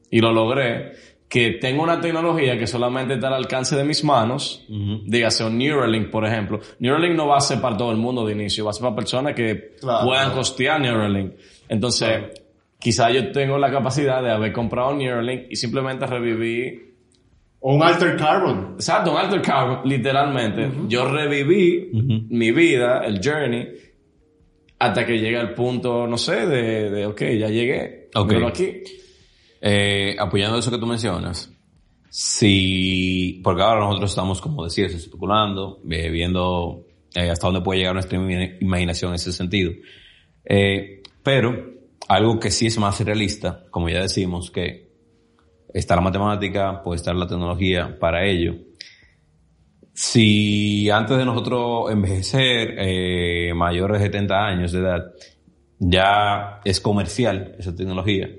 y 0.10 0.22
lo 0.22 0.32
logré 0.32 0.94
que 1.28 1.58
tengo 1.60 1.84
una 1.84 2.00
tecnología 2.00 2.58
que 2.58 2.66
solamente 2.66 3.16
está 3.16 3.28
al 3.28 3.34
alcance 3.34 3.76
de 3.76 3.84
mis 3.84 4.06
manos, 4.06 4.66
dígase 5.06 5.44
un 5.44 5.58
Neuralink, 5.58 6.10
por 6.10 6.26
ejemplo. 6.26 6.62
Neuralink 6.80 7.16
no 7.16 7.28
va 7.28 7.38
a 7.38 7.42
ser 7.42 7.60
para 7.60 7.76
todo 7.76 7.92
el 7.92 7.98
mundo 7.98 8.26
de 8.26 8.32
inicio, 8.32 8.64
va 8.64 8.72
a 8.72 8.74
ser 8.74 8.84
para 8.84 8.96
personas 8.96 9.34
que 9.36 9.76
Claro. 9.82 10.06
puedan 10.08 10.32
costear 10.32 10.80
Neuralink. 10.80 11.34
Entonces, 11.68 12.41
quizá 12.82 13.12
yo 13.12 13.32
tengo 13.32 13.58
la 13.60 13.72
capacidad 13.72 14.22
de 14.24 14.32
haber 14.32 14.52
comprado 14.52 14.94
Neuralink 14.96 15.44
y 15.52 15.56
simplemente 15.56 16.06
reviví, 16.08 16.82
O 17.60 17.76
un 17.76 17.84
alter 17.84 18.18
carbon. 18.18 18.74
exacto, 18.76 19.12
un 19.12 19.18
alter 19.18 19.42
carbon, 19.42 19.82
literalmente. 19.88 20.68
Yo 20.88 21.08
reviví 21.08 21.90
mi 22.30 22.52
vida, 22.52 23.06
el 23.06 23.22
journey, 23.24 23.68
hasta 24.80 25.06
que 25.06 25.20
llega 25.20 25.40
el 25.42 25.54
punto, 25.54 26.08
no 26.08 26.18
sé, 26.18 26.48
de, 26.48 26.90
de 26.90 27.06
ok, 27.06 27.22
ya 27.38 27.50
llegué, 27.50 28.10
Ok. 28.16 28.28
míralo 28.30 28.48
aquí. 28.48 28.82
Eh, 29.62 30.16
apoyando 30.18 30.58
eso 30.58 30.72
que 30.72 30.80
tú 30.80 30.88
mencionas, 30.88 31.54
si, 32.10 33.40
porque 33.44 33.62
ahora 33.62 33.82
nosotros 33.82 34.10
estamos, 34.10 34.42
como 34.42 34.64
decías, 34.64 34.92
especulando, 34.94 35.80
eh, 35.90 36.10
viendo 36.10 36.86
eh, 37.14 37.30
hasta 37.30 37.48
dónde 37.48 37.62
puede 37.62 37.80
llegar 37.80 37.94
nuestra 37.94 38.18
ima- 38.18 38.58
imaginación 38.60 39.12
en 39.12 39.16
ese 39.16 39.32
sentido. 39.32 39.72
Eh, 40.46 41.02
pero 41.24 41.71
algo 42.08 42.40
que 42.40 42.52
sí 42.52 42.68
es 42.68 42.78
más 42.78 43.00
realista, 43.00 43.66
como 43.70 43.90
ya 43.90 44.02
decimos, 44.02 44.52
que 44.52 44.92
está 45.74 45.96
la 45.96 46.02
matemática, 46.02 46.82
puede 46.84 46.98
estar 46.98 47.16
la 47.16 47.28
tecnología 47.28 47.98
para 48.00 48.26
ello. 48.26 48.56
Si 49.94 50.90
antes 50.90 51.18
de 51.18 51.26
nosotros 51.26 51.92
envejecer, 51.92 52.76
eh, 52.78 53.54
mayores 53.54 54.00
de 54.00 54.06
70 54.06 54.36
años 54.36 54.72
de 54.72 54.80
edad, 54.80 55.14
ya 55.80 56.60
es 56.64 56.80
comercial 56.80 57.56
esa 57.58 57.76
tecnología, 57.76 58.30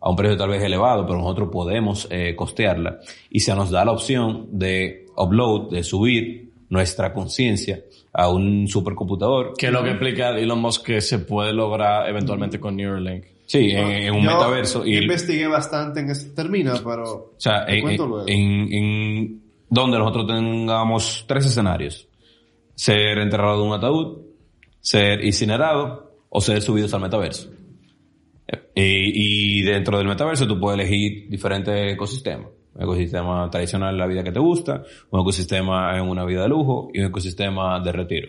a 0.00 0.10
un 0.10 0.16
precio 0.16 0.36
tal 0.36 0.50
vez 0.50 0.62
elevado, 0.62 1.06
pero 1.06 1.18
nosotros 1.18 1.48
podemos 1.50 2.06
eh, 2.10 2.34
costearla 2.36 3.00
y 3.30 3.40
se 3.40 3.54
nos 3.54 3.70
da 3.70 3.84
la 3.84 3.92
opción 3.92 4.48
de 4.52 5.06
upload, 5.16 5.70
de 5.70 5.82
subir 5.82 6.53
nuestra 6.74 7.12
conciencia 7.14 7.80
a 8.12 8.28
un 8.28 8.68
supercomputador. 8.68 9.54
Que 9.56 9.66
es 9.68 9.72
lo 9.72 9.82
que 9.82 9.90
explica 9.90 10.30
Elon 10.38 10.60
Musk 10.60 10.84
que 10.84 11.00
se 11.00 11.20
puede 11.20 11.52
lograr 11.54 12.08
eventualmente 12.08 12.60
con 12.60 12.76
Neuralink. 12.76 13.24
Sí, 13.46 13.70
en, 13.70 13.86
en 13.88 14.14
un 14.14 14.22
Yo 14.22 14.30
metaverso. 14.32 14.86
Y, 14.86 14.96
investigué 14.98 15.46
bastante 15.46 16.00
en 16.00 16.10
ese 16.10 16.30
termina, 16.30 16.74
pero... 16.84 17.04
o 17.04 17.34
sea, 17.38 17.64
te 17.66 17.76
en, 17.76 17.82
cuento 17.82 18.04
en- 18.04 18.08
luego. 18.10 18.24
en- 18.28 18.72
en 18.72 19.42
donde 19.68 19.98
nosotros 19.98 20.26
tengamos 20.26 21.24
tres 21.26 21.46
escenarios. 21.46 22.08
Ser 22.74 23.18
enterrado 23.18 23.62
en 23.62 23.68
un 23.70 23.74
ataúd, 23.76 24.18
ser 24.80 25.24
incinerado 25.24 26.12
o 26.28 26.40
ser 26.40 26.60
subidos 26.62 26.92
al 26.94 27.00
metaverso. 27.02 27.50
Eh, 28.74 29.10
y 29.14 29.62
dentro 29.62 29.96
del 29.98 30.06
metaverso 30.08 30.46
tú 30.46 30.58
puedes 30.60 30.78
elegir 30.80 31.28
diferentes 31.28 31.92
ecosistemas. 31.94 32.48
Un 32.74 32.82
ecosistema 32.82 33.48
tradicional 33.50 33.90
en 33.94 33.98
la 33.98 34.06
vida 34.06 34.24
que 34.24 34.32
te 34.32 34.40
gusta, 34.40 34.82
un 35.10 35.20
ecosistema 35.20 35.96
en 35.96 36.08
una 36.08 36.24
vida 36.24 36.42
de 36.42 36.48
lujo 36.48 36.90
y 36.92 37.00
un 37.00 37.06
ecosistema 37.06 37.78
de 37.80 37.92
retiro. 37.92 38.28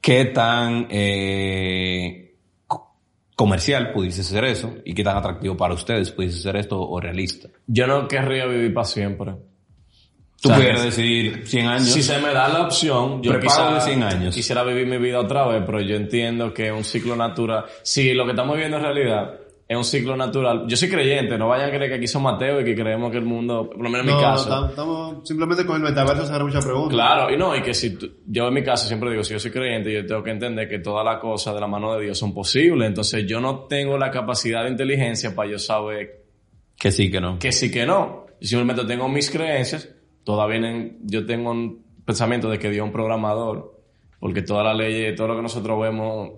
¿Qué 0.00 0.24
tan 0.26 0.88
eh, 0.90 2.34
co- 2.66 2.96
comercial 3.36 3.92
pudiese 3.92 4.24
ser 4.24 4.44
eso? 4.44 4.74
¿Y 4.84 4.94
qué 4.94 5.04
tan 5.04 5.16
atractivo 5.16 5.56
para 5.56 5.74
ustedes 5.74 6.10
pudiese 6.10 6.38
ser 6.40 6.56
esto 6.56 6.80
o 6.80 7.00
realista? 7.00 7.48
Yo 7.66 7.86
no 7.86 8.08
querría 8.08 8.46
vivir 8.46 8.74
para 8.74 8.84
siempre. 8.84 9.32
Tú 10.40 10.48
O 10.48 10.50
sea, 10.50 10.56
pudieras 10.56 10.82
decidir 10.82 11.46
100 11.46 11.66
años. 11.68 11.86
Si 11.92 12.02
se 12.02 12.18
me 12.18 12.32
da 12.32 12.48
la 12.48 12.62
opción, 12.62 13.22
yo 13.22 13.30
Prepago 13.30 13.48
quizá 13.48 13.74
de 13.74 13.80
100 13.80 14.02
años. 14.02 14.34
quisiera 14.34 14.64
vivir 14.64 14.88
mi 14.88 14.98
vida 14.98 15.20
otra 15.20 15.46
vez, 15.46 15.62
pero 15.64 15.80
yo 15.80 15.94
entiendo 15.94 16.52
que 16.52 16.66
es 16.66 16.72
un 16.72 16.82
ciclo 16.82 17.14
natural. 17.14 17.66
Si 17.84 18.12
lo 18.12 18.24
que 18.24 18.30
estamos 18.32 18.56
viendo 18.56 18.78
en 18.78 18.82
realidad 18.82 19.38
es 19.68 19.76
un 19.76 19.84
ciclo 19.84 20.16
natural, 20.16 20.64
yo 20.68 20.76
soy 20.76 20.90
creyente, 20.90 21.38
no 21.38 21.48
vayan 21.48 21.68
a 21.68 21.72
creer 21.72 21.88
que 21.90 21.96
aquí 21.96 22.06
son 22.06 22.22
Mateo 22.24 22.60
y 22.60 22.64
que 22.64 22.74
creemos 22.74 23.10
que 23.10 23.16
el 23.18 23.24
mundo, 23.24 23.70
por 23.70 23.78
lo 23.82 23.88
menos 23.88 24.00
en 24.00 24.06
No, 24.12 24.16
mi 24.16 24.22
no, 24.22 24.28
caso. 24.28 24.50
tam- 24.50 24.68
estamos 24.70 25.28
simplemente 25.28 25.64
con 25.64 25.76
el 25.76 25.82
metaverso 25.82 26.26
se 26.26 26.38
muchas 26.42 26.64
preguntas. 26.64 26.92
Claro, 26.94 27.32
y 27.32 27.36
no, 27.38 27.56
y 27.56 27.62
que 27.62 27.72
si 27.72 27.96
tú- 27.96 28.10
yo 28.26 28.48
en 28.48 28.54
mi 28.54 28.62
caso 28.62 28.86
siempre 28.86 29.10
digo, 29.10 29.24
si 29.24 29.32
yo 29.32 29.38
soy 29.40 29.50
creyente, 29.50 29.90
yo 29.92 30.04
tengo 30.04 30.22
que 30.22 30.30
entender 30.30 30.68
que 30.68 30.78
todas 30.80 31.04
las 31.04 31.18
cosas 31.18 31.54
de 31.54 31.60
la 31.60 31.66
mano 31.68 31.94
de 31.94 32.04
Dios 32.04 32.18
son 32.18 32.34
posibles. 32.34 32.86
Entonces 32.88 33.24
yo 33.26 33.40
no 33.40 33.60
tengo 33.60 33.96
la 33.96 34.10
capacidad 34.10 34.64
de 34.64 34.70
inteligencia 34.70 35.34
para 35.34 35.50
yo 35.50 35.58
saber 35.58 36.24
Que 36.78 36.90
sí, 36.90 37.10
que 37.10 37.20
no. 37.20 37.38
que 37.38 37.52
sí 37.52 37.70
que 37.70 37.86
no. 37.86 38.26
Yo 38.40 38.48
simplemente 38.48 38.84
tengo 38.84 39.08
mis 39.08 39.30
creencias, 39.30 39.88
todas 40.24 40.48
vienen, 40.50 40.98
yo 41.04 41.24
tengo 41.24 41.50
un 41.52 41.82
pensamiento 42.04 42.50
de 42.50 42.58
que 42.58 42.68
Dios 42.68 42.82
es 42.84 42.86
un 42.88 42.92
programador, 42.92 43.80
porque 44.18 44.42
todas 44.42 44.64
las 44.66 44.76
leyes, 44.76 45.14
todo 45.14 45.28
lo 45.28 45.36
que 45.36 45.42
nosotros 45.42 45.80
vemos 45.80 46.30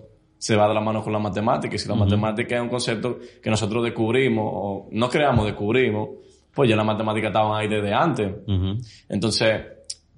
se 0.45 0.55
va 0.55 0.67
de 0.67 0.73
la 0.75 0.81
mano 0.81 1.01
con 1.03 1.11
la 1.11 1.19
matemática, 1.19 1.75
y 1.75 1.79
si 1.79 1.89
la 1.89 1.95
matemática 1.95 2.55
es 2.55 2.61
un 2.61 2.69
concepto 2.69 3.17
que 3.41 3.49
nosotros 3.49 3.83
descubrimos, 3.83 4.45
o 4.47 4.87
no 4.91 5.09
creamos, 5.09 5.45
descubrimos, 5.45 6.09
pues 6.53 6.69
ya 6.69 6.75
la 6.75 6.83
matemática 6.83 7.27
estaba 7.27 7.57
ahí 7.57 7.67
desde 7.67 7.91
antes. 7.93 8.31
Entonces, 9.09 9.61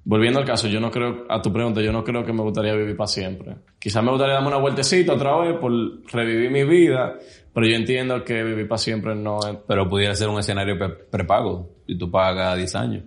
volviendo 0.04 0.40
al 0.40 0.46
caso, 0.46 0.68
yo 0.68 0.80
no 0.82 0.92
creo, 0.92 1.26
a 1.30 1.42
tu 1.42 1.52
pregunta, 1.54 1.82
yo 1.82 1.92
no 1.94 2.04
creo 2.04 2.26
que 2.26 2.34
me 2.34 2.42
gustaría 2.42 2.74
vivir 2.74 2.96
para 2.98 3.08
siempre. 3.08 3.56
Quizás 3.80 4.04
me 4.04 4.10
gustaría 4.12 4.34
darme 4.36 4.50
una 4.50 4.58
vueltecita 4.58 5.14
otra 5.14 5.38
vez 5.40 5.56
por 5.60 5.72
revivir 6.12 6.52
mi 6.52 6.64
vida, 6.66 7.16
pero 7.54 7.66
yo 7.66 7.76
entiendo 7.76 8.24
que 8.24 8.44
vivir 8.44 8.68
para 8.68 8.78
siempre 8.80 9.16
no 9.16 9.40
es... 9.40 9.58
Pero 9.68 9.88
pudiera 9.90 10.14
ser 10.14 10.28
un 10.30 10.40
escenario 10.40 10.78
pre- 10.78 10.90
prepago. 11.10 11.70
Y 11.88 11.98
tú 11.98 12.12
pagas 12.12 12.58
10 12.58 12.76
años. 12.76 13.04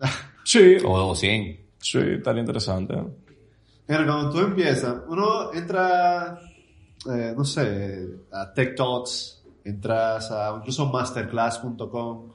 Sí, 0.44 0.76
O 0.84 1.14
100. 1.14 1.60
sí, 1.78 1.98
estaría 2.16 2.40
interesante. 2.40 2.94
Mira, 3.86 4.06
cuando 4.06 4.30
tú 4.30 4.38
empiezas, 4.38 4.94
uno 5.08 5.52
entra, 5.52 6.38
eh, 7.08 7.34
no 7.36 7.44
sé, 7.44 8.08
a 8.32 8.52
Tech 8.52 8.74
Talks, 8.76 9.42
entras 9.64 10.30
a 10.30 10.54
incluso 10.58 10.86
masterclass.com, 10.86 12.32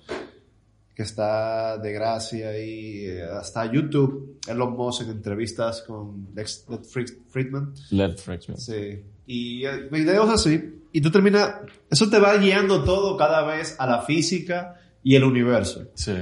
que 0.95 1.03
está 1.03 1.77
de 1.77 1.91
gracia 1.91 2.57
y 2.57 3.05
eh, 3.07 3.23
hasta 3.23 3.69
YouTube, 3.71 4.39
Elon 4.47 4.73
Musk 4.77 5.01
en 5.01 5.09
entrevistas 5.09 5.81
con 5.81 6.33
Fried- 6.35 7.17
Friedman. 7.29 7.73
Freaks 8.17 8.49
me. 8.49 8.57
Sí. 8.57 9.03
Y 9.27 9.65
eh, 9.65 9.89
videos 9.91 10.29
así. 10.29 10.81
Y 10.93 11.01
tú 11.01 11.11
terminas, 11.11 11.55
eso 11.89 12.09
te 12.09 12.19
va 12.19 12.37
guiando 12.37 12.83
todo 12.85 13.17
cada 13.17 13.43
vez 13.43 13.75
a 13.79 13.85
la 13.85 14.03
física 14.03 14.79
y 15.03 15.15
el 15.15 15.25
universo. 15.25 15.89
Sí. 15.95 16.13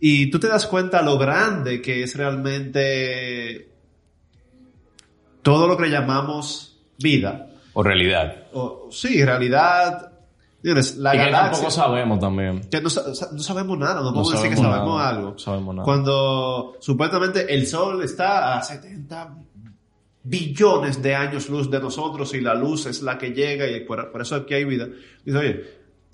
Y 0.00 0.30
tú 0.30 0.40
te 0.40 0.48
das 0.48 0.66
cuenta 0.66 1.02
lo 1.02 1.18
grande 1.18 1.82
que 1.82 2.02
es 2.02 2.16
realmente 2.16 3.68
todo 5.42 5.66
lo 5.68 5.76
que 5.76 5.88
llamamos 5.90 6.80
vida. 6.98 7.48
O 7.74 7.82
realidad. 7.82 8.46
O, 8.52 8.88
sí, 8.90 9.24
realidad. 9.24 10.12
Señores, 10.62 10.96
la 10.98 11.16
y 11.16 11.18
que 11.18 11.30
tampoco 11.32 11.70
sabemos 11.70 12.20
también. 12.20 12.60
que 12.70 12.80
no, 12.80 12.88
sa- 12.88 13.14
sa- 13.14 13.30
no 13.32 13.38
sabemos 13.40 13.76
nada, 13.78 13.94
no, 13.96 14.02
No 14.04 14.12
podemos 14.12 14.32
decir 14.32 14.50
que 14.50 14.56
sabemos 14.56 14.76
sabemos 14.76 14.96
nada, 14.98 15.08
algo. 15.10 15.30
no 15.32 15.38
sabemos 15.38 15.74
nada. 15.74 15.84
Cuando 15.84 16.76
supuestamente 16.80 17.52
el 17.52 17.66
Sol 17.66 18.02
está 18.04 18.58
a 18.58 18.62
70 18.62 19.34
billones 20.24 21.02
de 21.02 21.14
años 21.16 21.48
luz 21.48 21.68
de 21.70 21.80
nosotros 21.80 22.32
y 22.34 22.40
la 22.40 22.54
luz 22.54 22.86
es 22.86 23.02
la 23.02 23.18
que 23.18 23.30
llega 23.30 23.68
y 23.68 23.80
por, 23.84 24.12
por 24.12 24.22
eso 24.22 24.36
aquí 24.36 24.54
hay 24.54 24.64
vida. 24.64 24.86
Dice, 25.24 25.38
oye, 25.38 25.64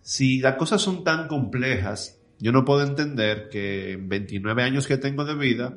si 0.01 0.39
las 0.41 0.55
cosas 0.57 0.81
son 0.81 1.05
tan 1.05 1.29
complejas, 1.29 2.19
yo 2.39 2.51
no 2.53 2.65
puedo 2.65 2.83
entender 2.83 3.49
que 3.51 3.93
en 3.93 4.09
29 4.09 4.63
años 4.63 4.87
que 4.87 4.97
tengo 4.97 5.25
de 5.27 5.35
vida, 5.35 5.75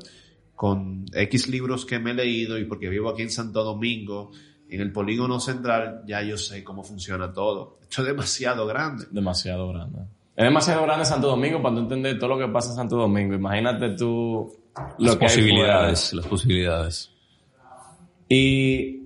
con 0.55 1.05
X 1.11 1.49
libros 1.49 1.85
que 1.85 1.99
me 1.99 2.11
he 2.11 2.13
leído 2.13 2.57
y 2.57 2.65
porque 2.65 2.87
vivo 2.87 3.09
aquí 3.09 3.23
en 3.23 3.31
Santo 3.31 3.63
Domingo, 3.63 4.31
en 4.75 4.81
el 4.81 4.91
polígono 4.91 5.39
central, 5.39 6.01
ya 6.07 6.21
yo 6.21 6.37
sé 6.37 6.63
cómo 6.63 6.83
funciona 6.83 7.31
todo. 7.33 7.77
Esto 7.81 8.01
es 8.01 8.07
demasiado 8.07 8.65
grande. 8.65 9.05
Demasiado 9.11 9.67
grande. 9.69 9.99
Es 10.35 10.43
demasiado 10.45 10.83
grande 10.83 11.05
Santo 11.05 11.27
Domingo 11.27 11.61
para 11.61 11.75
tú 11.75 11.81
entender 11.81 12.17
todo 12.17 12.29
lo 12.29 12.39
que 12.39 12.51
pasa 12.51 12.69
en 12.69 12.75
Santo 12.77 12.95
Domingo. 12.95 13.33
Imagínate 13.35 13.89
tú 13.91 14.51
lo 14.97 15.05
Las 15.05 15.17
que 15.17 15.25
hay 15.25 15.29
posibilidades. 15.29 16.13
Las 16.13 16.25
posibilidades. 16.27 17.11
Y 18.29 19.01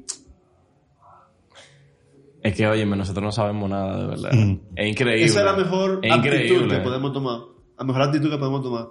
es 2.43 2.55
que, 2.55 2.67
oye, 2.67 2.85
nosotros 2.85 3.23
no 3.23 3.31
sabemos 3.31 3.67
nada, 3.69 3.99
de 4.01 4.07
verdad. 4.07 4.31
Es 4.75 4.87
increíble. 4.87 5.23
Esa 5.25 5.39
es 5.39 5.45
la 5.45 5.53
mejor 5.53 5.99
Es 6.03 6.11
actitud 6.11 6.35
increíble. 6.35 6.77
que 6.77 6.83
podemos 6.83 7.11
tomar. 7.11 7.39
La 7.79 7.85
mejor 7.85 8.01
actitud 8.03 8.29
que 8.29 8.37
podemos 8.37 8.61
tomar. 8.61 8.87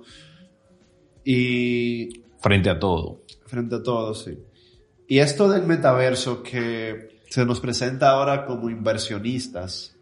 Y 1.24 2.22
Frente 2.40 2.68
a 2.68 2.78
todo. 2.78 3.22
frente 3.46 3.76
a 3.76 3.82
todo, 3.82 4.12
sí. 4.14 4.36
Y 5.08 5.18
esto 5.18 5.48
del 5.48 5.64
metaverso 5.64 6.42
que 6.42 7.20
se 7.28 7.44
nos 7.44 7.60
presenta 7.60 8.10
ahora 8.10 8.46
como 8.46 8.70
inversionistas. 8.70 9.96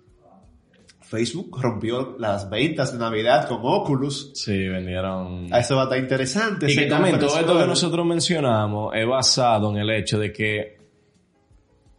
Facebook 1.00 1.60
rompió 1.60 2.16
las 2.18 2.48
ventas 2.48 2.92
de 2.92 2.98
Navidad 2.98 3.46
con 3.46 3.60
Oculus. 3.62 4.30
Sí, 4.34 4.68
vendieron... 4.68 5.52
A 5.52 5.58
Eso 5.58 5.76
va 5.76 5.82
a 5.82 5.84
estar 5.84 5.98
interesante. 5.98 6.70
Y 6.70 6.76
que 6.76 6.86
también 6.86 7.18
todo 7.18 7.38
esto 7.38 7.58
que 7.58 7.66
nosotros 7.66 8.06
mencionamos 8.06 8.94
es 8.94 9.06
basado 9.06 9.70
en 9.70 9.76
el 9.78 9.90
hecho 9.90 10.18
de 10.18 10.32
que 10.32 10.78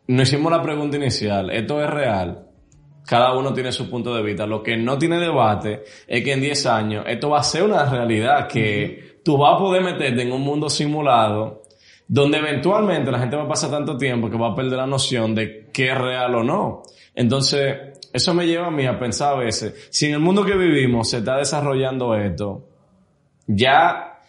nos 0.08 0.28
hicimos 0.28 0.52
la 0.52 0.62
pregunta 0.62 0.98
inicial, 0.98 1.50
¿esto 1.50 1.82
es 1.84 1.90
real? 1.90 2.48
Cada 3.06 3.38
uno 3.38 3.54
tiene 3.54 3.72
su 3.72 3.90
punto 3.90 4.16
de 4.16 4.22
vista. 4.22 4.46
Lo 4.46 4.64
que 4.64 4.78
no 4.78 4.98
tiene 4.98 5.20
debate 5.20 5.84
es 6.08 6.24
que 6.24 6.34
en 6.34 6.42
10 6.42 6.66
años 6.68 7.06
esto 7.08 7.30
va 7.30 7.40
a 7.40 7.44
ser 7.44 7.64
una 7.64 7.90
realidad 7.90 8.48
que 8.48 9.20
tú 9.24 9.38
vas 9.38 9.56
a 9.56 9.60
poder 9.60 9.84
meterte 9.84 10.22
en 10.22 10.32
un 10.32 10.42
mundo 10.42 10.70
simulado 10.70 11.63
donde 12.16 12.38
eventualmente 12.38 13.10
la 13.12 13.18
gente 13.18 13.36
va 13.36 13.44
a 13.44 13.48
pasar 13.48 13.72
tanto 13.72 13.98
tiempo 13.98 14.30
que 14.30 14.38
va 14.38 14.50
a 14.50 14.56
perder 14.56 14.74
la 14.78 14.86
noción 14.86 15.34
de 15.34 15.68
qué 15.74 15.90
es 15.92 15.98
real 15.98 16.36
o 16.36 16.44
no. 16.44 16.84
Entonces, 17.16 17.76
eso 18.14 18.34
me 18.36 18.46
lleva 18.46 18.68
a 18.68 18.72
mí 18.72 18.86
a 18.86 19.00
pensar 19.00 19.34
a 19.34 19.38
veces, 19.40 19.88
si 19.90 20.06
en 20.10 20.14
el 20.14 20.20
mundo 20.20 20.46
que 20.46 20.56
vivimos 20.56 21.10
se 21.10 21.18
está 21.18 21.38
desarrollando 21.38 22.14
esto, 22.16 22.68
ya 23.48 24.20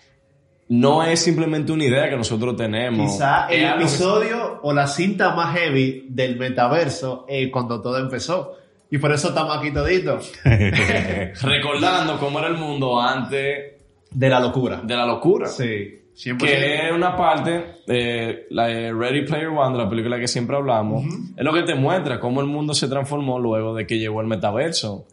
no 0.70 1.03
es 1.03 1.20
simplemente 1.20 1.72
una 1.72 1.85
idea 1.85 2.09
que 2.09 2.16
nosotros 2.16 2.57
tenemos. 2.57 3.12
Quizá 3.12 3.49
el 3.49 3.64
algo 3.66 3.76
que- 3.80 3.85
episodio 3.85 4.61
o 4.62 4.72
la 4.72 4.87
cinta 4.87 5.35
más 5.35 5.55
heavy 5.55 6.07
del 6.09 6.37
metaverso 6.39 7.26
eh, 7.28 7.51
cuando 7.51 7.82
todo 7.82 7.99
empezó. 7.99 8.55
Y 8.91 8.97
por 8.97 9.12
eso 9.12 9.28
estamos 9.28 9.59
aquí 9.59 9.70
toditos. 9.72 10.32
recordando 11.43 12.18
cómo 12.18 12.39
era 12.39 12.49
el 12.49 12.57
mundo 12.57 12.99
antes 12.99 13.72
De 14.11 14.28
la 14.30 14.41
locura. 14.41 14.80
de 14.82 14.97
la 14.97 15.05
locura. 15.05 15.49
Sí. 15.49 16.01
100%. 16.14 16.38
Que 16.38 16.86
es 16.86 16.92
una 16.92 17.16
parte, 17.16 17.80
eh, 17.88 18.46
la 18.50 18.68
de 18.68 18.92
Ready 18.92 19.26
Player 19.26 19.48
One, 19.48 19.76
de 19.76 19.82
la 19.82 19.90
película 19.90 20.18
que 20.18 20.28
siempre 20.28 20.56
hablamos, 20.56 21.04
es 21.36 21.44
lo 21.44 21.52
que 21.52 21.62
te 21.62 21.74
muestra 21.74 22.20
cómo 22.20 22.40
el 22.40 22.46
mundo 22.46 22.72
se 22.72 22.88
transformó 22.88 23.38
luego 23.38 23.74
de 23.74 23.86
que 23.86 23.98
llegó 23.98 24.20
el 24.20 24.28
metaverso. 24.28 25.06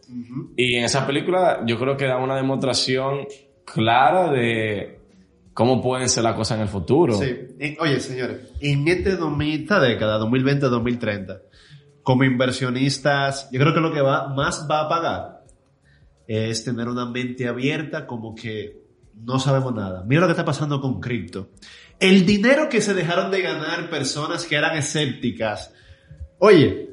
Y 0.56 0.76
en 0.76 0.84
esa 0.84 1.06
película 1.06 1.62
yo 1.66 1.78
creo 1.78 1.96
que 1.96 2.06
da 2.06 2.18
una 2.18 2.36
demostración 2.36 3.26
clara 3.64 4.30
de 4.30 5.00
cómo 5.54 5.82
pueden 5.82 6.08
ser 6.08 6.22
las 6.22 6.34
cosas 6.34 6.56
en 6.58 6.62
el 6.62 6.68
futuro. 6.68 7.14
Sí. 7.14 7.36
Oye, 7.80 8.00
señores, 8.00 8.52
en 8.60 8.84
2000, 8.84 9.62
esta 9.62 9.80
década, 9.80 10.20
2020-2030, 10.20 11.42
como 12.02 12.24
inversionistas, 12.24 13.50
yo 13.50 13.60
creo 13.60 13.74
que 13.74 13.80
lo 13.80 13.92
que 13.92 14.00
va, 14.00 14.28
más 14.28 14.66
va 14.70 14.82
a 14.82 14.88
pagar 14.88 15.42
es 16.26 16.64
tener 16.64 16.88
una 16.88 17.06
mente 17.06 17.48
abierta 17.48 18.06
como 18.06 18.34
que 18.34 18.81
no 19.14 19.38
sabemos 19.38 19.74
nada. 19.74 20.04
Mira 20.06 20.22
lo 20.22 20.26
que 20.26 20.32
está 20.32 20.44
pasando 20.44 20.80
con 20.80 21.00
cripto. 21.00 21.50
El 22.00 22.26
dinero 22.26 22.68
que 22.68 22.80
se 22.80 22.94
dejaron 22.94 23.30
de 23.30 23.42
ganar 23.42 23.88
personas 23.88 24.44
que 24.46 24.56
eran 24.56 24.76
escépticas. 24.76 25.72
Oye, 26.38 26.90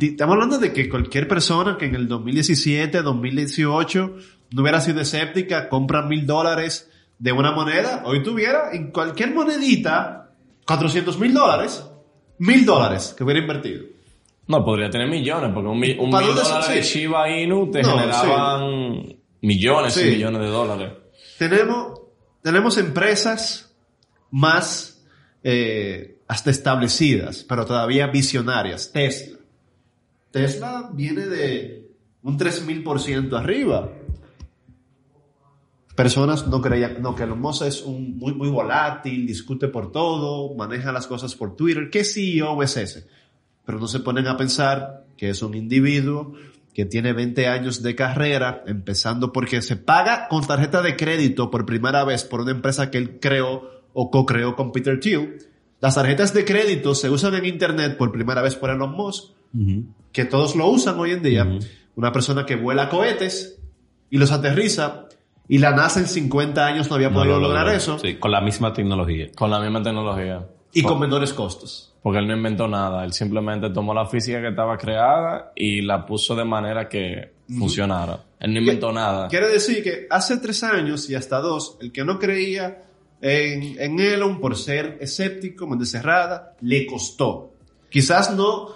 estamos 0.00 0.34
hablando 0.34 0.58
de 0.58 0.72
que 0.72 0.88
cualquier 0.88 1.28
persona 1.28 1.76
que 1.76 1.86
en 1.86 1.94
el 1.94 2.08
2017, 2.08 3.02
2018 3.02 4.16
no 4.52 4.62
hubiera 4.62 4.80
sido 4.80 5.00
escéptica, 5.00 5.68
compra 5.68 6.02
mil 6.02 6.26
dólares 6.26 6.90
de 7.18 7.32
una 7.32 7.52
moneda, 7.52 8.02
hoy 8.06 8.22
tuviera 8.22 8.70
en 8.72 8.90
cualquier 8.90 9.34
monedita 9.34 10.30
400 10.66 11.18
mil 11.18 11.34
dólares, 11.34 11.84
mil 12.38 12.64
dólares 12.64 13.14
que 13.16 13.24
hubiera 13.24 13.40
invertido. 13.40 13.84
No, 14.48 14.64
podría 14.64 14.88
tener 14.88 15.08
millones, 15.08 15.50
porque 15.52 15.68
un, 15.68 16.04
un 16.06 16.10
¿Para 16.10 16.26
mil 16.26 16.34
dólares 16.36 16.68
de. 16.68 16.82
Shiba 16.82 17.28
Inu 17.30 17.70
te 17.70 17.82
No, 17.82 17.98
generaban 17.98 19.16
millones 19.42 19.94
Sí. 19.94 20.06
y 20.08 20.10
millones 20.12 20.40
de 20.40 20.46
dólares. 20.48 20.92
Tenemos, 21.38 22.00
tenemos 22.42 22.78
empresas 22.78 23.74
más 24.30 25.04
eh, 25.42 26.18
hasta 26.26 26.50
establecidas, 26.50 27.44
pero 27.44 27.64
todavía 27.64 28.06
visionarias. 28.08 28.90
Tesla. 28.92 29.38
Tesla 30.30 30.90
viene 30.92 31.26
de 31.26 31.90
un 32.22 32.38
3000% 32.38 33.38
arriba. 33.38 33.90
Personas 35.94 36.46
no 36.46 36.60
creían, 36.60 37.00
no, 37.00 37.14
que 37.14 37.22
Elon 37.22 37.40
Musk 37.40 37.62
es 37.62 37.82
un, 37.82 38.18
muy, 38.18 38.34
muy 38.34 38.50
volátil, 38.50 39.26
discute 39.26 39.68
por 39.68 39.92
todo, 39.92 40.54
maneja 40.54 40.92
las 40.92 41.06
cosas 41.06 41.34
por 41.34 41.56
Twitter. 41.56 41.88
¿Qué 41.90 42.04
CEO 42.04 42.62
es 42.62 42.76
ese? 42.76 43.06
Pero 43.64 43.78
no 43.78 43.88
se 43.88 44.00
ponen 44.00 44.26
a 44.26 44.36
pensar 44.36 45.06
que 45.16 45.30
es 45.30 45.42
un 45.42 45.54
individuo 45.54 46.34
que 46.76 46.84
tiene 46.84 47.14
20 47.14 47.48
años 47.48 47.82
de 47.82 47.94
carrera, 47.94 48.62
empezando 48.66 49.32
porque 49.32 49.62
se 49.62 49.76
paga 49.76 50.28
con 50.28 50.46
tarjeta 50.46 50.82
de 50.82 50.94
crédito 50.94 51.50
por 51.50 51.64
primera 51.64 52.04
vez 52.04 52.22
por 52.24 52.42
una 52.42 52.50
empresa 52.50 52.90
que 52.90 52.98
él 52.98 53.18
creó 53.18 53.62
o 53.94 54.10
co-creó 54.10 54.54
con 54.56 54.72
Peter 54.72 55.00
Thiel. 55.00 55.38
Las 55.80 55.94
tarjetas 55.94 56.34
de 56.34 56.44
crédito 56.44 56.94
se 56.94 57.08
usan 57.08 57.34
en 57.34 57.46
Internet 57.46 57.96
por 57.96 58.12
primera 58.12 58.42
vez 58.42 58.56
por 58.56 58.68
Elon 58.68 58.92
Musk, 58.92 59.30
que 60.12 60.26
todos 60.26 60.54
lo 60.54 60.68
usan 60.68 60.98
hoy 60.98 61.12
en 61.12 61.22
día. 61.22 61.58
Una 61.94 62.12
persona 62.12 62.44
que 62.44 62.56
vuela 62.56 62.90
cohetes 62.90 63.58
y 64.10 64.18
los 64.18 64.30
aterriza 64.30 65.06
y 65.48 65.56
la 65.56 65.70
NASA 65.70 66.00
en 66.00 66.08
50 66.08 66.66
años 66.66 66.90
no 66.90 66.96
había 66.96 67.08
No 67.08 67.20
podido 67.20 67.40
lo 67.40 67.48
lograr 67.48 67.74
eso 67.74 67.98
Sí, 67.98 68.16
con 68.16 68.30
la 68.30 68.42
misma 68.42 68.74
tecnología. 68.74 69.28
Con 69.34 69.50
la 69.50 69.60
misma 69.60 69.82
tecnología. 69.82 70.46
Y 70.80 70.82
con 70.82 70.98
menores 71.00 71.32
costos. 71.32 71.92
Porque 72.02 72.18
él 72.20 72.28
no 72.28 72.36
inventó 72.36 72.68
nada. 72.68 73.04
Él 73.04 73.12
simplemente 73.12 73.70
tomó 73.70 73.92
la 73.92 74.06
física 74.06 74.40
que 74.40 74.48
estaba 74.48 74.76
creada 74.78 75.52
y 75.56 75.82
la 75.82 76.06
puso 76.06 76.34
de 76.36 76.44
manera 76.44 76.88
que 76.88 77.32
funcionara. 77.58 78.20
Él 78.38 78.52
no 78.54 78.60
inventó 78.60 78.92
nada. 78.92 79.28
Quiere 79.28 79.48
decir 79.48 79.82
que 79.82 80.06
hace 80.10 80.36
tres 80.38 80.62
años 80.62 81.08
y 81.10 81.14
hasta 81.14 81.40
dos, 81.40 81.78
el 81.80 81.90
que 81.92 82.04
no 82.04 82.18
creía 82.18 82.82
en, 83.20 83.80
en 83.80 83.98
Elon 83.98 84.40
por 84.40 84.56
ser 84.56 84.98
escéptico, 85.00 85.66
mente 85.66 85.86
cerrada, 85.86 86.54
le 86.60 86.86
costó. 86.86 87.54
Quizás 87.90 88.32
no 88.34 88.68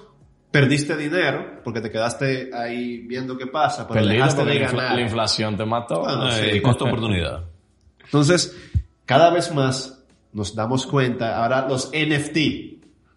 perdiste 0.50 0.96
dinero 0.96 1.60
porque 1.62 1.80
te 1.80 1.90
quedaste 1.90 2.50
ahí 2.52 2.98
viendo 3.06 3.36
qué 3.38 3.46
pasa, 3.46 3.86
pero 3.86 4.00
Perdido 4.00 4.14
dejaste 4.14 4.44
de 4.44 4.58
ganar. 4.58 4.94
la 4.96 5.00
inflación 5.02 5.56
te 5.56 5.64
mató. 5.64 6.00
Bueno, 6.00 6.28
Eh, 6.30 6.50
sí. 6.54 6.60
costo-oportunidad. 6.62 7.44
Entonces, 8.04 8.56
cada 9.04 9.30
vez 9.30 9.54
más 9.54 9.99
nos 10.32 10.54
damos 10.54 10.86
cuenta, 10.86 11.42
ahora 11.42 11.66
los 11.68 11.90
NFT. 11.92 12.38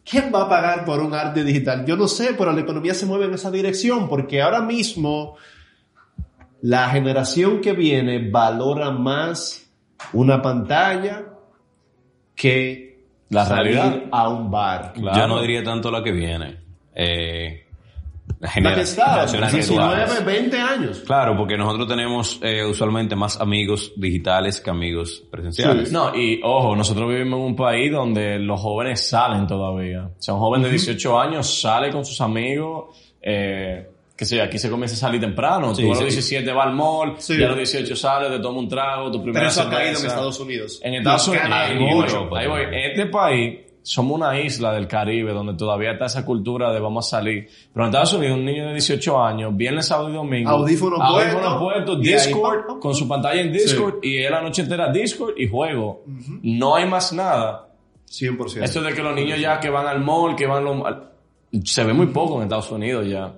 ¿Quién 0.06 0.32
va 0.34 0.44
a 0.44 0.50
pagar 0.50 0.84
por 0.86 1.00
un 1.00 1.14
arte 1.14 1.44
digital? 1.44 1.86
Yo 1.86 1.96
no 1.96 2.08
sé, 2.08 2.36
pero 2.38 2.52
la 2.52 2.62
economía 2.62 2.94
se 2.94 3.06
mueve 3.06 3.26
en 3.26 3.34
esa 3.36 3.52
dirección 3.52 4.10
porque 4.10 4.42
ahora 4.42 4.62
mismo 4.62 5.38
la 6.62 6.90
generación 6.90 7.62
que 7.62 7.74
viene 7.74 8.30
valora 8.30 8.92
más 8.92 9.70
una 10.12 10.42
pantalla 10.42 11.26
que 12.36 13.06
La 13.30 13.46
salir 13.46 13.76
realidad. 13.76 14.04
a 14.12 14.30
un 14.30 14.52
bar. 14.52 14.94
Claro. 14.94 15.18
Yo 15.18 15.28
no 15.28 15.42
diría 15.42 15.64
tanto 15.64 15.90
la 15.92 16.04
que 16.04 16.12
viene. 16.12 16.58
Eh, 16.96 17.63
la 18.62 18.76
que 18.76 18.82
está, 18.82 19.28
generaciones 19.28 19.54
19, 19.54 20.02
actuales. 20.02 20.26
20 20.26 20.58
años. 20.60 21.00
Claro, 21.06 21.36
porque 21.38 21.58
nosotros 21.58 21.88
tenemos 21.88 22.40
eh, 22.44 22.66
usualmente 22.66 23.16
más 23.16 23.40
amigos 23.40 23.94
digitales 23.96 24.60
que 24.60 24.70
amigos 24.70 25.24
presenciales. 25.32 25.92
No, 25.92 26.14
y 26.16 26.42
ojo, 26.44 26.76
nosotros 26.76 27.10
vivimos 27.10 27.40
en 27.40 27.46
un 27.46 27.56
país 27.56 27.92
donde 27.92 28.40
los 28.40 28.60
jóvenes 28.60 29.08
salen 29.08 29.48
todavía. 29.48 30.06
O 30.18 30.22
sea, 30.22 30.34
un 30.34 30.40
joven 30.42 30.62
de 30.64 30.70
18 30.70 31.20
años 31.20 31.62
sale 31.62 31.90
con 31.92 32.06
sus 32.06 32.20
amigos, 32.22 32.96
eh, 33.22 33.90
que 34.16 34.26
sé 34.26 34.42
aquí 34.42 34.60
se 34.60 34.70
comienza 34.70 34.96
a 34.96 35.00
salir 35.00 35.20
temprano. 35.22 35.74
Sí, 35.74 35.82
tú 35.82 35.88
a 35.88 35.90
los 35.92 35.98
sí. 36.00 36.04
17 36.06 36.52
vas 36.52 36.68
al 36.68 36.74
mall, 36.74 37.16
Sí. 37.18 37.36
y 37.40 37.44
a 37.44 37.48
los 37.48 37.58
18 37.58 37.96
sales, 37.96 38.30
te 38.30 38.40
tomas 38.40 38.64
un 38.64 38.70
trago, 38.70 39.10
tu 39.12 39.22
primera 39.24 39.40
Pero 39.40 39.52
eso 39.52 39.62
ha 39.62 39.70
caído 39.70 40.00
en. 40.00 40.06
Estados 40.06 40.40
Unidos. 40.40 40.80
En 40.84 40.94
Estados 40.96 41.28
Unidos, 41.30 41.48
ahí 41.50 41.74
y 41.76 41.78
voy, 41.80 41.90
Europa 42.06 42.40
ahí 42.40 42.48
voy. 42.48 42.62
también. 42.62 42.84
En 42.84 42.92
este 42.92 43.06
país 43.08 43.60
somos 43.84 44.18
una 44.18 44.40
isla 44.40 44.72
del 44.74 44.88
Caribe 44.88 45.34
donde 45.34 45.54
todavía 45.54 45.92
está 45.92 46.06
esa 46.06 46.26
cultura 46.26 46.72
de 46.74 46.80
vamos 46.80 47.06
a 47.06 47.10
salir. 47.18 47.48
Pero 47.72 47.86
en 47.86 47.90
Estados 47.90 48.14
Unidos, 48.14 48.38
un 48.38 48.46
niño 48.46 48.66
de 48.66 48.72
18 48.72 49.22
años, 49.24 49.56
viernes, 49.56 49.86
sábado 49.86 50.10
y 50.10 50.14
domingo, 50.14 50.50
Audífono 50.50 51.04
audífono 51.04 51.60
puesto, 51.60 51.60
puesto, 51.60 51.94
y 52.04 52.08
ahí, 52.14 52.14
Discord, 52.28 52.80
con 52.80 52.96
su 52.96 53.08
pantalla 53.08 53.42
en 53.42 53.52
Discord, 53.54 53.96
y 54.02 54.18
él 54.24 54.32
la 54.32 54.42
noche 54.42 54.62
entera 54.64 54.92
Discord 54.92 55.34
y 55.38 55.48
juego. 55.48 56.04
No 56.42 56.76
hay 56.76 56.88
más 56.88 57.14
nada. 57.14 57.68
100%. 58.10 58.64
Esto 58.64 58.82
de 58.82 58.94
que 58.94 59.02
los 59.04 59.14
niños 59.16 59.40
ya 59.40 59.60
que 59.60 59.70
van 59.70 59.86
al 59.88 60.00
mall, 60.02 60.36
que 60.36 60.46
van 60.48 60.64
lo- 60.64 60.86
al- 60.88 61.10
se 61.64 61.84
ve 61.84 61.94
muy 61.94 62.08
poco 62.08 62.38
en 62.38 62.44
Estados 62.44 62.72
Unidos 62.72 63.08
ya. 63.08 63.34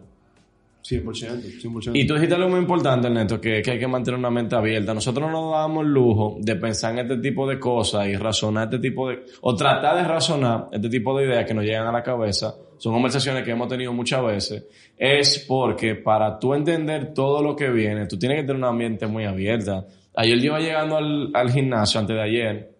100%, 0.86 1.62
100%. 1.62 1.92
Y 1.96 2.06
tú 2.06 2.14
dijiste 2.14 2.36
algo 2.36 2.50
muy 2.50 2.60
importante, 2.60 3.08
Ernesto, 3.08 3.42
que, 3.42 3.62
que 3.64 3.72
hay 3.72 3.80
que 3.80 3.88
mantener 3.88 4.20
una 4.20 4.30
mente 4.30 4.56
abierta. 4.56 4.94
Nosotros 4.94 5.32
no 5.32 5.52
damos 5.52 5.84
el 5.84 5.92
lujo 5.92 6.38
de 6.40 6.56
pensar 6.58 6.94
en 6.94 7.00
este 7.00 7.18
tipo 7.18 7.48
de 7.48 7.60
cosas 7.60 8.08
y 8.08 8.16
razonar 8.16 8.66
este 8.66 8.80
tipo 8.80 9.10
de... 9.10 9.24
o 9.42 9.56
tratar 9.56 9.96
de 9.96 10.04
razonar 10.04 10.68
este 10.72 10.90
tipo 10.90 11.18
de 11.18 11.26
ideas 11.26 11.46
que 11.46 11.56
nos 11.56 11.66
llegan 11.66 11.88
a 11.88 11.92
la 11.92 12.04
cabeza. 12.04 12.54
Son 12.78 12.94
conversaciones 12.94 13.44
que 13.44 13.52
hemos 13.52 13.68
tenido 13.68 13.94
muchas 13.94 14.24
veces. 14.24 14.66
Es 14.96 15.44
porque 15.48 15.96
para 15.96 16.38
tú 16.38 16.54
entender 16.54 17.14
todo 17.14 17.42
lo 17.42 17.56
que 17.56 17.70
viene, 17.70 18.06
tú 18.06 18.20
tienes 18.20 18.38
que 18.38 18.44
tener 18.44 18.58
una 18.58 18.72
mente 18.72 19.08
muy 19.08 19.26
abierta. 19.26 19.88
Ayer 20.16 20.38
yo 20.38 20.46
iba 20.46 20.60
llegando 20.60 20.98
al, 20.98 21.32
al 21.34 21.52
gimnasio, 21.52 22.00
antes 22.00 22.16
de 22.16 22.22
ayer, 22.22 22.76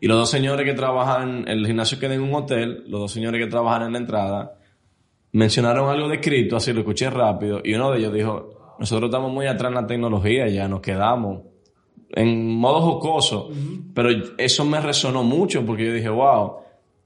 y 0.00 0.06
los 0.06 0.18
dos 0.18 0.30
señores 0.30 0.64
que 0.64 0.74
trabajan, 0.74 1.46
el 1.48 1.66
gimnasio 1.66 1.98
queda 1.98 2.14
en 2.14 2.20
un 2.20 2.34
hotel, 2.34 2.84
los 2.86 3.00
dos 3.00 3.12
señores 3.12 3.42
que 3.42 3.50
trabajan 3.50 3.86
en 3.86 3.92
la 3.92 3.98
entrada, 3.98 4.57
mencionaron 5.38 5.88
algo 5.88 6.08
de 6.08 6.20
cripto, 6.20 6.56
así 6.56 6.72
lo 6.72 6.80
escuché 6.80 7.08
rápido, 7.10 7.60
y 7.62 7.74
uno 7.74 7.92
de 7.92 7.98
ellos 7.98 8.12
dijo, 8.12 8.74
nosotros 8.78 9.08
estamos 9.08 9.32
muy 9.32 9.46
atrás 9.46 9.70
en 9.70 9.74
la 9.76 9.86
tecnología, 9.86 10.48
ya 10.48 10.66
nos 10.66 10.80
quedamos 10.80 11.42
en 12.10 12.56
modo 12.56 12.80
jocoso, 12.80 13.50
pero 13.94 14.10
eso 14.36 14.64
me 14.64 14.80
resonó 14.80 15.22
mucho 15.22 15.64
porque 15.64 15.86
yo 15.86 15.92
dije, 15.92 16.08
wow, 16.08 16.56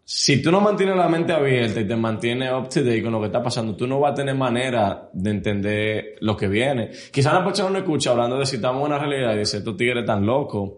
si 0.05 0.41
tú 0.41 0.51
no 0.51 0.61
mantienes 0.61 0.97
la 0.97 1.09
mente 1.09 1.33
abierta 1.33 1.81
y 1.81 1.87
te 1.87 1.97
mantienes 1.97 2.53
up 2.53 2.69
to 2.69 2.83
date 2.83 3.03
con 3.03 3.13
lo 3.13 3.21
que 3.21 3.27
está 3.27 3.43
pasando, 3.43 3.77
tú 3.77 3.87
no 3.87 4.01
vas 4.01 4.13
a 4.13 4.15
tener 4.15 4.35
manera 4.35 5.11
de 5.13 5.31
entender 5.31 6.15
lo 6.21 6.37
que 6.37 6.49
viene. 6.49 6.91
Quizás 7.13 7.33
una 7.33 7.45
persona 7.45 7.71
no 7.71 7.79
escucha 7.79 8.11
hablando 8.11 8.39
de 8.39 8.47
si 8.47 8.57
estamos 8.57 8.81
en 8.81 8.87
una 8.87 8.99
realidad 8.99 9.35
y 9.35 9.41
dice, 9.41 9.59
estos 9.59 9.77
tigres 9.77 10.05
tan 10.05 10.25
locos. 10.25 10.71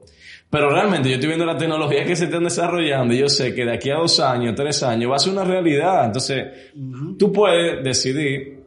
Pero 0.55 0.71
realmente 0.71 1.09
yo 1.09 1.17
estoy 1.17 1.31
viendo 1.31 1.45
la 1.45 1.59
tecnología 1.59 2.05
que 2.05 2.15
se 2.15 2.27
están 2.27 2.45
desarrollando 2.45 3.13
y 3.13 3.19
yo 3.19 3.29
sé 3.29 3.53
que 3.53 3.65
de 3.65 3.75
aquí 3.75 3.91
a 3.91 3.97
dos 3.97 4.21
años, 4.21 4.55
tres 4.55 4.85
años 4.85 5.11
va 5.11 5.17
a 5.17 5.19
ser 5.19 5.33
una 5.33 5.43
realidad. 5.43 6.05
Entonces, 6.05 6.47
tú 7.19 7.33
puedes 7.33 7.83
decidir 7.83 8.63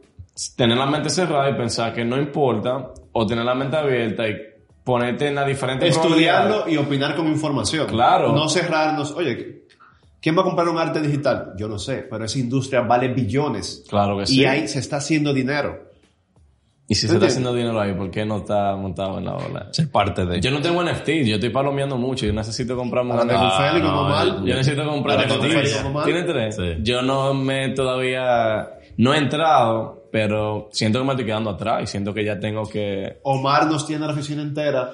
tener 0.54 0.76
la 0.76 0.84
mente 0.84 1.08
cerrada 1.08 1.48
y 1.48 1.54
pensar 1.54 1.94
que 1.94 2.04
no 2.04 2.18
importa 2.18 2.90
o 3.10 3.26
tener 3.26 3.42
la 3.42 3.54
mente 3.54 3.78
abierta 3.78 4.28
y 4.28 4.36
ponerte 4.84 5.28
en 5.28 5.36
la 5.36 5.46
diferente 5.46 5.88
Estudiarlo 5.88 6.68
y 6.68 6.76
opinar 6.76 7.16
con 7.16 7.26
información. 7.26 7.86
Claro. 7.86 8.34
No 8.34 8.50
cerrarnos. 8.50 9.12
Oye, 9.12 9.62
¿quién 10.20 10.36
va 10.36 10.42
a 10.42 10.44
comprar 10.44 10.68
un 10.68 10.76
arte 10.76 11.00
digital? 11.00 11.54
Yo 11.56 11.68
no 11.68 11.78
sé, 11.78 12.06
pero 12.10 12.22
esa 12.22 12.38
industria 12.38 12.82
vale 12.82 13.08
billones. 13.14 13.86
Claro 13.88 14.18
que 14.18 14.24
Y 14.24 14.26
sí. 14.26 14.44
ahí 14.44 14.68
se 14.68 14.80
está 14.80 14.98
haciendo 14.98 15.32
dinero. 15.32 15.87
Y 16.90 16.94
si 16.94 17.06
se 17.06 17.14
está 17.14 17.26
haciendo 17.26 17.54
dinero 17.54 17.78
ahí, 17.78 17.92
¿por 17.92 18.10
qué 18.10 18.24
no 18.24 18.38
está 18.38 18.74
montado 18.74 19.18
en 19.18 19.26
la 19.26 19.34
ola? 19.34 19.68
Ser 19.72 19.90
parte 19.90 20.24
de. 20.24 20.40
Yo 20.40 20.50
no 20.50 20.62
tengo 20.62 20.82
NFT, 20.82 21.08
yo 21.26 21.34
estoy 21.34 21.50
palomeando 21.50 21.98
mucho, 21.98 22.24
yo 22.24 22.32
necesito 22.32 22.76
comprarme 22.76 23.12
un 23.12 23.18
Para 23.18 23.30
NFT. 23.30 23.40
con 23.40 23.66
Félix, 23.66 23.84
no, 23.84 23.90
como 23.90 24.08
mal. 24.08 24.44
Yo 24.46 24.54
necesito 24.56 24.88
comprar 24.88 25.28
mal. 25.28 26.04
¿Tiene 26.04 26.22
tres? 26.22 26.56
Sí. 26.56 26.76
Yo 26.80 27.02
no 27.02 27.34
me 27.34 27.68
todavía, 27.74 28.70
no 28.96 29.12
he 29.12 29.18
entrado, 29.18 30.08
pero 30.10 30.70
siento 30.72 31.00
que 31.00 31.04
me 31.04 31.10
estoy 31.12 31.26
quedando 31.26 31.50
atrás 31.50 31.82
y 31.82 31.86
siento 31.86 32.14
que 32.14 32.24
ya 32.24 32.40
tengo 32.40 32.62
que... 32.66 33.18
Omar 33.22 33.66
nos 33.66 33.86
tiene 33.86 34.06
la 34.06 34.12
oficina 34.12 34.40
entera 34.40 34.92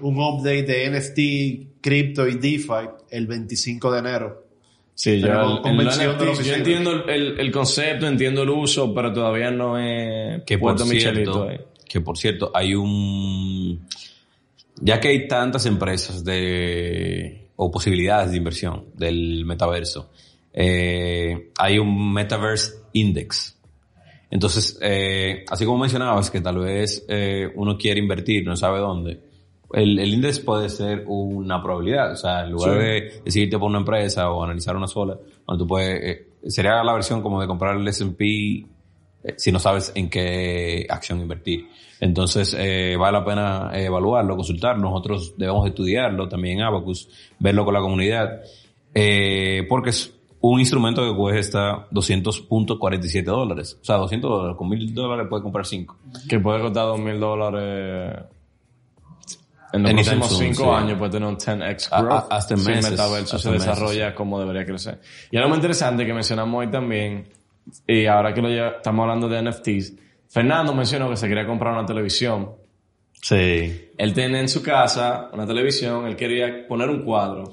un 0.00 0.18
update 0.18 0.64
de 0.64 0.90
NFT, 0.90 1.80
cripto 1.80 2.26
y 2.26 2.34
DeFi 2.34 2.88
el 3.10 3.28
25 3.28 3.92
de 3.92 3.98
enero. 4.00 4.45
Sí, 4.96 5.20
yo, 5.20 5.26
el- 5.82 5.88
el 6.24 6.28
entiendo 6.56 6.90
el, 6.90 7.10
el- 7.10 7.40
el 7.40 7.52
concepto, 7.52 8.06
entiendo 8.06 8.42
el 8.42 8.50
uso, 8.50 8.94
pero 8.94 9.12
todavía 9.12 9.50
no 9.50 9.78
he 9.78 10.42
que 10.46 10.56
por 10.58 10.70
cierto, 10.88 11.48
ahí. 11.50 11.60
que 11.86 12.00
por 12.00 12.16
cierto, 12.16 12.50
hay 12.54 12.74
un, 12.74 13.86
ya 14.80 14.98
que 14.98 15.08
hay 15.08 15.28
tantas 15.28 15.66
empresas 15.66 16.24
de, 16.24 17.48
o 17.56 17.70
posibilidades 17.70 18.30
de 18.30 18.38
inversión 18.38 18.86
del 18.94 19.44
metaverso, 19.44 20.10
eh, 20.54 21.50
hay 21.58 21.78
un 21.78 22.12
Metaverse 22.14 22.72
Index. 22.94 23.52
Entonces, 24.30 24.78
eh, 24.80 25.44
así 25.50 25.66
como 25.66 25.76
mencionabas 25.78 26.30
que 26.30 26.40
tal 26.40 26.58
vez 26.58 27.04
eh, 27.08 27.48
uno 27.54 27.76
quiere 27.76 28.00
invertir, 28.00 28.46
no 28.46 28.56
sabe 28.56 28.78
dónde, 28.78 29.20
el, 29.72 29.98
el 29.98 30.14
índice 30.14 30.42
puede 30.42 30.68
ser 30.68 31.04
una 31.06 31.62
probabilidad. 31.62 32.12
O 32.12 32.16
sea, 32.16 32.44
en 32.44 32.52
lugar 32.52 32.72
Sí. 32.72 32.78
de 32.78 33.20
decidirte 33.24 33.58
por 33.58 33.68
una 33.68 33.78
empresa 33.78 34.30
o 34.30 34.42
analizar 34.44 34.76
una 34.76 34.86
sola, 34.86 35.16
donde 35.46 35.62
tú 35.64 35.66
puedes, 35.66 36.02
eh, 36.02 36.28
sería 36.46 36.82
la 36.84 36.92
versión 36.92 37.22
como 37.22 37.40
de 37.40 37.46
comprar 37.46 37.76
el 37.76 37.86
S&P 37.88 38.24
eh, 39.24 39.34
si 39.36 39.50
no 39.50 39.58
sabes 39.58 39.92
en 39.94 40.08
qué 40.08 40.86
acción 40.88 41.20
invertir. 41.20 41.66
Entonces, 41.98 42.54
eh, 42.58 42.94
vale 42.98 43.18
la 43.18 43.24
pena 43.24 43.70
eh, 43.74 43.86
evaluarlo, 43.86 44.36
consultarlo. 44.36 44.82
Nosotros 44.90 45.34
debemos 45.36 45.66
estudiarlo 45.66 46.28
también 46.28 46.58
en 46.58 46.64
Abacus, 46.64 47.08
verlo 47.38 47.64
con 47.64 47.72
la 47.74 47.80
comunidad, 47.80 48.40
eh, 48.94 49.66
porque 49.68 49.90
es 49.90 50.12
un 50.40 50.60
instrumento 50.60 51.02
que 51.02 51.16
cuesta 51.16 51.88
200.47 51.90 53.24
dólares. 53.24 53.78
O 53.80 53.84
sea, 53.84 53.96
200 53.96 54.30
dólares. 54.30 54.56
Con 54.56 54.68
1000 54.68 54.94
dólares 54.94 55.26
puedes 55.28 55.42
comprar 55.42 55.66
5. 55.66 55.96
Que 56.28 56.38
puede 56.38 56.60
costar 56.60 56.84
dos 56.86 57.00
mil 57.00 57.18
dólares 57.18 58.14
en 59.76 59.82
los 59.82 59.92
próximos 60.08 60.38
cinco 60.38 60.64
sí. 60.64 60.82
años 60.84 60.98
puede 60.98 61.12
tener 61.12 61.28
un 61.28 61.36
10x 61.36 61.88
A- 61.90 62.02
growth. 62.02 62.32
a- 62.32 62.36
hasta 62.36 62.54
en 62.54 62.60
si 62.60 62.70
el 62.72 62.82
metaverso 62.82 63.36
hasta 63.36 63.38
se 63.38 63.50
meses, 63.50 63.66
desarrolla 63.66 64.14
como 64.14 64.40
debería 64.40 64.64
crecer. 64.64 65.00
Y 65.30 65.36
algo 65.36 65.48
muy 65.50 65.56
interesante 65.56 66.04
que 66.06 66.12
mencionamos 66.14 66.58
hoy 66.60 66.70
también, 66.70 67.28
y 67.86 68.06
ahora 68.06 68.32
que 68.34 68.42
lo 68.42 68.48
ya 68.50 68.68
estamos 68.76 69.02
hablando 69.02 69.28
de 69.28 69.42
NFTs, 69.42 69.94
Fernando 70.28 70.74
mencionó 70.74 71.08
que 71.10 71.16
se 71.16 71.28
quería 71.28 71.46
comprar 71.46 71.72
una 71.72 71.86
televisión. 71.86 72.50
Sí. 73.22 73.90
Él 73.96 74.12
tiene 74.12 74.40
en 74.40 74.48
su 74.48 74.62
casa 74.62 75.30
una 75.32 75.46
televisión, 75.46 76.06
él 76.06 76.16
quería 76.16 76.66
poner 76.68 76.88
un 76.90 77.02
cuadro. 77.04 77.44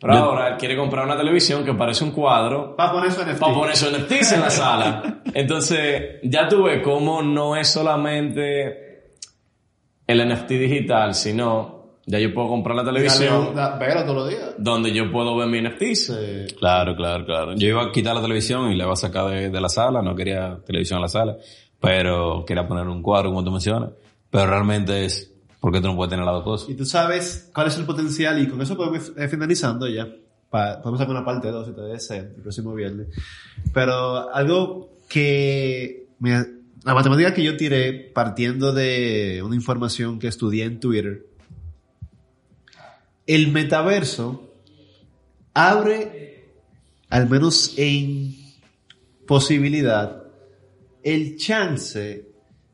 Pero 0.00 0.14
ahora 0.14 0.48
él 0.48 0.56
quiere 0.58 0.76
comprar 0.76 1.04
una 1.04 1.16
televisión 1.16 1.64
que 1.64 1.74
parece 1.74 2.02
un 2.02 2.10
cuadro 2.10 2.74
Para 2.74 2.90
poner 2.90 3.12
su 3.12 3.20
NFT. 3.22 3.38
para 3.38 3.54
poner 3.54 3.76
sus 3.76 3.92
NFTs 3.92 4.32
en 4.32 4.40
la 4.40 4.50
sala. 4.50 5.22
Entonces, 5.34 6.18
ya 6.24 6.48
tú 6.48 6.64
ves 6.64 6.82
cómo 6.82 7.22
no 7.22 7.54
es 7.54 7.68
solamente 7.68 8.91
el 10.06 10.28
NFT 10.28 10.48
digital, 10.50 11.14
sino 11.14 11.82
ya 12.06 12.18
yo 12.18 12.34
puedo 12.34 12.48
comprar 12.48 12.74
la 12.76 12.84
televisión 12.84 13.54
Vela 13.54 14.04
todos 14.04 14.16
los 14.16 14.28
días. 14.28 14.54
donde 14.58 14.92
yo 14.92 15.10
puedo 15.12 15.36
ver 15.36 15.48
mi 15.48 15.60
NFTs. 15.62 16.10
Eh, 16.18 16.46
Claro, 16.58 16.96
claro, 16.96 17.24
claro. 17.24 17.54
Yo 17.54 17.68
iba 17.68 17.82
a 17.84 17.92
quitar 17.92 18.14
la 18.16 18.22
televisión 18.22 18.72
y 18.72 18.76
la 18.76 18.84
iba 18.84 18.92
a 18.92 18.96
sacar 18.96 19.26
de, 19.30 19.50
de 19.50 19.60
la 19.60 19.68
sala. 19.68 20.02
No 20.02 20.14
quería 20.16 20.58
televisión 20.66 20.98
en 20.98 21.02
la 21.02 21.08
sala. 21.08 21.36
Pero 21.80 22.44
quería 22.44 22.66
poner 22.66 22.86
un 22.88 23.02
cuadro, 23.02 23.30
como 23.30 23.44
tú 23.44 23.50
mencionas. 23.50 23.90
Pero 24.30 24.46
realmente 24.46 25.04
es 25.04 25.32
porque 25.60 25.80
tú 25.80 25.86
no 25.88 25.96
puedes 25.96 26.10
tener 26.10 26.24
las 26.24 26.34
dos 26.34 26.44
cosas. 26.44 26.68
Y 26.70 26.74
tú 26.74 26.84
sabes 26.84 27.50
cuál 27.54 27.68
es 27.68 27.76
el 27.78 27.84
potencial 27.84 28.40
y 28.42 28.48
con 28.48 28.60
eso 28.60 28.76
podemos 28.76 29.12
ir 29.16 29.28
finalizando 29.28 29.86
ya. 29.88 30.08
Pa- 30.50 30.80
podemos 30.82 31.00
hacer 31.00 31.14
una 31.14 31.24
parte 31.24 31.50
2 31.52 31.66
si 31.68 31.72
te 31.72 31.80
desea 31.82 32.16
el 32.18 32.42
próximo 32.42 32.74
viernes. 32.74 33.06
Pero 33.72 34.28
algo 34.34 34.90
que 35.08 36.06
me- 36.18 36.61
la 36.84 36.94
matemática 36.94 37.32
que 37.32 37.44
yo 37.44 37.56
tiré 37.56 37.92
partiendo 37.92 38.72
de 38.72 39.42
una 39.44 39.54
información 39.54 40.18
que 40.18 40.28
estudié 40.28 40.64
en 40.64 40.80
Twitter. 40.80 41.26
El 43.26 43.52
metaverso 43.52 44.52
abre, 45.54 46.48
al 47.08 47.28
menos 47.28 47.74
en 47.76 48.34
posibilidad, 49.26 50.24
el 51.04 51.36
chance 51.36 52.28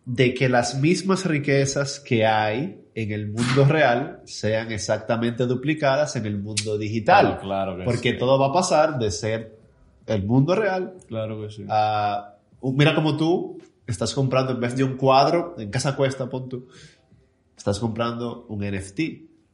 de 0.05 0.35
que 0.35 0.49
las 0.49 0.81
mismas 0.81 1.27
riquezas 1.27 2.01
que 2.01 2.25
hay 2.25 2.81
en 2.95 3.13
el 3.13 3.29
mundo 3.29 3.67
real 3.67 4.23
sean 4.25 4.73
exactamente 4.73 5.45
duplicadas 5.47 6.17
en 6.17 6.25
el 6.25 6.39
mundo 6.39 6.79
digital. 6.79 7.39
Claro, 7.39 7.41
claro 7.43 7.77
que 7.77 7.85
Porque 7.85 8.13
sí. 8.13 8.19
todo 8.19 8.39
va 8.39 8.47
a 8.47 8.53
pasar 8.53 8.99
de 8.99 9.11
ser 9.11 9.59
el 10.07 10.25
mundo 10.25 10.55
real 10.55 10.95
Claro 11.07 11.43
que 11.43 11.51
sí. 11.51 11.65
a... 11.69 12.35
mira 12.63 12.95
como 12.95 13.17
tú 13.19 13.59
estás 13.93 14.15
comprando, 14.15 14.53
en 14.53 14.61
vez 14.61 14.77
de 14.77 14.85
un 14.85 14.97
cuadro, 14.97 15.55
en 15.59 15.71
casa 15.71 15.97
cuesta, 15.97 16.29
pon 16.29 16.49
tú, 16.49 16.69
estás 17.57 17.79
comprando 17.79 18.47
un 18.49 18.61
NFT 18.61 19.01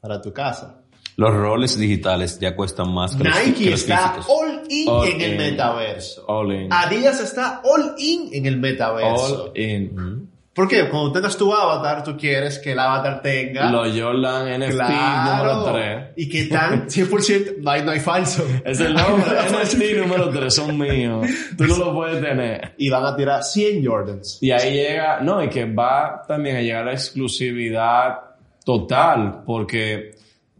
para 0.00 0.20
tu 0.20 0.32
casa. 0.32 0.80
Los 1.16 1.32
roles 1.32 1.78
digitales 1.78 2.38
ya 2.40 2.56
cuestan 2.56 2.92
más 2.92 3.14
que 3.14 3.22
los, 3.24 3.36
que 3.38 3.46
Nike 3.46 3.70
los 3.70 3.80
está 3.82 4.14
físicos. 4.14 4.26
all 4.36 4.62
in 4.68 4.88
All 4.88 5.08
en 5.08 5.20
el 5.20 5.30
in. 5.32 5.36
metaverso. 5.36 6.24
All 6.26 6.52
in. 6.52 6.72
Adidas 6.72 7.20
está 7.20 7.62
all 7.64 7.94
in 7.98 8.30
en 8.32 8.46
el 8.46 8.56
metaverso. 8.58 9.44
All 9.52 9.56
in. 9.58 10.23
¿Por 10.54 10.68
qué? 10.68 10.88
Cuando 10.88 11.10
tengas 11.10 11.36
tu 11.36 11.52
avatar, 11.52 12.04
tú 12.04 12.16
quieres 12.16 12.60
que 12.60 12.72
el 12.72 12.78
avatar 12.78 13.20
tenga... 13.20 13.70
Los 13.72 14.00
Jordan 14.00 14.60
NFT 14.60 14.76
claro. 14.76 15.54
número 15.54 15.72
3. 15.72 16.12
Y 16.16 16.28
que 16.28 16.44
tan 16.44 16.86
100%, 16.88 17.56
no 17.58 17.70
hay, 17.70 17.82
no 17.82 17.90
hay 17.90 17.98
falso. 17.98 18.46
Es 18.64 18.78
el 18.78 18.94
nombre. 18.94 19.24
NFT 19.50 19.98
número 19.98 20.30
3 20.30 20.54
son 20.54 20.78
míos. 20.78 21.26
Tú 21.58 21.64
no 21.64 21.76
lo 21.76 21.92
puedes 21.92 22.22
tener. 22.22 22.74
Y 22.78 22.88
van 22.88 23.04
a 23.04 23.16
tirar 23.16 23.42
100 23.42 23.84
Jordans. 23.84 24.38
Y 24.40 24.52
ahí 24.52 24.74
llega, 24.74 25.20
no, 25.20 25.42
y 25.42 25.48
que 25.48 25.64
va 25.64 26.22
también 26.28 26.56
a 26.56 26.60
llegar 26.60 26.84
la 26.84 26.92
exclusividad 26.92 28.20
total, 28.64 29.42
porque 29.44 30.12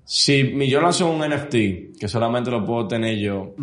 si 0.05 0.45
mi 0.45 0.71
Jordan 0.71 0.93
son 0.93 1.21
un 1.21 1.29
NFT, 1.29 1.99
que 1.99 2.09
solamente 2.09 2.51
lo 2.51 2.65
puedo 2.65 2.89
tener 2.89 3.17
yo, 3.17 3.55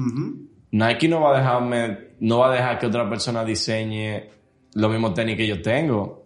Nike 0.72 1.08
no 1.10 1.22
va 1.22 1.36
a 1.36 1.40
dejarme, 1.40 1.98
no 2.22 2.40
va 2.40 2.52
a 2.52 2.56
dejar 2.56 2.80
que 2.80 2.88
otra 2.88 3.08
persona 3.10 3.44
diseñe 3.44 4.30
los 4.74 4.90
mismos 4.90 5.14
tenis 5.14 5.38
que 5.38 5.46
yo 5.46 5.62
tengo. 5.62 6.21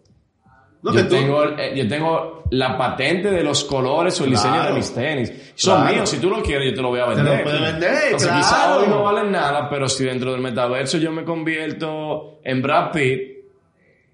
No, 0.86 0.93
yo, 0.93 1.07
tengo 1.07 1.43
eh, 1.57 1.73
yo 1.75 1.88
tengo 1.88 2.43
la 2.51 2.77
patente 2.77 3.31
de 3.31 3.43
los 3.43 3.63
colores 3.65 4.21
o 4.21 4.23
el 4.25 4.29
diseño 4.31 4.53
Claro. 4.53 4.69
de 4.69 4.75
mis 4.75 4.93
tenis. 4.93 5.33
Son 5.55 5.81
Claro. 5.81 5.95
míos. 5.95 6.09
Si 6.09 6.17
tú 6.19 6.29
lo 6.29 6.41
quieres, 6.43 6.69
yo 6.69 6.75
te 6.75 6.81
lo 6.81 6.89
voy 6.89 6.99
a 6.99 7.05
Te 7.07 7.15
vender. 7.15 7.38
lo 7.39 7.43
puede 7.43 7.61
vender, 7.61 7.93
Entonces, 8.05 8.27
claro. 8.29 8.41
quizá 8.43 8.77
hoy 8.77 8.88
no 8.88 9.03
valen 9.03 9.31
nada, 9.31 9.67
pero 9.69 9.89
si 9.89 10.03
dentro 10.05 10.31
del 10.31 10.41
metaverso 10.41 10.97
yo 10.99 11.11
me 11.11 11.23
convierto 11.25 12.39
en 12.43 12.61
Brad 12.61 12.91
Pitt, 12.91 13.36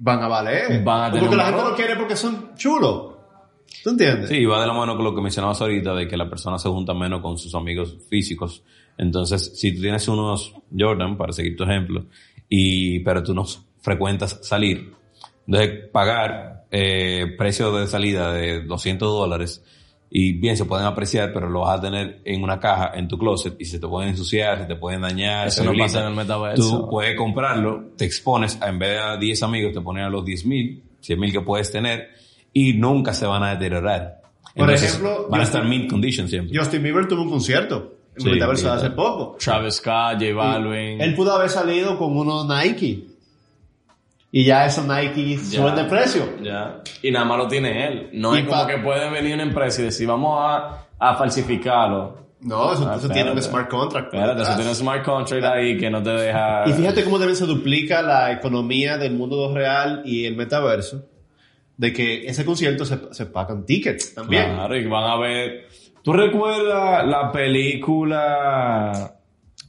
Van 0.04 0.24
a 0.24 0.28
valer. 0.28 0.82
Van 0.84 1.04
a 1.04 1.12
tener 1.12 1.20
porque 1.22 1.36
la 1.36 1.46
gente 1.46 1.62
lo 1.64 1.76
quiere 1.76 1.96
porque 1.96 2.16
son 2.16 2.56
chulos. 2.56 3.14
¿Tú 3.84 3.92
entiendes? 3.92 4.30
Sí, 4.30 4.44
va 4.46 4.60
de 4.60 4.66
la 4.66 4.74
mano 4.74 4.96
con 4.96 5.04
lo 5.06 5.14
que 5.14 5.22
mencionabas 5.22 5.62
ahorita, 5.62 5.94
de 5.94 6.08
que 6.08 6.18
la 6.18 6.28
persona 6.28 6.58
se 6.58 6.70
junta 6.70 6.96
menos 6.96 7.22
con 7.22 7.38
sus 7.38 7.54
amigos 7.54 7.98
físicos. 8.10 8.64
Entonces, 8.98 9.52
si 9.60 9.76
tú 9.76 9.82
tienes 9.82 10.08
unos 10.08 10.56
Jordan, 10.76 11.18
para 11.18 11.34
seguir 11.34 11.56
tu 11.56 11.66
ejemplo, 11.66 12.06
y, 12.50 13.00
pero 13.02 13.22
tú 13.22 13.36
no 13.36 13.46
frecuentas 13.80 14.40
salir, 14.42 14.92
entonces 15.46 15.90
pagar 15.92 16.51
eh, 16.72 17.36
precio 17.38 17.72
de 17.72 17.88
salida 17.88 18.32
de 18.32 18.64
200 18.64 19.08
dólares, 19.08 19.64
y 20.14 20.34
bien 20.34 20.58
se 20.58 20.66
pueden 20.66 20.86
apreciar, 20.86 21.32
pero 21.34 21.50
lo 21.50 21.62
vas 21.62 21.80
a 21.80 21.82
tener 21.82 22.22
en 22.26 22.44
una 22.44 22.60
caja 22.60 22.92
en 22.96 23.08
tu 23.08 23.18
closet 23.18 23.56
y 23.60 23.66
se 23.66 23.80
te 23.80 23.88
pueden 23.88 24.10
ensuciar, 24.10 24.60
se 24.60 24.66
te 24.66 24.76
pueden 24.76 25.02
dañar. 25.02 25.48
Eso 25.48 25.64
se 25.64 25.70
no 25.70 25.78
pasa 25.78 26.02
en 26.02 26.08
el 26.08 26.16
metaverso. 26.16 26.82
Tú 26.82 26.90
puedes 26.90 27.16
comprarlo, 27.16 27.92
te 27.96 28.06
expones, 28.06 28.62
a, 28.62 28.68
en 28.68 28.80
vez 28.80 28.90
de 28.90 29.00
a 29.00 29.18
10 29.18 29.44
amigos, 29.44 29.74
te 29.74 29.80
ponen 29.80 30.04
a 30.04 30.10
los 30.10 30.26
10 30.26 30.46
mil, 30.46 30.84
100 31.00 31.20
mil 31.20 31.32
que 31.32 31.42
puedes 31.42 31.72
tener, 31.72 32.10
y 32.52 32.74
nunca 32.74 33.14
se 33.14 33.26
van 33.26 33.44
a 33.44 33.52
deteriorar. 33.52 34.22
Por 34.54 34.70
Entonces, 34.70 34.90
ejemplo, 34.90 35.28
van 35.30 35.40
a 35.40 35.44
estar 35.44 35.64
mint 35.64 35.90
condition 35.90 36.28
siempre. 36.28 36.58
Justin 36.58 36.84
Bieber 36.84 37.08
tuvo 37.08 37.22
un 37.22 37.30
concierto 37.30 37.96
en 38.16 38.24
Sí, 38.24 38.30
Metaverso 38.32 38.72
hace 38.72 38.90
poco. 38.90 39.38
Travis 39.40 39.76
Scott, 39.76 40.20
J 40.20 40.34
Balvin. 40.34 41.00
Él 41.00 41.16
pudo 41.16 41.34
haber 41.34 41.50
salido 41.50 41.98
con 41.98 42.18
unos 42.18 42.46
Nike. 42.48 43.11
Y 44.34 44.46
ya 44.46 44.66
esos 44.66 44.86
Nike 44.88 45.38
suben 45.38 45.76
de 45.76 45.84
precio. 45.86 46.38
Ya. 46.42 46.82
Y 47.02 47.12
nada 47.12 47.26
más 47.26 47.38
lo 47.38 47.48
tiene 47.48 47.86
él. 47.88 48.10
No 48.14 48.34
es 48.36 48.46
como 48.48 48.66
que 48.66 48.78
puede 48.78 49.10
venir 49.10 49.34
una 49.34 49.44
empresa 49.44 49.82
y 49.82 49.86
decir, 49.86 50.08
vamos 50.08 50.40
a, 50.42 50.88
a 50.98 51.16
falsificarlo. 51.16 52.22
No, 52.40 52.74
eso, 52.74 52.90
Ah, 52.90 52.96
eso 52.98 53.10
tiene 53.10 53.32
un 53.32 53.42
smart 53.42 53.70
contract. 53.70 54.10
por 54.10 54.20
Espérate, 54.20 54.42
eso 54.44 54.56
tiene 54.56 54.70
un 54.70 54.76
smart 54.76 55.04
contract 55.04 55.44
ahí 55.46 55.78
que 55.78 55.90
no 55.92 56.02
te 56.02 56.10
deja... 56.12 56.64
Y 56.66 56.72
fíjate 56.74 57.04
cómo 57.04 57.18
también 57.18 57.36
se 57.36 57.46
duplica 57.46 58.02
la 58.02 58.32
economía 58.32 58.98
del 58.98 59.14
mundo 59.14 59.54
real 59.54 60.02
y 60.06 60.26
el 60.26 60.36
metaverso. 60.36 61.04
De 61.78 61.94
que 61.94 62.26
ese 62.26 62.44
concierto 62.46 62.86
se, 62.86 63.14
se 63.14 63.26
pagan 63.28 63.66
tickets 63.66 64.16
también. 64.16 64.56
Claro, 64.56 64.76
y 64.78 64.88
van 64.88 65.04
a 65.12 65.18
ver... 65.18 65.68
¿Tú 66.04 66.14
recuerdas 66.14 67.06
la 67.06 67.32
película 67.32 69.14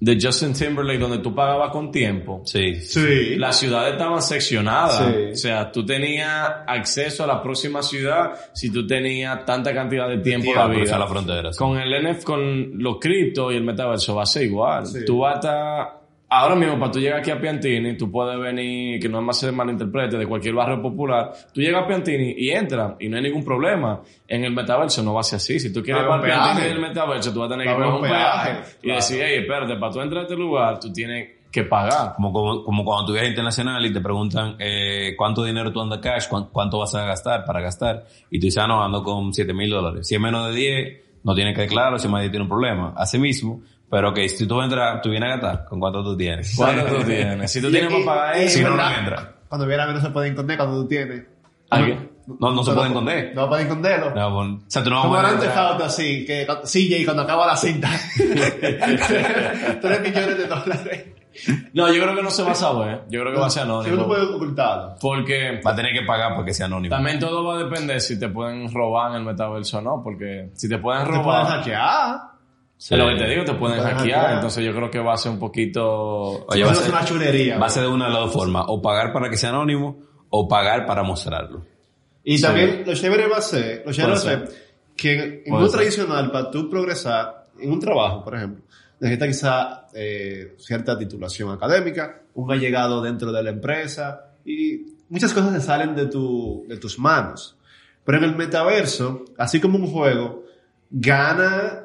de 0.04 0.18
Justin 0.20 0.52
Timberlake 0.52 0.98
donde 0.98 1.18
tú 1.18 1.32
pagabas 1.32 1.70
con 1.70 1.92
tiempo? 1.92 2.42
Sí. 2.44 2.74
Sí. 2.74 3.36
Las 3.36 3.56
ciudades 3.60 3.92
estaban 3.92 4.20
seccionadas. 4.20 4.98
Sí. 4.98 5.22
O 5.32 5.36
sea, 5.36 5.70
tú 5.70 5.86
tenías 5.86 6.50
acceso 6.66 7.22
a 7.22 7.28
la 7.28 7.40
próxima 7.40 7.82
ciudad 7.82 8.32
si 8.52 8.72
tú 8.72 8.84
tenías 8.84 9.44
tanta 9.44 9.72
cantidad 9.72 10.08
de 10.08 10.18
tiempo 10.18 10.46
Tiempo, 10.46 10.60
la 10.60 10.66
vida. 10.74 10.98
la 10.98 11.06
frontera, 11.06 11.52
sí. 11.52 11.58
Con 11.58 11.78
el 11.78 11.94
NF, 12.04 12.24
con 12.24 12.82
los 12.82 12.96
cripto 13.00 13.52
y 13.52 13.56
el 13.56 13.62
metaverso 13.62 14.16
va 14.16 14.24
a 14.24 14.26
ser 14.26 14.42
igual. 14.42 14.86
Sí. 14.88 15.04
Tú 15.06 15.20
vas 15.20 15.34
a 15.34 15.38
estar- 15.38 16.01
Ahora 16.34 16.54
mismo, 16.54 16.78
para 16.78 16.90
tú 16.90 16.98
llegar 16.98 17.18
aquí 17.18 17.30
a 17.30 17.38
Piantini, 17.38 17.94
tú 17.96 18.10
puedes 18.10 18.38
venir, 18.40 18.98
que 19.00 19.06
no 19.08 19.18
es 19.18 19.24
más 19.24 19.38
se 19.38 19.52
malinterprete, 19.52 20.16
de 20.16 20.26
cualquier 20.26 20.54
barrio 20.54 20.80
popular. 20.80 21.30
Tú 21.52 21.60
llegas 21.60 21.84
a 21.84 21.86
Piantini 21.86 22.34
y 22.38 22.48
entras 22.50 22.94
y 23.00 23.08
no 23.08 23.18
hay 23.18 23.22
ningún 23.24 23.44
problema. 23.44 24.00
En 24.26 24.42
el 24.44 24.52
metaverso 24.52 25.02
no 25.02 25.12
va 25.12 25.20
a 25.20 25.24
ser 25.24 25.36
así. 25.36 25.60
Si 25.60 25.70
tú 25.72 25.82
quieres 25.82 26.04
para 26.04 26.22
Piantini 26.22 26.54
peaje. 26.54 26.68
del 26.68 26.80
metaverso, 26.80 27.32
tú 27.34 27.40
vas 27.40 27.48
a 27.48 27.52
tener 27.52 27.66
que 27.66 27.72
Paga 27.74 27.84
pagar 27.84 28.00
un 28.00 28.02
peaje. 28.08 28.50
peaje, 28.50 28.76
Y 28.78 28.82
claro. 28.84 28.96
decir, 28.96 29.20
hey, 29.22 29.38
espérate, 29.40 29.76
para 29.76 29.92
tú 29.92 30.00
entrar 30.00 30.20
a 30.20 30.22
este 30.22 30.36
lugar, 30.36 30.80
tú 30.80 30.90
tienes 30.90 31.28
que 31.50 31.64
pagar. 31.64 32.14
Como, 32.16 32.32
como, 32.32 32.64
como 32.64 32.82
cuando 32.82 33.04
tú 33.06 33.12
viajas 33.12 33.28
internacional 33.28 33.84
y 33.84 33.92
te 33.92 34.00
preguntan 34.00 34.56
eh, 34.58 35.12
cuánto 35.18 35.44
dinero 35.44 35.70
tú 35.70 35.82
andas 35.82 35.98
cash, 35.98 36.28
cuán- 36.30 36.48
cuánto 36.50 36.78
vas 36.78 36.94
a 36.94 37.04
gastar 37.04 37.44
para 37.44 37.60
gastar. 37.60 38.04
Y 38.30 38.40
tú 38.40 38.46
dices, 38.46 38.62
ah, 38.62 38.66
no, 38.66 38.82
ando 38.82 39.02
con 39.02 39.34
7 39.34 39.52
mil 39.52 39.68
dólares. 39.68 40.08
Si 40.08 40.14
es 40.14 40.20
menos 40.20 40.48
de 40.48 40.54
10, 40.58 40.98
no 41.24 41.34
tienes 41.34 41.54
que 41.54 41.60
declararlo, 41.60 41.98
si 41.98 42.08
más 42.08 42.20
de 42.20 42.24
10 42.24 42.30
tiene 42.32 42.44
un 42.44 42.48
problema. 42.48 42.94
Así 42.96 43.18
mismo, 43.18 43.60
pero 43.92 44.08
ok, 44.08 44.18
si 44.26 44.46
tú 44.48 44.58
entras, 44.62 45.02
tú 45.02 45.10
vienes 45.10 45.28
a 45.28 45.36
gastar, 45.36 45.64
¿con 45.68 45.78
cuánto 45.78 46.02
tú 46.02 46.16
tienes? 46.16 46.54
¿Cuánto 46.56 46.86
tú 46.86 47.04
tienes? 47.04 47.52
Si 47.52 47.60
tú 47.60 47.70
tienes 47.70 47.92
para 47.92 48.04
pagar 48.06 48.36
eso, 48.38 48.56
Si 48.56 48.64
no, 48.64 48.70
no 48.70 48.76
¿verdad? 48.76 48.98
entra. 48.98 49.32
Cuando 49.48 49.66
viera 49.66 49.86
no 49.92 50.00
se 50.00 50.08
puede 50.08 50.28
esconder 50.30 50.56
cuando 50.56 50.80
tú 50.80 50.88
tienes. 50.88 51.24
¿A 51.68 51.84
qué? 51.84 52.10
No, 52.40 52.52
no 52.52 52.62
se 52.64 52.72
pueden 52.72 52.92
esconder. 52.92 53.32
No 53.34 53.48
pueden 53.48 53.66
esconderlo. 53.66 54.14
No, 54.14 54.30
bueno, 54.34 54.54
o 54.66 54.70
sea, 54.70 54.82
tú 54.82 54.88
no 54.90 54.96
vas 54.96 55.04
a 55.04 55.08
Como 55.08 55.36
poder. 55.40 55.58
Auto, 55.58 55.84
así, 55.84 56.24
que 56.24 56.46
CJ 56.64 57.04
cuando 57.04 57.22
acaba 57.24 57.46
la 57.46 57.56
cinta. 57.56 57.90
3 58.16 60.00
millones 60.02 60.38
de 60.38 60.46
dólares. 60.46 61.04
No, 61.72 61.90
yo 61.92 62.02
creo 62.02 62.14
que 62.14 62.22
no 62.22 62.30
se 62.30 62.42
va 62.42 62.52
a 62.52 62.54
saber. 62.54 63.02
Yo 63.10 63.20
creo 63.20 63.32
que 63.34 63.40
va 63.40 63.46
a 63.46 63.50
ser 63.50 63.62
Si 63.64 63.68
uno 63.68 63.80
anónimo. 63.80 64.06
puede 64.06 64.22
ocultarlo. 64.34 64.94
Porque 65.00 65.60
Va 65.66 65.70
a 65.72 65.74
tener 65.74 65.92
que 65.92 66.02
pagar 66.06 66.34
porque 66.36 66.52
sea 66.54 66.66
anónimo. 66.66 66.94
también 66.94 67.18
todo 67.18 67.44
va 67.44 67.56
a 67.56 67.58
depender 67.64 68.00
si 68.00 68.18
te 68.18 68.28
pueden 68.28 68.72
robar 68.72 69.10
en 69.12 69.16
el 69.18 69.24
metaverso 69.24 69.78
o 69.78 69.80
no. 69.80 70.02
Porque 70.04 70.50
si 70.54 70.68
te 70.68 70.78
pueden 70.78 71.04
Te 71.04 71.10
pueden 71.10 71.24
robar, 71.24 71.62
hackear. 72.90 73.00
es 73.00 73.06
lo 73.06 73.18
que 73.18 73.24
te 73.24 73.30
digo, 73.30 73.44
te 73.44 73.54
pueden 73.54 73.76
Te 73.78 73.82
hackear. 73.82 73.98
hackear. 73.98 74.32
Entonces 74.34 74.64
yo 74.64 74.74
creo 74.74 74.90
que 74.90 74.98
va 74.98 75.14
a 75.14 75.16
ser 75.16 75.32
un 75.32 75.38
poquito... 75.38 76.46
Oye, 76.46 76.64
va 76.64 76.72
a 76.72 76.74
ser- 76.74 76.90
una 76.90 77.04
chulería. 77.04 77.58
Va 77.58 77.66
a 77.66 77.70
ser 77.70 77.82
de 77.84 77.88
una 77.88 78.06
de 78.06 78.10
las 78.12 78.20
dos 78.20 78.32
formas. 78.32 78.64
O 78.68 78.80
pagar 78.82 79.12
para 79.12 79.28
que 79.30 79.36
sea 79.36 79.50
anónimo, 79.50 80.00
o 80.30 80.48
pagar 80.48 80.86
para 80.86 81.02
mostrarlo. 81.02 81.64
Y 82.24 82.40
también 82.40 82.84
lo 82.86 82.94
chévere 82.94 83.26
va 83.28 83.38
a 83.38 83.42
ser, 83.42 83.82
lo 83.84 83.92
chévere 83.92 84.12
va 84.12 84.18
a 84.18 84.20
ser 84.20 84.48
que 84.96 85.42
en 85.44 85.54
un 85.54 85.70
tradicional, 85.70 86.30
para 86.30 86.50
tú 86.50 86.68
progresar 86.70 87.46
en 87.58 87.72
un 87.72 87.80
trabajo, 87.80 88.22
por 88.22 88.36
ejemplo, 88.36 88.62
necesitas 89.00 89.28
quizá 89.28 89.86
eh, 89.94 90.54
cierta 90.58 90.96
titulación 90.96 91.50
académica, 91.50 92.20
un 92.34 92.52
allegado 92.52 93.02
dentro 93.02 93.32
de 93.32 93.42
la 93.42 93.50
empresa 93.50 94.26
y 94.44 94.86
muchas 95.08 95.32
cosas 95.34 95.52
se 95.54 95.60
salen 95.60 95.94
de, 95.96 96.06
tu, 96.06 96.64
de 96.68 96.76
tus 96.76 96.98
manos. 96.98 97.56
Pero 98.04 98.18
en 98.18 98.24
el 98.24 98.36
metaverso, 98.36 99.24
así 99.38 99.60
como 99.60 99.78
un 99.78 99.88
juego, 99.88 100.44
gana, 100.90 101.84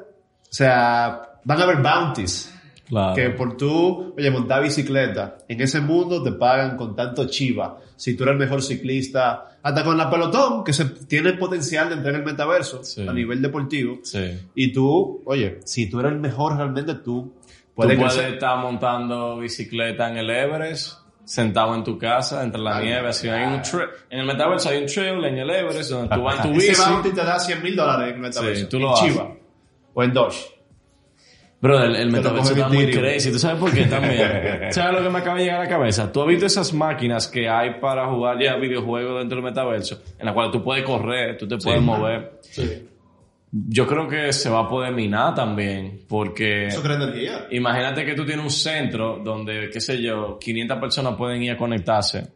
o 0.50 0.52
sea, 0.54 1.22
van 1.44 1.60
a 1.60 1.62
haber 1.64 1.82
bounties. 1.82 2.54
Claro. 2.88 3.14
Que 3.14 3.28
por 3.30 3.54
tú, 3.58 4.14
oye, 4.16 4.30
montar 4.30 4.62
bicicleta, 4.62 5.36
en 5.46 5.60
ese 5.60 5.80
mundo 5.82 6.22
te 6.22 6.32
pagan 6.32 6.74
con 6.78 6.96
tanto 6.96 7.26
chiva. 7.26 7.76
Si 7.96 8.16
tú 8.16 8.22
eres 8.22 8.32
el 8.32 8.38
mejor 8.38 8.62
ciclista, 8.62 9.58
hasta 9.62 9.84
con 9.84 9.98
la 9.98 10.08
pelotón, 10.08 10.64
que 10.64 10.72
se 10.72 10.86
tiene 10.86 11.28
el 11.30 11.38
potencial 11.38 11.88
de 11.90 11.96
entrar 11.96 12.14
en 12.14 12.20
el 12.20 12.26
metaverso 12.26 12.82
Sí. 12.82 13.06
a 13.06 13.12
nivel 13.12 13.42
deportivo. 13.42 13.98
Sí. 14.04 14.40
Y 14.54 14.72
tú, 14.72 15.22
oye, 15.26 15.60
si 15.66 15.90
tú 15.90 16.00
eres 16.00 16.12
el 16.12 16.18
mejor 16.18 16.56
realmente, 16.56 16.94
tú 16.94 17.34
Tú 17.34 17.34
puedes 17.74 17.96
puedes 17.98 18.14
crecer. 18.14 18.34
estar 18.34 18.56
montando 18.58 19.36
bicicleta 19.38 20.08
en 20.08 20.16
el 20.16 20.30
Everest, 20.30 20.94
sentado 21.24 21.74
en 21.74 21.84
tu 21.84 21.98
casa, 21.98 22.42
entre 22.42 22.60
la 22.62 22.80
nieve, 22.80 23.08
así 23.08 23.28
hay 23.28 23.44
un. 23.44 23.60
En 24.08 24.20
el 24.20 24.26
metaverso 24.26 24.70
hay 24.70 24.78
un 24.78 24.86
trail 24.86 25.22
en 25.26 25.36
el 25.38 25.50
Everest 25.50 25.90
donde 25.90 26.16
tú 26.16 26.22
vas 26.22 26.36
en 26.44 26.52
tu 26.52 26.58
Ese 26.58 26.68
bici. 26.70 26.82
bounty 26.90 27.10
te 27.10 27.22
da 27.22 27.38
100 27.38 27.62
mil 27.62 27.76
dólares 27.76 28.08
en 28.08 28.14
el 28.14 28.20
metaverso. 28.20 28.62
Sí, 28.62 28.66
tú 28.70 28.78
lo 28.80 28.96
en. 28.98 29.04
Chiva. 29.12 29.30
O 29.94 30.02
en 30.02 30.12
Doge. 30.12 30.58
Bro, 31.60 31.82
el, 31.82 32.12
metaverso 32.12 32.52
está 32.52 32.68
muy 32.68 32.88
crazy. 32.90 33.32
¿Tú 33.32 33.38
sabes 33.38 33.58
por 33.58 33.72
qué 33.72 33.84
también? 33.86 34.20
¿Sabes 34.70 34.92
lo 34.92 35.02
que 35.02 35.10
me 35.10 35.18
acaba 35.18 35.38
de 35.38 35.44
llegar 35.44 35.60
a 35.60 35.64
la 35.64 35.68
cabeza? 35.68 36.12
¿Tú 36.12 36.22
has 36.22 36.28
visto 36.28 36.46
esas 36.46 36.72
máquinas 36.72 37.26
que 37.26 37.48
hay 37.48 37.80
para 37.80 38.08
jugar 38.08 38.40
ya 38.40 38.54
videojuegos 38.56 39.18
dentro 39.18 39.36
del 39.36 39.44
metaverso? 39.44 40.00
En 40.18 40.26
las 40.26 40.34
cuales 40.34 40.52
tú 40.52 40.62
puedes 40.62 40.84
correr, 40.84 41.36
tú 41.36 41.48
te 41.48 41.56
puedes 41.56 41.82
mover. 41.82 42.40
Yo 43.50 43.86
creo 43.86 44.06
que 44.06 44.32
se 44.32 44.50
va 44.50 44.60
a 44.60 44.68
poder 44.68 44.92
minar 44.92 45.34
también, 45.34 46.04
porque... 46.06 46.66
Eso 46.66 46.82
crea 46.82 46.96
energía. 46.96 47.46
Imagínate 47.50 48.04
que 48.04 48.14
tú 48.14 48.24
tienes 48.24 48.44
un 48.44 48.50
centro 48.50 49.20
donde, 49.24 49.70
qué 49.72 49.80
sé 49.80 50.00
yo, 50.00 50.38
500 50.38 50.78
personas 50.78 51.16
pueden 51.16 51.42
ir 51.42 51.52
a 51.52 51.56
conectarse. 51.56 52.28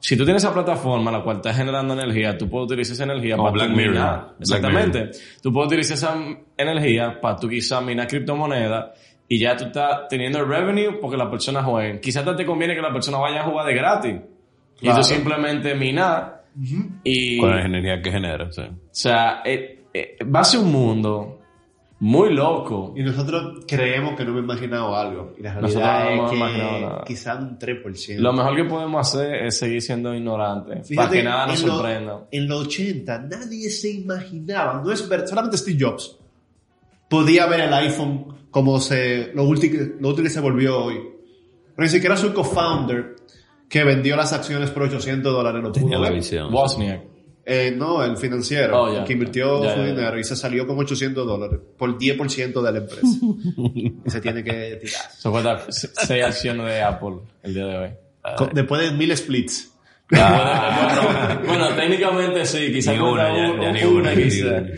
Si 0.00 0.16
tú 0.16 0.24
tienes 0.24 0.42
esa 0.42 0.52
plataforma 0.52 1.10
la 1.10 1.22
cual 1.22 1.36
está 1.36 1.52
generando 1.52 1.92
energía, 1.94 2.36
tú 2.36 2.48
puedes 2.48 2.66
utilizar 2.66 2.94
esa 2.94 3.04
energía 3.04 3.36
Como 3.36 3.52
para 3.52 3.66
Black 3.66 3.76
Mirror. 3.76 3.92
minar. 3.92 4.20
Black 4.20 4.40
Exactamente. 4.40 5.10
Tú 5.42 5.52
puedes 5.52 5.68
utilizar 5.68 5.96
esa 5.96 6.16
energía 6.56 7.20
para 7.20 7.36
tú 7.36 7.48
quizás 7.48 7.84
minar 7.84 8.08
criptomonedas 8.08 8.98
y 9.28 9.38
ya 9.38 9.56
tú 9.56 9.66
estás 9.66 10.08
teniendo 10.08 10.40
el 10.40 10.48
revenue 10.48 10.98
porque 11.00 11.18
las 11.18 11.28
personas 11.28 11.64
jueguen. 11.64 12.00
Quizás 12.00 12.24
te 12.36 12.46
conviene 12.46 12.74
que 12.74 12.80
la 12.80 12.92
persona 12.92 13.18
vaya 13.18 13.42
a 13.42 13.44
jugar 13.44 13.66
de 13.66 13.74
gratis. 13.74 14.16
Y 14.80 14.90
tú 14.90 15.04
simplemente 15.04 15.74
minar 15.74 16.44
y... 17.04 17.38
Con 17.38 17.50
la 17.50 17.66
energía 17.66 18.00
que 18.00 18.10
genera, 18.10 18.50
sí. 18.50 18.62
O 18.62 18.88
sea, 18.90 19.42
eh, 19.44 19.84
eh, 19.92 20.16
va 20.24 20.40
a 20.40 20.44
ser 20.44 20.60
un 20.60 20.72
mundo 20.72 21.39
muy 22.00 22.32
loco. 22.32 22.94
Y 22.96 23.02
nosotros 23.02 23.64
creemos 23.68 24.14
que 24.16 24.24
no 24.24 24.30
hemos 24.30 24.42
imaginado 24.44 24.96
algo. 24.96 25.34
Y 25.38 25.42
la 25.42 25.54
Nosotros 25.54 25.74
realidad 25.84 26.04
no 26.04 26.10
hemos 26.10 26.30
es 26.32 26.36
imaginado 26.38 26.70
que 26.74 26.80
nada. 26.80 27.04
quizá 27.06 27.34
un 27.36 27.58
3%. 27.58 28.18
Lo 28.18 28.32
mejor 28.32 28.56
que 28.56 28.64
podemos 28.64 29.06
hacer 29.08 29.34
es 29.46 29.58
seguir 29.58 29.82
siendo 29.82 30.14
ignorantes. 30.14 30.74
para 30.76 30.84
Fíjate, 30.84 31.16
que 31.18 31.22
nada 31.22 31.46
nos 31.46 31.58
sorprenda. 31.58 32.26
en 32.30 32.48
los 32.48 32.66
80 32.66 33.18
nadie 33.30 33.70
se 33.70 33.90
imaginaba, 33.92 34.80
no 34.82 34.90
es 34.90 35.06
verdad, 35.08 35.26
solamente 35.26 35.56
Steve 35.58 35.78
Jobs 35.80 36.16
podía 37.08 37.46
ver 37.46 37.60
el 37.60 37.74
iPhone 37.74 38.46
como 38.50 38.80
se, 38.80 39.32
lo 39.34 39.44
útil, 39.44 39.70
que- 39.70 39.94
lo 40.00 40.08
útil 40.08 40.24
que 40.24 40.30
se 40.30 40.40
volvió 40.40 40.84
hoy. 40.84 40.94
Pero 41.76 41.86
ni 41.86 41.88
siquiera 41.88 42.16
su 42.16 42.32
co-founder 42.32 43.16
que 43.68 43.84
vendió 43.84 44.16
las 44.16 44.32
acciones 44.32 44.70
por 44.70 44.82
800 44.84 45.32
dólares 45.32 45.62
lo 45.62 45.70
Tenía 45.70 45.90
pudo 45.96 46.00
la 46.04 46.08
ver. 46.10 46.18
visión. 46.18 46.52
Wozniak. 46.52 47.02
Eh, 47.52 47.74
no, 47.76 48.04
el 48.04 48.16
financiero, 48.16 48.80
Oh, 48.84 49.04
que 49.04 49.12
invirtió 49.12 49.58
su 49.74 49.82
dinero 49.82 50.16
y 50.18 50.22
se 50.22 50.36
salió 50.36 50.66
con 50.68 50.78
800 50.78 51.26
dólares 51.26 51.58
por 51.76 51.98
10% 51.98 52.62
de 52.62 52.72
la 52.72 52.78
empresa. 52.78 53.06
y 54.04 54.10
se 54.10 54.20
tiene 54.20 54.44
que 54.44 54.78
tirar. 54.80 55.00
Se 55.18 55.28
cuenta 55.30 55.66
seis 55.68 56.24
acciones 56.24 56.66
de 56.66 56.80
Apple 56.82 57.16
el 57.42 57.54
día 57.54 57.66
de 57.66 57.76
hoy. 57.76 57.88
Con- 58.36 58.50
Después 58.54 58.82
de 58.82 58.92
mil 58.96 59.16
splits. 59.16 59.72
bueno, 60.08 61.40
bueno, 61.46 61.68
técnicamente 61.76 62.44
sí, 62.46 62.72
quizás 62.72 62.94
Ni 62.94 63.00
una, 63.00 63.28
ya- 63.36 63.60
ya 63.62 63.72
ni 63.72 63.82
una, 63.84 64.14
ni 64.14 64.22
quizá. 64.24 64.46
una. 64.46 64.70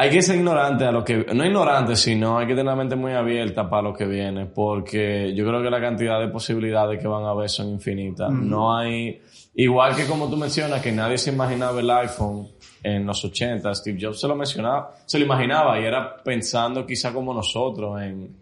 Hay 0.00 0.10
que 0.10 0.22
ser 0.22 0.36
ignorante 0.36 0.84
a 0.84 0.92
lo 0.92 1.04
que, 1.04 1.26
no 1.34 1.44
ignorante, 1.44 1.96
sino 1.96 2.38
hay 2.38 2.46
que 2.46 2.52
tener 2.52 2.66
la 2.66 2.76
mente 2.76 2.94
muy 2.94 3.12
abierta 3.14 3.68
para 3.68 3.82
lo 3.82 3.92
que 3.92 4.06
viene, 4.06 4.46
porque 4.46 5.34
yo 5.34 5.44
creo 5.44 5.60
que 5.60 5.68
la 5.68 5.80
cantidad 5.80 6.20
de 6.20 6.28
posibilidades 6.28 7.00
que 7.00 7.08
van 7.08 7.24
a 7.24 7.30
haber 7.30 7.50
son 7.50 7.68
infinitas. 7.68 8.30
No 8.30 8.76
hay, 8.76 9.20
igual 9.56 9.96
que 9.96 10.06
como 10.06 10.30
tú 10.30 10.36
mencionas, 10.36 10.80
que 10.80 10.92
nadie 10.92 11.18
se 11.18 11.32
imaginaba 11.32 11.80
el 11.80 11.90
iPhone 11.90 12.46
en 12.80 13.04
los 13.04 13.24
80, 13.24 13.74
Steve 13.74 13.98
Jobs 14.00 14.20
se 14.20 14.28
lo 14.28 14.36
mencionaba, 14.36 14.94
se 15.04 15.18
lo 15.18 15.24
imaginaba 15.24 15.80
y 15.80 15.84
era 15.84 16.22
pensando 16.22 16.86
quizá 16.86 17.12
como 17.12 17.34
nosotros 17.34 18.00
en 18.00 18.36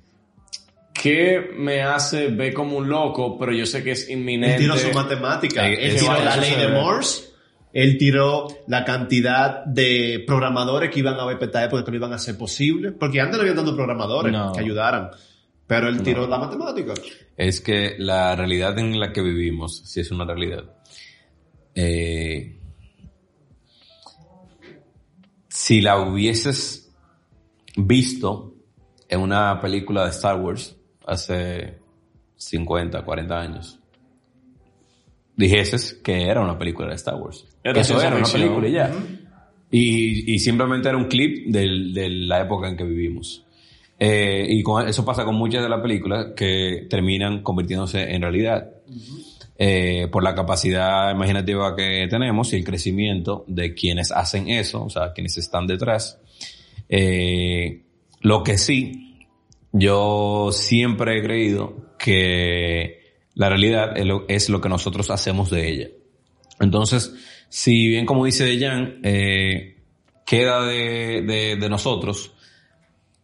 qué 0.92 1.52
me 1.56 1.82
hace 1.82 2.28
ver 2.28 2.52
como 2.52 2.76
un 2.76 2.86
loco, 2.86 3.38
pero 3.38 3.52
yo 3.52 3.64
sé 3.64 3.82
que 3.82 3.92
es 3.92 4.10
Él 4.10 4.18
inminente. 4.18 4.58
tiró 4.58 4.76
su 4.76 4.92
matemática. 4.92 5.66
Él 5.66 5.96
tiró 5.96 6.12
la 6.22 6.36
ley 6.36 6.54
de. 6.54 6.68
Morse. 6.68 7.25
Él 7.78 7.98
tiró 7.98 8.48
la 8.68 8.86
cantidad 8.86 9.62
de 9.66 10.24
programadores 10.26 10.90
que 10.90 11.00
iban 11.00 11.20
a 11.20 11.24
haber 11.24 11.36
para 11.36 11.46
esta 11.46 11.64
época 11.64 11.84
que 11.84 11.90
no 11.90 11.98
iban 11.98 12.12
a 12.14 12.18
ser 12.18 12.38
posible. 12.38 12.92
Porque 12.92 13.20
antes 13.20 13.36
no 13.36 13.42
había 13.42 13.54
tantos 13.54 13.74
programadores 13.74 14.32
No. 14.32 14.50
que 14.50 14.60
ayudaran. 14.60 15.10
Pero 15.66 15.88
él 15.88 16.00
tiró 16.02 16.26
la 16.26 16.38
matemática. 16.38 16.94
Es 17.36 17.60
que 17.60 17.96
la 17.98 18.34
realidad 18.34 18.78
en 18.78 18.98
la 18.98 19.12
que 19.12 19.20
vivimos, 19.20 19.82
si 19.84 20.00
es 20.00 20.10
una 20.10 20.24
realidad, 20.24 20.64
eh, 21.74 22.58
si 25.48 25.82
la 25.82 25.98
hubieses 26.00 26.90
visto 27.76 28.54
en 29.06 29.20
una 29.20 29.60
película 29.60 30.04
de 30.04 30.10
Star 30.12 30.40
Wars 30.40 30.74
hace 31.06 31.78
50, 32.36 33.04
40 33.04 33.38
años, 33.38 33.80
dijeses 35.36 35.94
que 36.02 36.24
era 36.24 36.40
una 36.40 36.58
película 36.58 36.88
de 36.88 36.94
Star 36.96 37.16
Wars. 37.16 37.46
Era 37.62 37.80
eso 37.80 38.00
era 38.00 38.16
una 38.16 38.26
película 38.32 38.68
y 38.68 38.72
ya. 38.72 38.92
Y, 39.70 40.34
y 40.34 40.38
simplemente 40.38 40.88
era 40.88 40.96
un 40.96 41.06
clip 41.06 41.46
del- 41.48 41.92
de 41.92 42.08
la 42.08 42.42
época 42.42 42.68
en 42.68 42.76
que 42.76 42.84
vivimos. 42.84 43.44
Eh, 43.98 44.46
y 44.48 44.62
con- 44.62 44.86
eso 44.88 45.04
pasa 45.04 45.24
con 45.24 45.34
muchas 45.36 45.62
de 45.62 45.68
las 45.68 45.80
películas 45.80 46.28
que 46.36 46.86
terminan 46.88 47.42
convirtiéndose 47.42 48.14
en 48.14 48.22
realidad. 48.22 48.70
Eh, 49.58 50.08
por 50.12 50.22
la 50.22 50.34
capacidad 50.34 51.10
imaginativa 51.10 51.74
que 51.74 52.06
tenemos 52.10 52.52
y 52.52 52.56
el 52.56 52.64
crecimiento 52.64 53.44
de 53.48 53.72
quienes 53.74 54.12
hacen 54.12 54.48
eso, 54.50 54.84
o 54.84 54.90
sea, 54.90 55.12
quienes 55.14 55.38
están 55.38 55.66
detrás. 55.66 56.20
Eh, 56.90 57.82
lo 58.20 58.42
que 58.42 58.58
sí, 58.58 59.18
yo 59.72 60.50
siempre 60.52 61.18
he 61.18 61.22
creído 61.22 61.94
que 61.98 63.05
la 63.36 63.48
realidad 63.48 63.92
es 64.28 64.48
lo, 64.48 64.60
que 64.60 64.68
nosotros 64.68 65.10
hacemos 65.10 65.50
de 65.50 65.68
ella. 65.68 65.88
Entonces, 66.58 67.14
si 67.48 67.86
bien 67.88 68.06
como 68.06 68.24
dice 68.24 68.44
Dejan, 68.44 69.00
eh, 69.04 69.76
queda 70.26 70.64
de, 70.66 71.22
de- 71.22 71.56
de 71.56 71.68
nosotros 71.68 72.32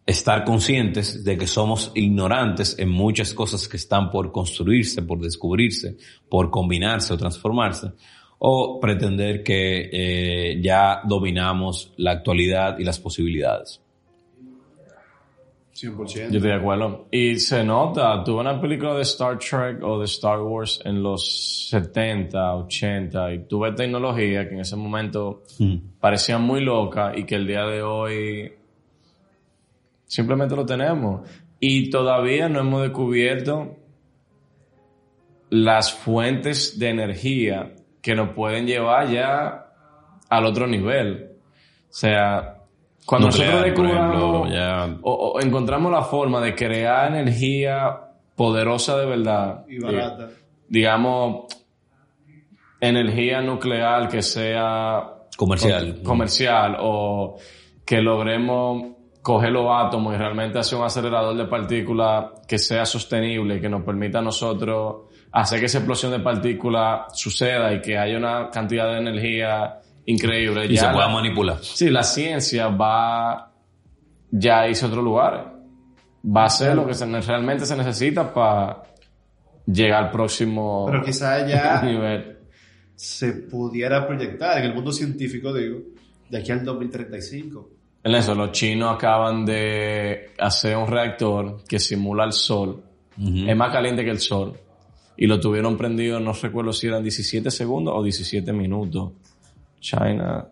estar 0.05 0.43
conscientes 0.43 1.23
de 1.23 1.37
que 1.37 1.47
somos 1.47 1.91
ignorantes 1.95 2.77
en 2.77 2.89
muchas 2.89 3.33
cosas 3.33 3.67
que 3.67 3.77
están 3.77 4.11
por 4.11 4.31
construirse, 4.31 5.01
por 5.01 5.19
descubrirse, 5.19 5.97
por 6.29 6.51
combinarse 6.51 7.13
o 7.13 7.17
transformarse, 7.17 7.91
o 8.39 8.79
pretender 8.79 9.43
que 9.43 9.89
eh, 9.91 10.61
ya 10.61 11.01
dominamos 11.05 11.93
la 11.97 12.11
actualidad 12.11 12.77
y 12.77 12.83
las 12.83 12.99
posibilidades. 12.99 13.81
100%. 15.73 16.13
Yo 16.13 16.21
estoy 16.23 16.39
de 16.39 16.53
acuerdo. 16.53 17.07
Y 17.11 17.39
se 17.39 17.63
nota, 17.63 18.23
tuve 18.23 18.41
una 18.41 18.61
película 18.61 18.93
de 18.93 19.01
Star 19.01 19.37
Trek 19.39 19.83
o 19.83 19.99
de 19.99 20.05
Star 20.05 20.39
Wars 20.41 20.79
en 20.85 21.01
los 21.01 21.67
70, 21.69 22.55
80 22.55 23.33
y 23.33 23.39
tuve 23.45 23.71
tecnología 23.71 24.47
que 24.47 24.53
en 24.53 24.61
ese 24.61 24.75
momento 24.75 25.43
parecía 25.99 26.37
muy 26.37 26.61
loca 26.61 27.13
y 27.15 27.23
que 27.23 27.35
el 27.35 27.47
día 27.47 27.65
de 27.65 27.81
hoy 27.81 28.53
simplemente 30.05 30.55
lo 30.55 30.65
tenemos. 30.65 31.27
Y 31.59 31.89
todavía 31.89 32.49
no 32.49 32.59
hemos 32.59 32.81
descubierto 32.83 33.77
las 35.49 35.93
fuentes 35.93 36.77
de 36.77 36.89
energía 36.89 37.73
que 38.01 38.15
nos 38.15 38.29
pueden 38.33 38.67
llevar 38.67 39.09
ya 39.09 39.73
al 40.29 40.45
otro 40.45 40.67
nivel. 40.67 41.31
O 41.89 41.93
sea, 41.93 42.62
cuando 43.05 43.27
Nuclear, 43.27 43.51
nosotros 43.53 43.73
por 43.75 43.85
descubramos 43.87 44.47
ejemplo, 44.47 44.55
ya- 44.55 44.97
o, 45.01 45.11
o 45.13 45.41
encontramos 45.41 45.91
la 45.91 46.01
forma 46.03 46.39
de 46.41 46.55
crear 46.55 47.13
energía 47.15 47.97
poderosa 48.35 48.97
de 48.97 49.05
verdad, 49.05 49.65
Y 49.67 49.79
barata. 49.79 50.29
digamos, 50.69 51.45
energía 52.79 53.41
nuclear 53.41 54.07
que 54.09 54.21
sea 54.21 55.03
Comercial. 55.37 56.01
comercial 56.03 56.77
o 56.79 57.37
que 57.85 58.01
logremos 58.01 58.93
coger 59.21 59.51
los 59.51 59.67
átomos 59.69 60.13
y 60.13 60.17
realmente 60.17 60.59
hacer 60.59 60.77
un 60.77 60.85
acelerador 60.85 61.35
de 61.35 61.45
partículas 61.45 62.25
que 62.47 62.57
sea 62.57 62.85
sostenible, 62.85 63.59
que 63.61 63.69
nos 63.69 63.83
permita 63.83 64.19
a 64.19 64.21
nosotros 64.21 65.03
hacer 65.31 65.59
que 65.59 65.65
esa 65.67 65.77
explosión 65.79 66.11
de 66.11 66.19
partículas 66.19 67.17
suceda 67.17 67.73
y 67.73 67.81
que 67.81 67.97
haya 67.97 68.17
una 68.17 68.49
cantidad 68.49 68.91
de 68.91 68.97
energía 68.99 69.79
increíble. 70.05 70.65
Y 70.65 70.77
se 70.77 70.83
Ya 70.85 70.91
pueda 70.91 71.07
la- 71.07 71.13
manipular. 71.13 71.57
Sí, 71.61 71.89
la 71.89 72.03
ciencia 72.03 72.67
va 72.67 73.51
ya 74.31 74.61
a 74.61 74.67
irse 74.69 74.85
a 74.85 74.87
otros 74.89 75.03
lugares. 75.03 75.41
Va 76.25 76.45
a 76.45 76.49
ser 76.49 76.75
lo 76.75 76.85
que 76.87 76.93
se- 76.93 77.05
realmente 77.21 77.65
se 77.65 77.75
necesita 77.75 78.33
para 78.33 78.83
llegar 79.65 80.05
al 80.05 80.11
próximo 80.11 80.85
Pero 80.89 81.03
quizá 81.03 81.45
ya 81.47 81.81
nivel. 81.85 82.37
se 82.95 83.33
pudiera 83.33 84.05
proyectar 84.07 84.57
en 84.59 84.65
el 84.65 84.73
mundo 84.75 84.91
científico, 84.91 85.53
digo, 85.53 85.79
de 86.29 86.37
aquí 86.37 86.51
al 86.51 86.63
2035. 86.63 87.69
En 88.05 88.15
eso, 88.15 88.35
los 88.35 88.51
chinos 88.51 88.95
acaban 88.95 89.45
de 89.45 90.31
hacer 90.37 90.75
un 90.75 90.87
reactor 90.87 91.63
que 91.65 91.79
simula 91.79 92.25
el 92.25 92.33
sol. 92.33 92.83
Es 93.17 93.55
más 93.55 93.71
caliente 93.71 94.03
que 94.03 94.09
el 94.09 94.19
sol. 94.19 94.53
Y 95.15 95.27
lo 95.27 95.39
tuvieron 95.39 95.77
prendido, 95.77 96.19
no 96.19 96.33
recuerdo 96.33 96.73
si 96.73 96.87
eran 96.87 97.03
17 97.03 97.49
segundos 97.51 97.93
o 97.95 98.03
17 98.03 98.51
minutos. 98.51 99.11
China. 99.83 100.47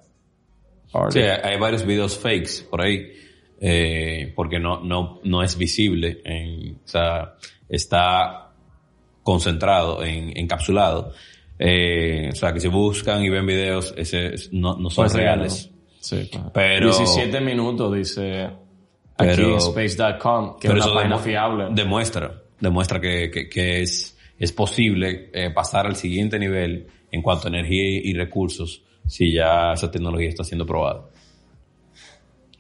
Sí, 1.10 1.20
hay 1.22 1.58
varios 1.58 1.86
videos 1.86 2.18
fakes 2.18 2.64
por 2.70 2.82
ahí, 2.82 3.14
eh, 3.62 4.34
porque 4.36 4.60
no, 4.60 4.82
no, 4.82 5.22
no 5.24 5.42
es 5.42 5.58
visible, 5.58 6.22
en, 6.26 6.76
o 6.84 6.88
sea, 6.88 7.36
está 7.70 8.52
concentrado, 9.24 10.04
en, 10.04 10.38
encapsulado. 10.38 11.14
Eh, 11.58 12.30
o 12.34 12.36
sea, 12.36 12.52
que 12.52 12.60
si 12.60 12.68
buscan 12.68 13.24
y 13.24 13.30
ven 13.30 13.46
videos, 13.46 13.94
ese, 13.96 14.36
no, 14.52 14.76
no 14.78 14.90
son 14.90 15.04
Puede 15.06 15.10
ser, 15.10 15.22
reales. 15.22 15.72
Sí, 16.02 16.28
claro. 16.30 16.52
Pero- 16.54 16.88
17 16.88 17.40
minutos, 17.40 17.96
dice 17.96 18.44
aquí 19.18 19.30
Pero- 19.36 19.54
en 19.54 19.58
space.com, 19.86 20.58
que 20.60 20.68
es 20.68 20.74
una 20.74 20.94
página 20.94 21.18
fiable. 21.20 21.68
demuestra, 21.72 22.42
demuestra 22.60 23.00
que, 23.00 23.32
que, 23.32 23.48
que 23.48 23.82
es, 23.82 24.18
es 24.38 24.52
posible 24.52 25.30
eh, 25.34 25.52
pasar 25.52 25.86
al 25.86 25.96
siguiente 25.96 26.38
nivel 26.38 26.88
en 27.12 27.22
cuanto 27.22 27.48
a 27.48 27.50
energía 27.50 27.84
y, 27.84 28.10
y 28.10 28.14
recursos 28.14 28.84
si 29.12 29.34
ya 29.34 29.74
esa 29.74 29.92
tecnología 29.92 30.30
está 30.30 30.46
siendo 30.46 30.66
probada. 30.66 31.04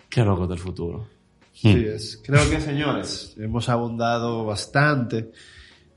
Qué 0.09 0.21
loco 0.25 0.45
del 0.47 0.59
futuro. 0.59 1.07
Sí 1.53 1.69
es. 1.69 2.21
Creo 2.25 2.49
que, 2.49 2.59
señores, 2.59 3.35
hemos 3.37 3.69
abundado 3.69 4.43
bastante 4.45 5.31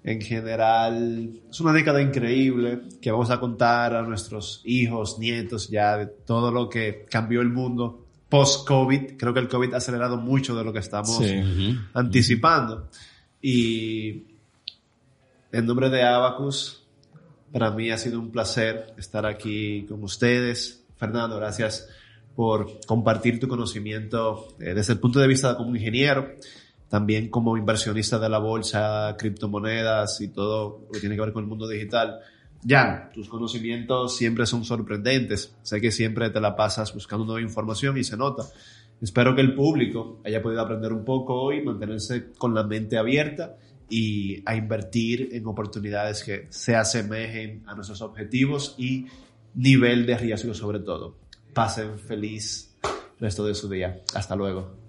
En 0.06 0.20
general, 0.20 1.30
es 1.50 1.60
una 1.60 1.72
década 1.72 2.02
increíble 2.02 2.82
que 3.00 3.10
vamos 3.10 3.30
a 3.30 3.40
contar 3.40 3.96
a 3.96 4.02
nuestros 4.02 4.60
hijos, 4.66 5.18
nietos, 5.18 5.70
ya 5.70 5.96
de 5.96 6.06
todo 6.06 6.52
lo 6.52 6.68
que 6.68 7.06
cambió 7.10 7.40
el 7.40 7.48
mundo 7.48 8.04
post-COVID. 8.28 9.16
Creo 9.16 9.32
que 9.32 9.40
el 9.40 9.48
COVID 9.48 9.72
ha 9.72 9.78
acelerado 9.78 10.18
mucho 10.18 10.54
de 10.54 10.62
lo 10.62 10.74
que 10.74 10.80
estamos 10.80 11.16
Sí. 11.16 11.78
anticipando. 11.94 12.90
Y 13.40 14.24
en 15.50 15.64
nombre 15.66 15.88
de 15.88 16.02
Abacus, 16.02 16.83
para 17.54 17.70
mí 17.70 17.88
ha 17.92 17.98
sido 17.98 18.18
un 18.18 18.32
placer 18.32 18.94
estar 18.98 19.24
aquí 19.24 19.86
con 19.88 20.02
ustedes. 20.02 20.84
Fernando, 20.96 21.36
gracias 21.36 21.88
por 22.34 22.80
compartir 22.84 23.38
tu 23.38 23.46
conocimiento 23.46 24.48
eh, 24.58 24.74
desde 24.74 24.94
el 24.94 24.98
punto 24.98 25.20
de 25.20 25.28
vista 25.28 25.56
como 25.56 25.76
ingeniero, 25.76 26.32
también 26.88 27.28
como 27.30 27.56
inversionista 27.56 28.18
de 28.18 28.28
la 28.28 28.38
bolsa, 28.38 29.14
criptomonedas 29.16 30.20
y 30.20 30.32
todo 30.32 30.80
lo 30.84 30.90
que 30.90 30.98
tiene 30.98 31.14
que 31.14 31.20
ver 31.20 31.32
con 31.32 31.44
el 31.44 31.48
mundo 31.48 31.68
digital. 31.68 32.18
Jan, 32.66 33.10
tus 33.14 33.28
conocimientos 33.28 34.16
siempre 34.16 34.46
son 34.46 34.64
sorprendentes. 34.64 35.54
Sé 35.62 35.80
que 35.80 35.92
siempre 35.92 36.30
te 36.30 36.40
la 36.40 36.56
pasas 36.56 36.92
buscando 36.92 37.24
nueva 37.24 37.40
información 37.40 37.96
y 37.96 38.02
se 38.02 38.16
nota. 38.16 38.42
Espero 39.00 39.36
que 39.36 39.42
el 39.42 39.54
público 39.54 40.18
haya 40.24 40.42
podido 40.42 40.60
aprender 40.60 40.92
un 40.92 41.04
poco 41.04 41.40
hoy, 41.40 41.62
mantenerse 41.62 42.32
con 42.36 42.52
la 42.52 42.64
mente 42.64 42.98
abierta 42.98 43.58
y 43.88 44.42
a 44.46 44.56
invertir 44.56 45.30
en 45.32 45.46
oportunidades 45.46 46.22
que 46.22 46.46
se 46.50 46.74
asemejen 46.76 47.62
a 47.66 47.74
nuestros 47.74 48.02
objetivos 48.02 48.74
y 48.78 49.06
nivel 49.54 50.06
de 50.06 50.18
riesgo 50.18 50.54
sobre 50.54 50.80
todo. 50.80 51.18
Pasen 51.52 51.98
feliz 51.98 52.76
resto 53.20 53.46
de 53.46 53.54
su 53.54 53.68
día. 53.68 54.02
Hasta 54.14 54.34
luego. 54.36 54.84